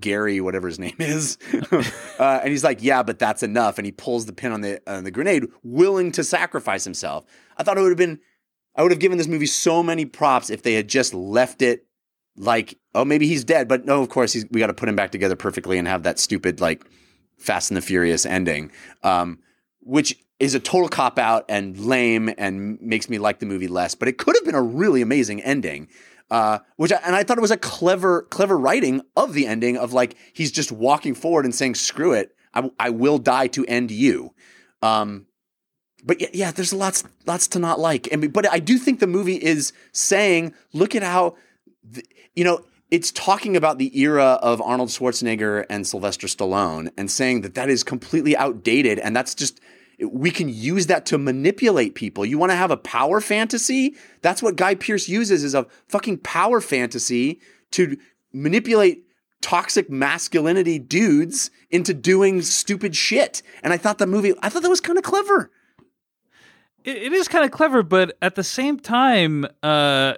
[0.00, 1.38] Gary, whatever his name is,
[2.18, 4.80] uh, and he's like, "Yeah, but that's enough." And he pulls the pin on the
[4.86, 7.24] on the grenade, willing to sacrifice himself.
[7.56, 8.20] I thought it would have been,
[8.74, 11.86] I would have given this movie so many props if they had just left it
[12.36, 14.96] like, oh, maybe he's dead, but no, of course, he's, we got to put him
[14.96, 16.84] back together perfectly and have that stupid like
[17.38, 18.70] Fast and the Furious ending,
[19.02, 19.38] um,
[19.80, 23.94] which is a total cop out and lame and makes me like the movie less.
[23.94, 25.88] But it could have been a really amazing ending.
[26.32, 29.76] Uh, which I, and I thought it was a clever, clever writing of the ending
[29.76, 33.66] of like he's just walking forward and saying, "Screw it, I, I will die to
[33.66, 34.32] end you."
[34.80, 35.26] Um,
[36.02, 38.10] but yeah, yeah, there's lots, lots to not like.
[38.10, 41.36] And but I do think the movie is saying, "Look at how,
[42.34, 47.40] you know." It's talking about the era of Arnold Schwarzenegger and Sylvester Stallone and saying
[47.40, 49.62] that that is completely outdated and that's just
[50.10, 52.24] we can use that to manipulate people.
[52.24, 53.94] You want to have a power fantasy?
[54.20, 57.40] That's what Guy Pearce uses is a fucking power fantasy
[57.72, 57.96] to
[58.32, 59.04] manipulate
[59.40, 63.42] toxic masculinity dudes into doing stupid shit.
[63.62, 65.50] And I thought the movie, I thought that was kind of clever.
[66.84, 70.14] It, it is kind of clever, but at the same time, uh,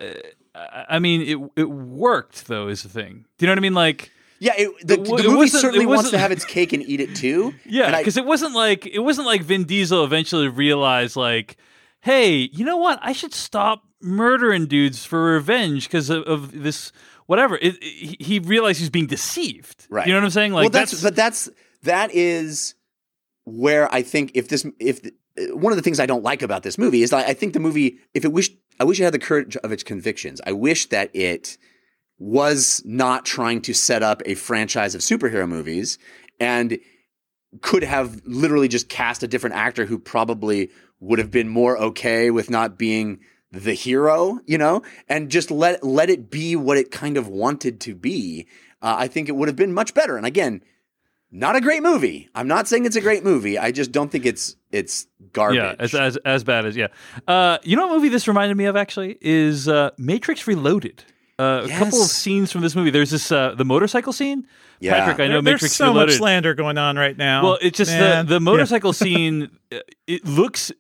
[0.55, 2.69] I mean, it it worked though.
[2.69, 3.25] Is the thing?
[3.39, 3.75] Do you know what I mean?
[3.75, 7.01] Like, Yeah, it, the, It the movie certainly wants to have its cake and eat
[7.01, 7.55] it too.
[7.65, 11.57] yeah, because it wasn't like it wasn't like Vin Diesel eventually realized like,
[12.01, 12.99] hey, you know what?
[13.03, 16.93] I should stop murdering dudes for revenge because of, of this
[17.27, 17.59] whatever.
[17.61, 19.87] It, he realized he's being deceived.
[19.89, 20.07] Right.
[20.07, 20.53] You know what I'm saying?
[20.53, 21.49] Like well, that's, but that's
[21.83, 22.75] that is
[23.45, 25.13] where I think if this if the,
[25.57, 27.61] one of the things I don't like about this movie is that I think the
[27.61, 28.51] movie if it wish
[28.81, 30.41] I wish it had the courage of its convictions.
[30.47, 31.59] I wish that it
[32.25, 35.99] was not trying to set up a franchise of superhero movies
[36.41, 36.79] and
[37.61, 40.71] could have literally just cast a different actor who probably
[41.01, 43.21] would have been more okay with not being
[43.53, 47.79] the hero, you know, and just let let it be what it kind of wanted
[47.83, 48.47] to be.
[48.81, 50.17] Uh, I think it would have been much better.
[50.17, 50.63] And again,
[51.37, 52.29] Not a great movie.
[52.33, 53.59] I'm not saying it's a great movie.
[53.59, 55.57] I just don't think it's it's garbage.
[55.57, 56.87] Yeah, as, as as bad as yeah.
[57.27, 61.03] Uh, you know what movie this reminded me of actually is uh, Matrix Reloaded.
[61.39, 62.91] Uh, A couple of scenes from this movie.
[62.91, 64.47] There's this uh, the motorcycle scene.
[64.81, 64.95] Yeah.
[64.99, 66.09] Patrick, I know There- there's Matrix so Reloaded.
[66.11, 67.43] much slander going on right now.
[67.43, 68.27] Well, it's just Man.
[68.27, 68.39] the the Yeah.
[68.41, 69.51] motorcycle scene.
[69.73, 70.71] uh, It looks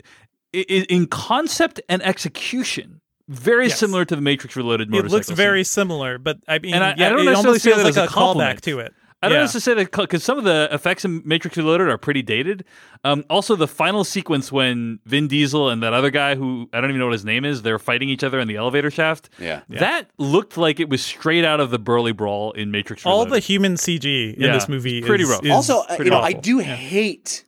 [0.54, 3.78] i i in concept and execution very Yes.
[3.80, 5.06] similar to the Matrix Reloaded motorcycle.
[5.06, 5.32] It motorcycle.
[5.32, 7.82] looks very similar, but I mean, And I- I don't it necessarily almost say feels
[7.84, 8.92] like a a, callback to it.
[9.24, 9.40] I don't yeah.
[9.42, 12.64] necessarily say that because some of the effects in Matrix Reloaded are pretty dated.
[13.04, 16.90] Um, also, the final sequence when Vin Diesel and that other guy, who I don't
[16.90, 19.30] even know what his name is, they're fighting each other in the elevator shaft.
[19.38, 19.62] Yeah.
[19.68, 23.04] that looked like it was straight out of the Burly Brawl in Matrix.
[23.04, 25.44] All the human CG in Yeah, this movie it's pretty is, rough.
[25.44, 26.74] is also, uh, pretty you know, I do Yeah.
[26.76, 27.44] hate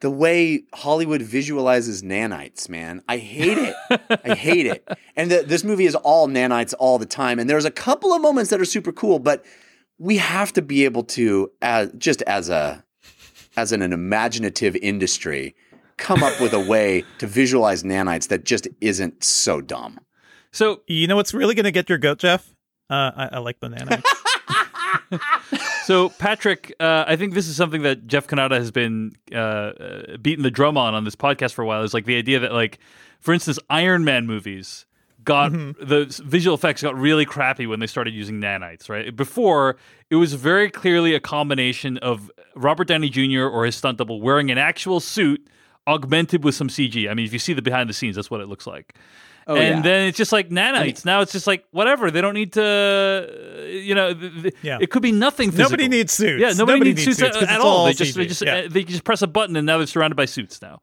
[0.00, 3.02] the way Hollywood visualizes nanites, man.
[3.08, 3.74] I hate it.
[4.24, 4.86] I hate it.
[5.16, 7.38] And the, this movie is all nanites all the time.
[7.38, 9.42] And there's a couple of moments that are super cool, but
[9.98, 12.84] we have to be able to, as just as a
[13.56, 15.54] as an, an imaginative industry,
[15.96, 19.98] come up with a way to visualize nanites that just isn't so dumb.
[20.52, 22.54] so You know what's really going to get your goat, Jeff?
[22.90, 24.02] Uh, I, I like the nano.
[25.86, 30.16] So, Patrick, uh, I think this is something that Jeff Cannata has been uh, uh,
[30.16, 31.84] beating the drum on on this podcast for a while.
[31.84, 32.80] Is like the idea that, like,
[33.20, 34.85] for instance, Iron Man movies
[35.26, 35.84] got mm-hmm.
[35.84, 38.88] the visual effects got really crappy when they started using nanites.
[38.88, 39.76] Right before,
[40.08, 43.42] it was very clearly a combination of Robert Downey Jr.
[43.42, 45.46] or his stunt double wearing an actual suit
[45.86, 47.10] augmented with some CG.
[47.10, 48.94] I mean, if you see the behind the scenes, that's what it looks like.
[49.48, 49.82] Oh, and yeah.
[49.82, 51.04] then it's just like nanites.
[51.04, 52.10] now it's just like whatever.
[52.10, 54.12] They don't need to, you know.
[54.12, 54.78] th- th- Yeah.
[54.80, 55.50] It could be nothing.
[55.50, 55.70] Physical.
[55.70, 56.40] Nobody needs suits.
[56.40, 57.84] Yeah, nobody, Nobody needs, needs suits, suits at all.
[57.84, 58.66] They just, they just, Yeah.
[58.66, 60.60] they just press a button and now they're surrounded by suits.
[60.60, 60.80] Now,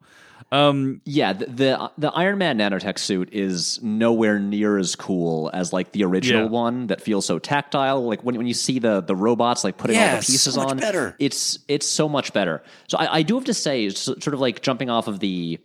[0.52, 5.72] um, Yeah, the, the the Iron Man nanotech suit is nowhere near as cool as
[5.72, 6.48] like the original Yeah.
[6.50, 8.04] one that feels so tactile.
[8.06, 10.70] Like when when you see the the robots like putting all the pieces so much
[10.70, 11.16] on, better.
[11.18, 12.62] it's it's so much better.
[12.88, 15.58] So I, I do have to say, s- sort of like jumping off of the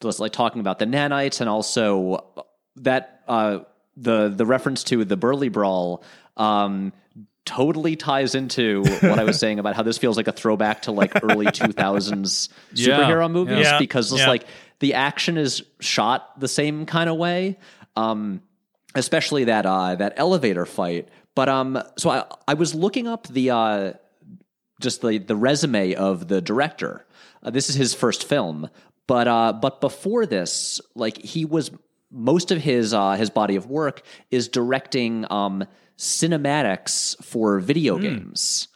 [0.00, 2.24] just like talking about the nanites and also
[2.76, 3.60] that uh,
[3.96, 6.04] the the reference to the Burly Brawl.
[6.36, 6.92] Um,
[7.48, 10.92] totally ties into what I was saying about how this feels like a throwback to
[10.92, 13.78] like early 2000s Yeah, superhero movies yeah.
[13.78, 14.28] because it's Yeah.
[14.28, 14.44] like
[14.80, 17.58] the action is shot the same kind of way
[17.96, 18.42] um
[18.94, 21.08] especially that uh that elevator fight.
[21.34, 23.92] But um so i i was looking up the uh
[24.80, 27.04] just the the resume of the director.
[27.42, 28.68] Uh, this is his first film.
[29.06, 31.70] But uh but before this like he was
[32.10, 35.64] most of his uh his body of work is directing um
[35.98, 38.68] cinematics for video games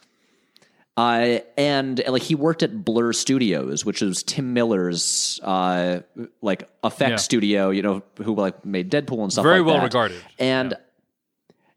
[0.95, 6.01] uh, and uh, like he worked at Blur Studios, which is Tim Miller's uh,
[6.41, 7.15] like effect Yeah.
[7.15, 9.43] studio, you know, who like made Deadpool and stuff.
[9.43, 9.83] Very like well that.
[9.85, 10.21] regarded.
[10.37, 10.75] And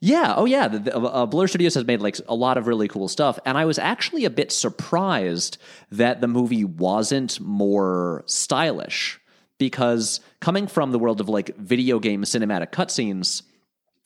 [0.01, 0.35] yeah.
[0.37, 3.09] oh yeah, the, the, uh, Blur Studios has made like a lot of really cool
[3.09, 5.57] stuff, and I was actually a bit surprised
[5.91, 9.19] that the movie wasn't more stylish
[9.57, 13.43] because coming from the world of like video game cinematic cutscenes,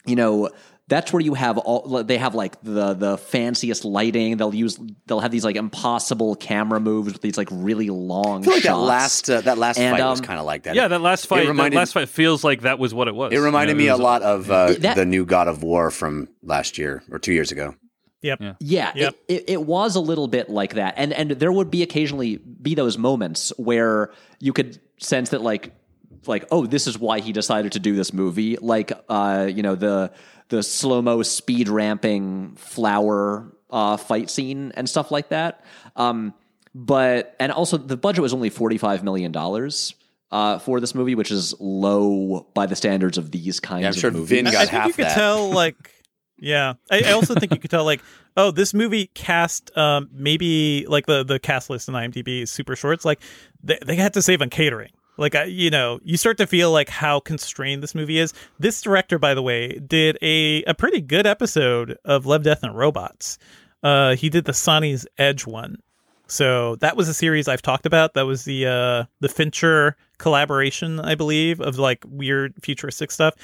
[0.07, 0.51] you know
[0.91, 5.21] that's where you have all they have like the the fanciest lighting they'll use they'll
[5.21, 8.77] have these like impossible camera moves with these like really long I feel like that
[8.77, 10.75] last uh, that last And, fight was um, kind of like that.
[10.75, 13.33] yeah, that last fight, reminded- that last fight feels like that was what it was.
[13.33, 15.63] It reminded You know, me a was- lot of uh, That- the new God of
[15.63, 17.75] War from last year or two years ago.
[18.23, 18.57] Yep.
[18.61, 19.15] Yeah, Yep.
[19.29, 22.37] it, it, it was a little bit like that, and and there would be occasionally
[22.37, 24.11] be those moments where
[24.41, 25.73] you could sense that like
[26.27, 29.75] like oh this is why he decided to do this movie like uh you know
[29.75, 30.13] the
[30.51, 35.65] the slow mo speed ramping flower uh fight scene and stuff like that
[35.97, 36.35] um
[36.75, 39.95] but and also the budget was only forty five million dollars.
[40.33, 43.95] Uh, for this movie, which is low by the standards of these kinds Yeah, I'm
[43.95, 44.29] of sure movies.
[44.29, 45.15] Vin I- got I think half you could that.
[45.17, 45.75] tell like
[46.39, 48.01] yeah I, I also think you could tell like
[48.37, 52.77] oh this movie cast um maybe like the the cast list in imdb is super
[52.77, 53.21] short it's like
[53.61, 56.89] they, they had to save on catering like you know you start to feel like
[56.89, 61.27] how constrained this movie is this director by the way did a a pretty good
[61.27, 63.39] episode of love death and robots
[63.85, 65.77] uh he did the sonnie's edge one
[66.31, 68.15] so that was a series I've talked about.
[68.15, 73.35] That was the uh, the Fincher collaboration, I believe, of like weird futuristic stuff.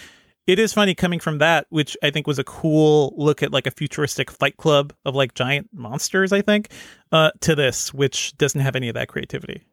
[0.46, 3.66] It is funny coming from that, which I think was a cool look at like
[3.66, 6.32] a futuristic fight club of like giant monsters.
[6.32, 6.68] I think
[7.10, 9.64] uh, to this, which doesn't have any of that creativity.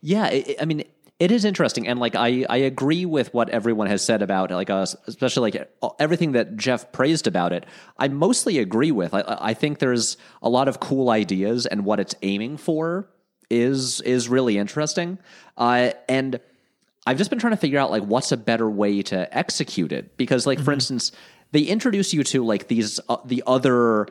[0.00, 0.84] Yeah, it, I mean,
[1.18, 4.68] it is interesting, and like I, I agree with what everyone has said about like
[4.68, 7.64] us, especially like everything that Jeff praised about it.
[7.98, 9.14] I mostly agree with.
[9.14, 13.08] I, I think there's a lot of cool ideas, and what it's aiming for
[13.48, 15.18] is is really interesting.
[15.56, 16.38] Uh, and
[17.06, 20.16] I've just been trying to figure out like what's a better way to execute it
[20.16, 21.12] because, like, for instance,
[21.52, 24.08] they introduce you to like these uh, the other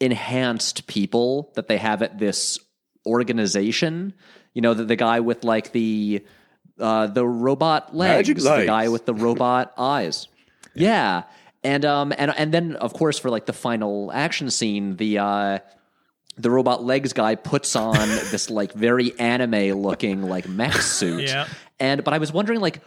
[0.00, 2.58] enhanced people that they have at this
[3.06, 4.12] organization.
[4.56, 6.24] You know, the, the guy with like the
[6.80, 8.66] uh, the robot legs, Magic the legs.
[8.66, 10.28] guy with the robot eyes.
[10.74, 11.24] Yeah.
[11.62, 15.58] And um and and then of course for like the final action scene, the uh
[16.38, 17.94] the robot legs guy puts on
[18.32, 21.28] this like very anime looking like mech suit.
[21.28, 21.48] Yeah.
[21.78, 22.80] And but I was wondering like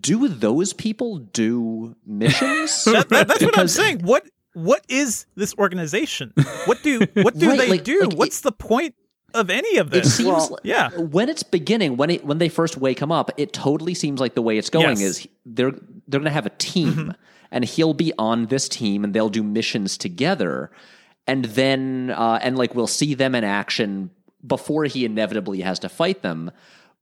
[0.00, 2.84] do those people do missions?
[2.84, 4.00] That- that- that's what I'm saying.
[4.04, 4.22] What
[4.54, 6.32] what is this organization?
[6.66, 8.00] What do what do Right, they like- do?
[8.02, 8.94] like What's the point
[9.34, 10.16] of any of It this?
[10.16, 10.90] seems Well, yeah.
[10.96, 14.34] when it's beginning when it when they first wake him up, it totally seems like
[14.34, 15.00] the way it's going Yes.
[15.00, 15.72] is they're
[16.08, 17.10] they're going to have a team Mm-hmm.
[17.50, 20.70] and he'll be on this team and they'll do missions together
[21.26, 24.10] and then uh, and like we'll see them in action
[24.46, 26.50] before he inevitably has to fight them.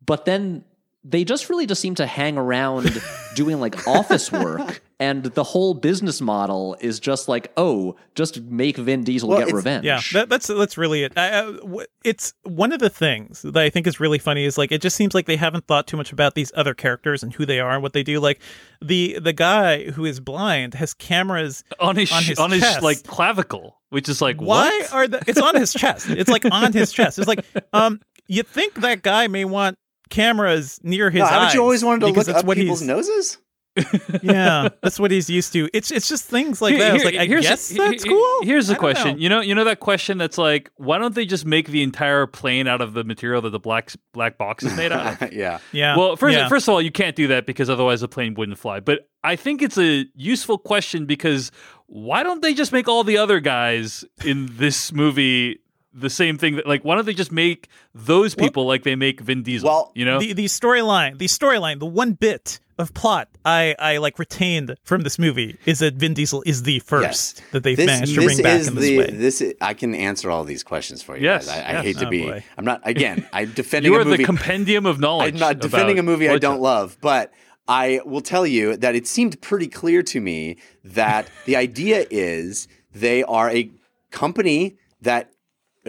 [0.04, 0.64] But then
[1.10, 3.00] they just really just seem to hang around
[3.34, 8.76] doing like office work and the whole business model is just like oh just make
[8.76, 9.84] Vin Diesel Well, get revenge.
[9.84, 11.12] Yeah, that, that's that's really it.
[11.16, 14.58] I, I- w- it's one of the things that I think is really funny is
[14.58, 17.32] like it just seems like they haven't thought too much about these other characters and
[17.32, 18.18] who they are and what they do.
[18.20, 18.40] Like
[18.82, 22.82] the the guy who is blind has cameras on his on his on his chest.
[22.82, 24.92] like clavicle, which is like Why what?
[24.92, 25.22] are the?
[25.26, 26.10] It's on his chest.
[26.10, 27.18] It's like on his chest.
[27.18, 29.78] It's like um, you think that guy may want
[30.10, 31.30] cameras near his No, eyes?
[31.30, 33.38] haven't you always wanted to look that's up what people's he's, noses?
[34.22, 35.68] Yeah, that's what he's used to.
[35.72, 36.90] It's it's just things like Here- that.
[36.90, 38.42] I was here- like, I here's- guess he- that's he- cool.
[38.42, 39.12] Here's the question.
[39.12, 39.22] know.
[39.22, 42.26] You know, you know that question that's like, why don't they just make the entire
[42.26, 45.32] plane out of the material that the black black box is made out of?
[45.32, 45.58] yeah.
[45.72, 45.96] Yeah.
[45.96, 46.48] Well, first, yeah.
[46.48, 48.80] first of all, you can't do that because otherwise the plane wouldn't fly.
[48.80, 51.52] But I think it's a useful question because
[51.86, 55.60] why don't they just make all the other guys in this movie
[55.92, 56.56] the same thing?
[56.56, 59.68] That, like, why don't they just make those people like they make Vin Diesel?
[59.68, 63.96] Well, you know, the the storyline, the storyline, the one bit of plot I I
[63.96, 67.86] like retained from this movie is that Vin Diesel is the first that they've this,
[67.86, 69.10] managed to this bring back is in this the, way.
[69.10, 71.24] This is, I can answer all these questions for you.
[71.24, 71.58] Yes, guys.
[71.58, 71.82] I, I yes.
[71.84, 72.22] hate to Oh, be.
[72.24, 72.44] boy.
[72.56, 72.80] I'm not.
[72.84, 74.18] Again, I'm defending you a are movie.
[74.18, 75.34] the compendium of knowledge.
[75.34, 77.32] I'm not defending a movie I don't love, but
[77.66, 82.68] I will tell you that it seemed pretty clear to me that the idea is
[82.94, 83.70] they are a
[84.10, 85.32] company that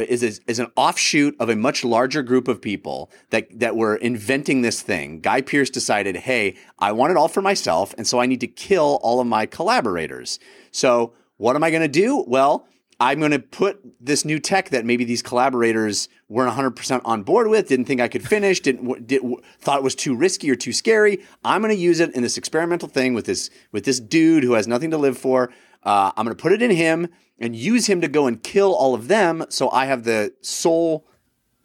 [0.08, 3.96] is, is is an offshoot of a much larger group of people that that were
[3.96, 5.20] inventing this thing.
[5.20, 8.48] Guy Pearce decided, "Hey, I want it all for myself, and so I need to
[8.48, 10.40] kill all of my collaborators."
[10.72, 12.24] So, what am I going to do?
[12.28, 12.68] Well,
[13.02, 17.48] I'm going to put this new tech that maybe these collaborators weren't 100% on board
[17.48, 19.22] with, didn't think I could finish, didn't did,
[19.60, 21.24] thought it was too risky or too scary.
[21.46, 24.54] I'm going to use it in this experimental thing with this with this dude who
[24.54, 25.50] has nothing to live for.
[25.84, 27.08] Uh, I'm going to put it in him
[27.40, 31.06] and use him to go and kill all of them, so I have the sole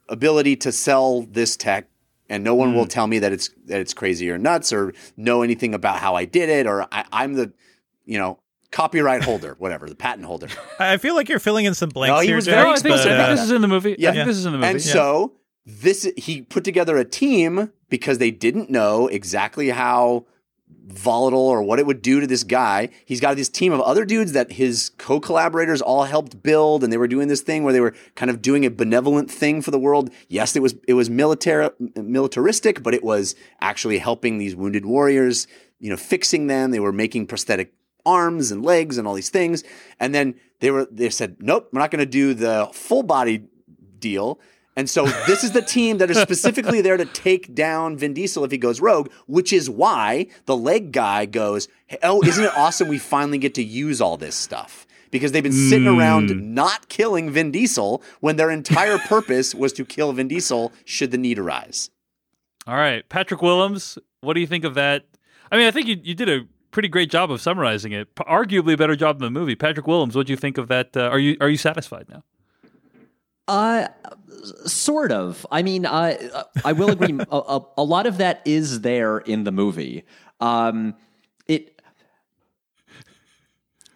[0.09, 1.89] ability to sell this tech
[2.29, 2.77] and no one Hmm.
[2.77, 6.15] will tell me that it's that it's crazy or nuts or know anything about how
[6.15, 7.53] I did it or I, I'm the
[8.05, 8.39] you know
[8.71, 10.49] copyright holder whatever the patent holder
[10.79, 12.79] I feel like you're filling in some blanks No, he here, was very No, I
[12.79, 13.11] think, but, so.
[13.11, 13.97] I think uh, this is in the movie.
[13.99, 14.19] Yeah, I Yeah.
[14.25, 14.71] think this is in the movie.
[14.73, 15.33] and so
[15.65, 20.27] this he put together a team because they didn't know exactly how
[20.87, 22.89] volatile or what it would do to this guy.
[23.05, 26.97] He's got this team of other dudes that his co-collaborators all helped build and they
[26.97, 29.79] were doing this thing where they were kind of doing a benevolent thing for the
[29.79, 30.11] world.
[30.29, 35.47] Yes, it was it was military militaristic, but it was actually helping these wounded warriors,
[35.81, 36.71] you know, fixing them.
[36.71, 37.73] They were making prosthetic
[38.07, 39.65] arms and legs and all these things.
[39.99, 43.45] And then they were they said, "Nope, we're not going to do the full body
[43.99, 44.41] deal."
[44.77, 48.45] And so this is the team that is specifically there to take down Vin Diesel
[48.45, 52.57] if he goes rogue, which is why the leg guy goes, "Hey, "Oh, isn't it
[52.57, 56.89] awesome we finally get to use all this stuff?" Because they've been sitting around not
[56.89, 61.39] killing Vin Diesel when their entire purpose was to kill Vin Diesel should the need
[61.39, 61.91] arise.
[62.67, 65.05] All right, Patrick Willems, what do you think of that?
[65.53, 68.13] I mean, I think you, you did a pretty great job of summarizing it.
[68.17, 69.55] Arguably a better job than the movie.
[69.55, 70.97] Patrick Willems, what do you think of that?
[70.97, 72.25] Uh, are you are you satisfied now?
[73.47, 73.89] Uh,
[74.65, 75.47] sort of.
[75.51, 77.19] I mean, uh, I will agree.
[77.31, 80.05] a, a, a lot of that is there in the movie.
[80.41, 80.95] Um,
[81.47, 81.81] it.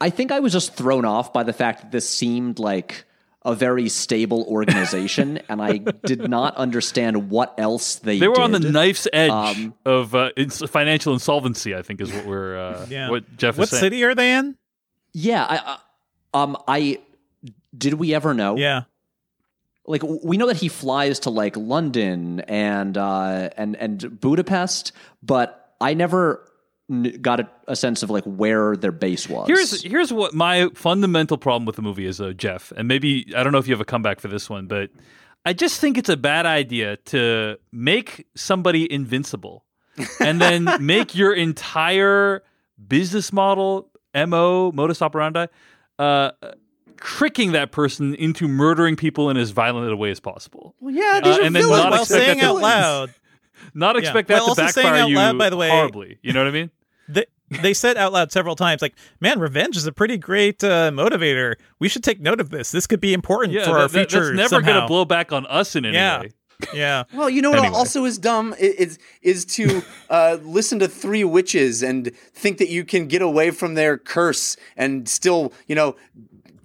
[0.00, 3.04] I think I was just thrown off by the fact that this seemed like
[3.44, 8.18] a very stable organization, and I did not understand what else they.
[8.18, 11.74] They were on the knife's edge Um, of uh, ins- financial insolvency.
[11.74, 13.10] I think is what we're uh, Yeah.
[13.10, 13.80] what Jeff what is saying.
[13.80, 14.56] city are they in?
[15.12, 15.44] Yeah.
[15.44, 16.56] I, uh, um.
[16.68, 16.98] I.
[17.76, 18.56] Did we ever know?
[18.56, 18.82] Yeah.
[19.88, 24.92] Like we know that he flies to like London and uh, and and Budapest,
[25.22, 26.44] but I never
[27.20, 29.46] got a, a sense of like where their base was.
[29.46, 33.42] Here's here's what my fundamental problem with the movie is, though, Jeff, and maybe I
[33.42, 34.90] don't know if you have a comeback for this one, but
[35.44, 39.64] I just think it's a bad idea to make somebody invincible
[40.20, 42.42] and then make your entire
[42.86, 45.46] business model, mo, modus operandi,
[45.98, 46.30] uh,
[47.00, 50.74] tricking that person into murdering people in as violent a way as possible.
[50.80, 53.14] Well, yeah, Uh, are and then not while expect saying that to- out loud,
[53.74, 54.00] Not Yeah.
[54.02, 56.18] expect Well, that to saying backfire out you loud, by the way- horribly.
[56.22, 56.70] You know what I mean?
[57.08, 57.24] they,
[57.62, 61.54] they said out loud several times, like, "Man, revenge is a pretty great uh, motivator.
[61.78, 62.70] We should take note of this.
[62.70, 65.04] This could be important Yeah, for that- our that- future." that's never going to blow
[65.06, 66.20] back on us in any Yeah.
[66.20, 66.30] way.
[66.74, 67.74] Yeah, Well, you know what Anyway.
[67.74, 72.84] also is dumb is is to uh, listen to three witches and think that you
[72.84, 75.98] can get away from their curse and still, you know, k-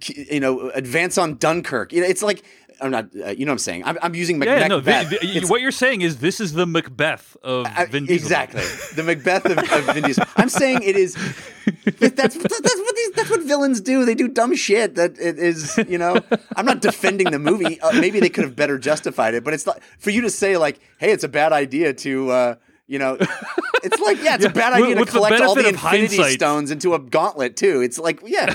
[0.08, 1.92] you know, advance on Dunkirk.
[1.92, 2.42] You know, it's like
[2.80, 3.06] I'm not.
[3.14, 3.82] Uh, you know what I'm saying?
[3.84, 4.78] I'm, I'm using Mac- Yeah, no.
[4.78, 5.10] Macbeth.
[5.20, 8.24] the- the- what you're saying is this is the Macbeth of I- Vin Diesel.
[8.26, 8.62] exactly
[8.96, 10.24] the Macbeth of, of Vin Diesel.
[10.36, 11.14] I'm saying it is.
[11.84, 14.04] That's that's what these that's what villains do.
[14.04, 14.94] They do dumb shit.
[14.96, 15.78] That it is.
[15.88, 16.18] You know,
[16.56, 17.80] I'm not defending the movie.
[17.80, 20.56] Uh, maybe they could have better justified it, but it's like for you to say
[20.56, 22.54] like, "Hey, it's a bad idea to." Uh,
[22.86, 23.16] you know,
[23.82, 26.22] it's like yeah, it's a bad idea with to the collect all the Infinity.
[26.34, 27.80] Stones into a gauntlet too.
[27.80, 28.54] It's like yeah,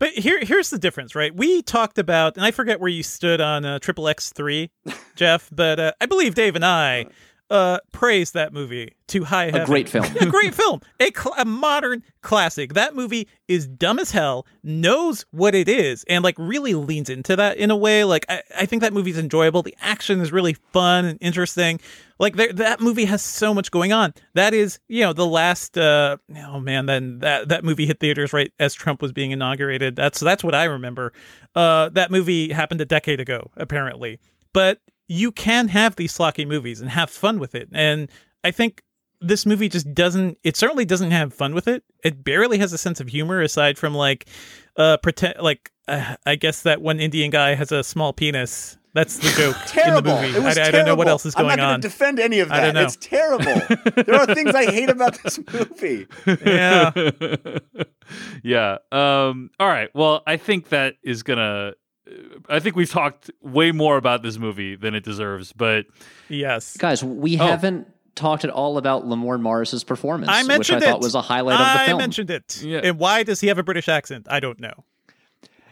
[0.00, 1.32] but here here's the difference, right?
[1.32, 4.70] We talked about, and I forget where you stood on uh, Triple X three,
[5.14, 7.06] Jeff, but uh, I believe Dave and I
[7.50, 9.62] uh, praised that movie to high heaven.
[9.62, 10.06] A great film.
[10.20, 12.74] a great film, a, cl- a modern classic.
[12.74, 17.36] That movie is dumb as hell, knows what it is, and like really leans into
[17.36, 18.04] that in a way.
[18.04, 19.62] Like I, I think that movie's enjoyable.
[19.62, 21.80] The action is really fun and interesting.
[22.20, 24.12] Like that movie has so much going on.
[24.34, 25.78] That is, you know, the last.
[25.78, 29.96] Uh, oh man, then that that movie hit theaters right as Trump was being inaugurated.
[29.96, 31.14] That's that's what I remember.
[31.54, 34.20] Uh, that movie happened a decade ago, apparently.
[34.52, 38.10] But you can have these slocky movies and have fun with it, and
[38.44, 38.82] I think
[39.22, 42.78] this movie just doesn't it certainly doesn't have fun with it it barely has a
[42.78, 44.26] sense of humor aside from like
[44.76, 49.18] uh pretend like uh, i guess that one indian guy has a small penis that's
[49.18, 50.10] the joke terrible.
[50.12, 51.52] in the movie It was I, I don't know what else is going on.
[51.52, 52.64] I'm not on to defend any of I that.
[52.66, 52.82] don't know.
[52.82, 54.02] It's terrible.
[54.04, 56.06] there are things I hate about this movie.
[56.44, 56.90] yeah
[58.42, 58.78] yeah.
[58.92, 59.88] Um, all right.
[59.94, 61.72] Well, I think that is gonna.
[62.48, 65.86] I think we've talked way more about this movie than it deserves, but
[66.28, 67.46] yes Guys, we Oh.
[67.46, 67.86] haven't
[68.16, 71.22] talked at all about Lamorne Morris's performance, i which mentioned I thought it was a
[71.22, 71.98] highlight of the i film.
[72.00, 72.80] I mentioned it Yeah.
[72.82, 74.84] and why does he have a british accent i don't know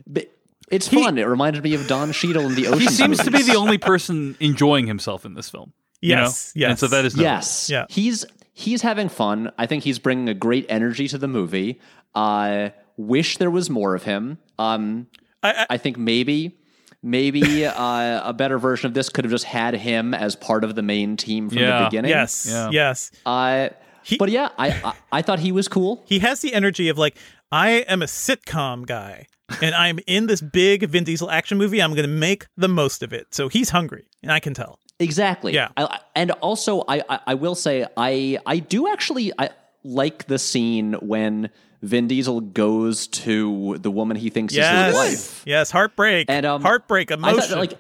[0.07, 0.31] But
[0.71, 1.19] it's fun.
[1.19, 2.81] It reminded me of Don Cheadle in the Ocean.
[2.81, 5.73] he seems to be the only person enjoying himself in this film.
[6.01, 6.23] you know?
[6.23, 6.71] Yes, yes.
[6.71, 7.33] And so that is notable.
[7.35, 7.71] Yes.
[7.71, 7.87] Yeah.
[7.89, 9.51] He's he's having fun.
[9.59, 11.81] I think he's bringing a great energy to the movie.
[12.15, 14.39] I wish there was more of him.
[14.59, 15.07] Um,
[15.43, 16.57] I- I- think maybe
[17.03, 20.75] maybe uh, a better version of this could have just had him as part of
[20.75, 21.79] the main team from Yeah.
[21.81, 22.11] the beginning.
[22.11, 22.71] yes Yeah.
[22.73, 23.69] yes Uh,
[24.03, 26.03] He- but yeah, I, I I thought he was cool.
[26.07, 27.17] he has the energy of like
[27.53, 29.27] I am a sitcom guy
[29.63, 31.81] and I'm in this big Vin Diesel action movie.
[31.83, 33.29] I'm going to make the most of it.
[33.35, 34.79] So he's hungry, and I can tell.
[35.01, 35.55] Exactly.
[35.55, 35.69] Yeah.
[35.77, 39.51] I, and also, I, I I will say I I do actually I
[39.85, 41.51] like the scene when
[41.83, 45.43] Vin Diesel goes to the woman he thinks is his wife.
[45.47, 47.39] yes, heartbreak, And, um, heartbreak, I emotion.
[47.41, 47.79] thought, like,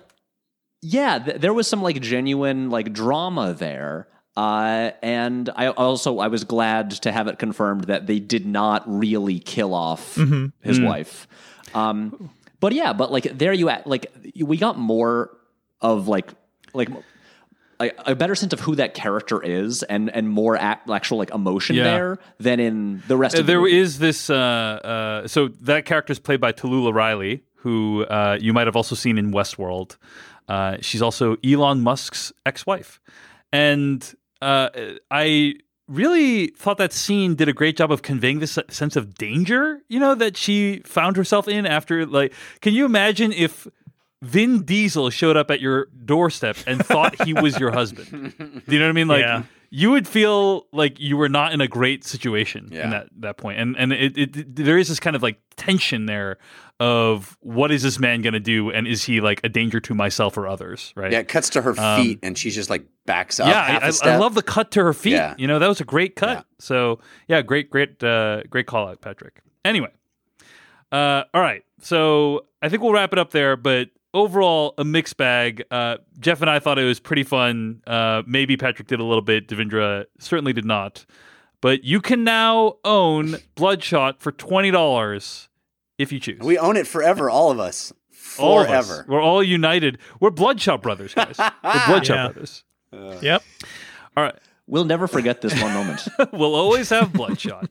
[0.80, 4.06] yeah, th- there was some like genuine like drama there.
[4.36, 8.84] Uh, and I also I was glad to have it confirmed that they did not
[8.86, 10.46] really kill off Mm-hmm.
[10.62, 10.86] his Mm.
[10.86, 11.26] wife.
[11.74, 12.30] Um,
[12.60, 15.30] but yeah, but like there you at like we got more
[15.80, 16.30] of like
[16.74, 16.88] like
[17.80, 21.30] a, a better sense of who that character is and and more act, actual like
[21.30, 21.84] emotion Yeah.
[21.84, 23.76] there than in the rest Uh, of the movie.
[23.78, 24.28] is this.
[24.30, 28.76] Uh, uh, so that character is played by Tallulah Riley, who uh, you might have
[28.76, 29.96] also seen in Westworld.
[30.48, 33.00] Uh, she's also Elon Musk's ex-wife,
[33.52, 34.70] and uh,
[35.10, 35.54] I
[35.88, 39.80] really thought that scene did a great job of conveying this sense of danger.
[39.88, 42.06] You know that she found herself in after.
[42.06, 43.66] Like, can you imagine if?
[44.20, 48.34] Vin Diesel showed up at your doorstep and thought he was your husband.
[48.36, 49.06] Do you know what I mean?
[49.06, 49.44] Like Yeah.
[49.70, 52.82] you would feel like you were not in a great situation Yeah.
[52.82, 53.60] in that that point.
[53.60, 56.38] And and it, it there is this kind of like tension there
[56.80, 59.94] of what is this man going to do and is he like a danger to
[59.94, 61.10] myself or others, right?
[61.10, 63.46] Yeah, it cuts to her feet and she's just like backs up.
[63.46, 65.12] Um, yeah, I, I, love the cut to her feet.
[65.12, 65.34] Yeah.
[65.38, 66.38] You know, that was a great cut.
[66.38, 66.42] Yeah.
[66.60, 69.40] So yeah, great, great, uh, great call out, Patrick.
[69.64, 69.90] Anyway,
[70.92, 71.64] uh, all right.
[71.80, 73.56] So I think we'll wrap it up there.
[73.56, 75.64] But overall, a mixed bag.
[75.70, 77.82] Uh, Jeff and I thought it was pretty fun.
[77.86, 79.48] Uh, maybe Patrick did a little bit.
[79.48, 81.04] devindra certainly did not.
[81.60, 85.48] But you can now own Bloodshot for twenty dollars
[85.98, 86.40] if you choose.
[86.40, 87.92] We own it forever, all of us.
[88.38, 88.86] all of us.
[88.86, 89.04] Forever.
[89.08, 89.98] We're all united.
[90.20, 91.36] We're Bloodshot brothers, guys.
[91.38, 92.28] We're Bloodshot Yeah.
[92.32, 92.64] brothers.
[93.22, 93.42] yep.
[94.16, 94.36] All right.
[94.68, 96.06] We'll never forget this one moment.
[96.32, 97.70] we'll always have Bloodshot.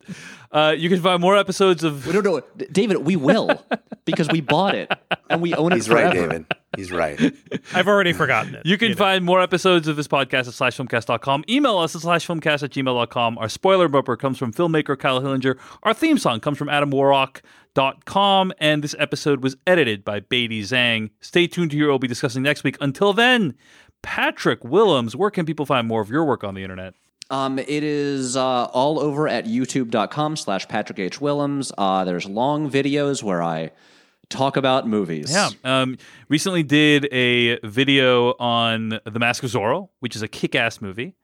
[0.52, 2.08] Uh, you can find more episodes of.
[2.12, 3.64] no, no, D- David, we will
[4.04, 4.92] because we bought it
[5.30, 6.12] and we own it He's right.
[6.12, 6.46] David.
[6.76, 7.20] He's right.
[7.74, 8.66] I've already forgotten it.
[8.66, 8.98] You can know.
[8.98, 11.46] find more episodes of this podcast at slashfilmcast.com.
[11.50, 13.38] Email us at slashfilmcast at gmail.com.
[13.38, 15.58] Our spoiler bumper comes from filmmaker Kyle Hillinger.
[15.84, 18.54] Our theme song comes from adamwarrock.com.
[18.60, 21.12] And this episode was edited by Beidi Zhang.
[21.22, 22.78] Stay tuned to hear what we'll be discussing next week.
[22.82, 23.56] Until then,
[24.08, 26.94] Patrick Willems, where can people find more of your work on the internet?
[27.30, 31.20] Um, it is uh, all over at youtube.com slash Patrick H.
[31.20, 31.74] Willems.
[31.78, 33.72] Uh, there's long videos where I
[34.30, 35.30] talk about movies.
[35.30, 35.50] Yeah.
[35.66, 35.98] Um,
[36.30, 41.16] recently did a video on The Mask of Zorro, which is a kick ass movie,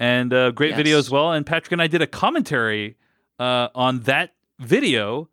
[0.00, 0.76] and a great Yes.
[0.78, 1.32] video as well.
[1.32, 2.96] And Patrick and I did a commentary
[3.38, 5.28] uh, on that video,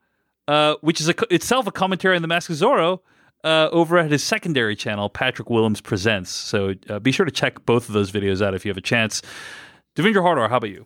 [0.49, 2.99] uh, which is a, itself a commentary on The Mask of Zorro.
[3.43, 6.29] Uh, over at his secondary channel, Patrick Willems Presents.
[6.29, 8.81] So uh, be sure to check both of those videos out if you have a
[8.81, 9.21] chance.
[9.95, 10.85] Devindra Hardawar, how about you?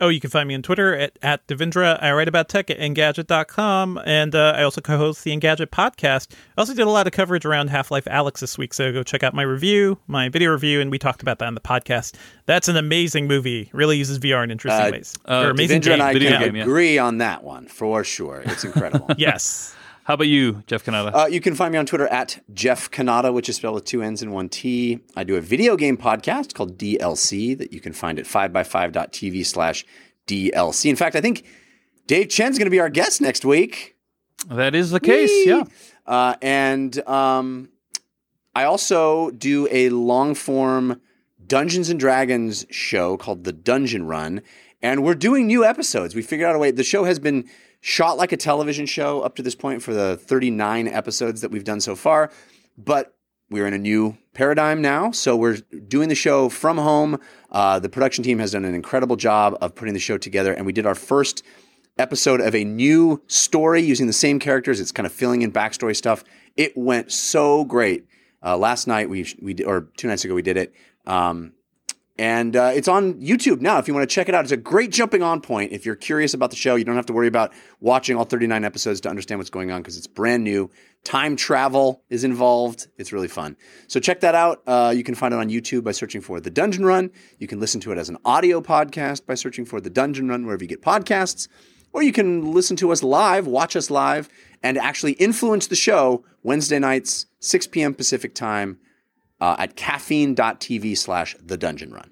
[0.00, 2.02] Oh, you can find me on Twitter at, at Devindra.
[2.02, 6.32] I write about tech at Engadget.com, and uh, I also co host the Engadget podcast.
[6.58, 9.02] I also did a lot of coverage around Half Life Alyx this week, so go
[9.04, 12.16] check out my review, my video review, and we talked about that on the podcast.
[12.46, 13.70] That's an amazing movie.
[13.72, 15.14] Really uses VR in interesting Uh, ways.
[15.26, 16.22] uh, or amazing Devindra and I game.
[16.22, 16.62] video can game, yeah.
[16.64, 18.42] agree on that one for sure.
[18.44, 19.08] It's incredible.
[19.16, 19.74] Yes.
[20.04, 21.14] How about you, Jeff Cannata?
[21.14, 24.02] Uh, you can find me on Twitter at Jeff Cannata, which is spelled with two
[24.02, 25.00] N's and one T.
[25.16, 29.86] I do a video game podcast called DLC that you can find at 5by5.tv slash
[30.26, 30.90] DLC.
[30.90, 31.46] In fact, I think
[32.06, 33.96] Dave Chen's going to be our guest next week.
[34.50, 35.44] that is the case, Whee!
[35.48, 35.64] yeah.
[36.06, 37.70] Uh, and um,
[38.54, 41.00] I also do a long form
[41.46, 44.42] Dungeons and Dragons show called The Dungeon Run.
[44.82, 46.14] And we're doing new episodes.
[46.14, 46.70] We figured out a way.
[46.72, 47.48] The show has been
[47.86, 51.64] shot like a television show up to this point for the 39 episodes that we've
[51.64, 52.30] done so far.
[52.78, 53.14] But
[53.50, 55.10] we're in a new paradigm now.
[55.10, 57.20] So we're doing the show from home.
[57.50, 60.54] Uh, the production team has done an incredible job of putting the show together.
[60.54, 61.44] And we did our first
[61.98, 64.80] episode of a new story using the same characters.
[64.80, 66.24] It's kind of filling in backstory stuff.
[66.56, 68.06] It went so great.
[68.42, 70.74] Uh, last night we we or two nights ago we did it,
[71.06, 71.52] um,
[72.16, 73.78] and uh, it's on YouTube now.
[73.78, 75.72] If you want to check it out, it's a great jumping on point.
[75.72, 78.64] If you're curious about the show, you don't have to worry about watching all 39
[78.64, 80.70] episodes to understand what's going on because it's brand new.
[81.02, 82.86] Time travel is involved.
[82.98, 83.56] It's really fun.
[83.88, 84.62] So check that out.
[84.64, 87.10] Uh, you can find it on YouTube by searching for The Dungeon Run.
[87.38, 90.46] You can listen to it as an audio podcast by searching for The Dungeon Run
[90.46, 91.48] wherever you get podcasts.
[91.92, 94.28] Or you can listen to us live, watch us live,
[94.62, 97.92] and actually influence the show Wednesday nights, 6 p.m.
[97.92, 98.78] Pacific time
[99.44, 102.10] uh, at caffeine.tv slash The Dungeon Run.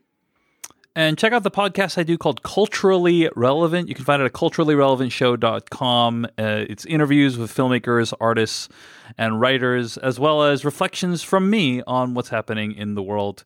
[0.94, 3.88] And check out the podcast I do called Culturally Relevant.
[3.88, 6.26] You can find it at culturallyrelevantshow.com.
[6.26, 6.28] Uh,
[6.68, 8.68] it's interviews with filmmakers, artists,
[9.16, 13.44] and writers, as well as reflections from me on what's happening in the world.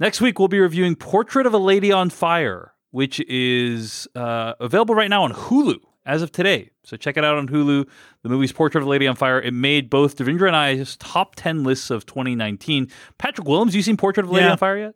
[0.00, 4.96] Next week, we'll be reviewing Portrait of a Lady on Fire, which is uh, available
[4.96, 5.76] right now on Hulu
[6.08, 6.70] as of today.
[6.82, 7.86] So check it out on Hulu.
[8.22, 9.40] The movie's Portrait of a Lady on Fire.
[9.40, 12.88] It made both Devindra and I's top 10 lists of 2019.
[13.18, 14.52] Patrick Willems, you seen Portrait of a Lady Yeah.
[14.52, 14.94] on Fire yet?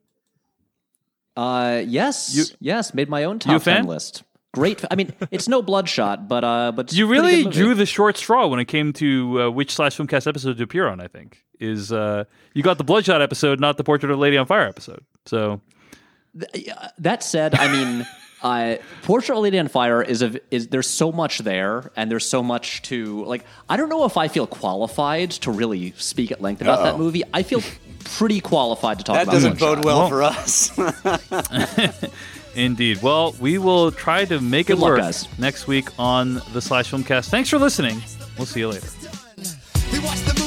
[1.36, 4.22] Uh, yes, You- yes, made my own top ten list.
[4.52, 4.84] Great.
[4.90, 7.56] I mean, it's no bloodshot, but uh, but You really good movie.
[7.56, 10.86] drew the short straw when it came to uh, which slash filmcast episode to appear
[10.88, 11.00] on.
[11.00, 14.36] I think is uh, you got the Bloodshot episode, not the Portrait of a Lady
[14.36, 15.04] on Fire episode.
[15.24, 15.62] So
[16.98, 18.06] That said, I mean,
[18.42, 22.10] uh, Portrait of a Lady on Fire is a is there's so much there, and
[22.10, 23.44] there's so much to like.
[23.68, 27.22] I don't know if I feel qualified to really speak at length about that movie.
[27.32, 27.62] I feel
[28.04, 30.72] pretty qualified to talk about That about doesn't bode well for us.
[32.54, 35.28] indeed, well, we will try to make Good it luck, work guys.
[35.38, 37.28] next week on the slash filmcast.
[37.30, 38.02] Thanks for listening.
[38.36, 38.88] We'll see you later.
[39.92, 40.41] We watched the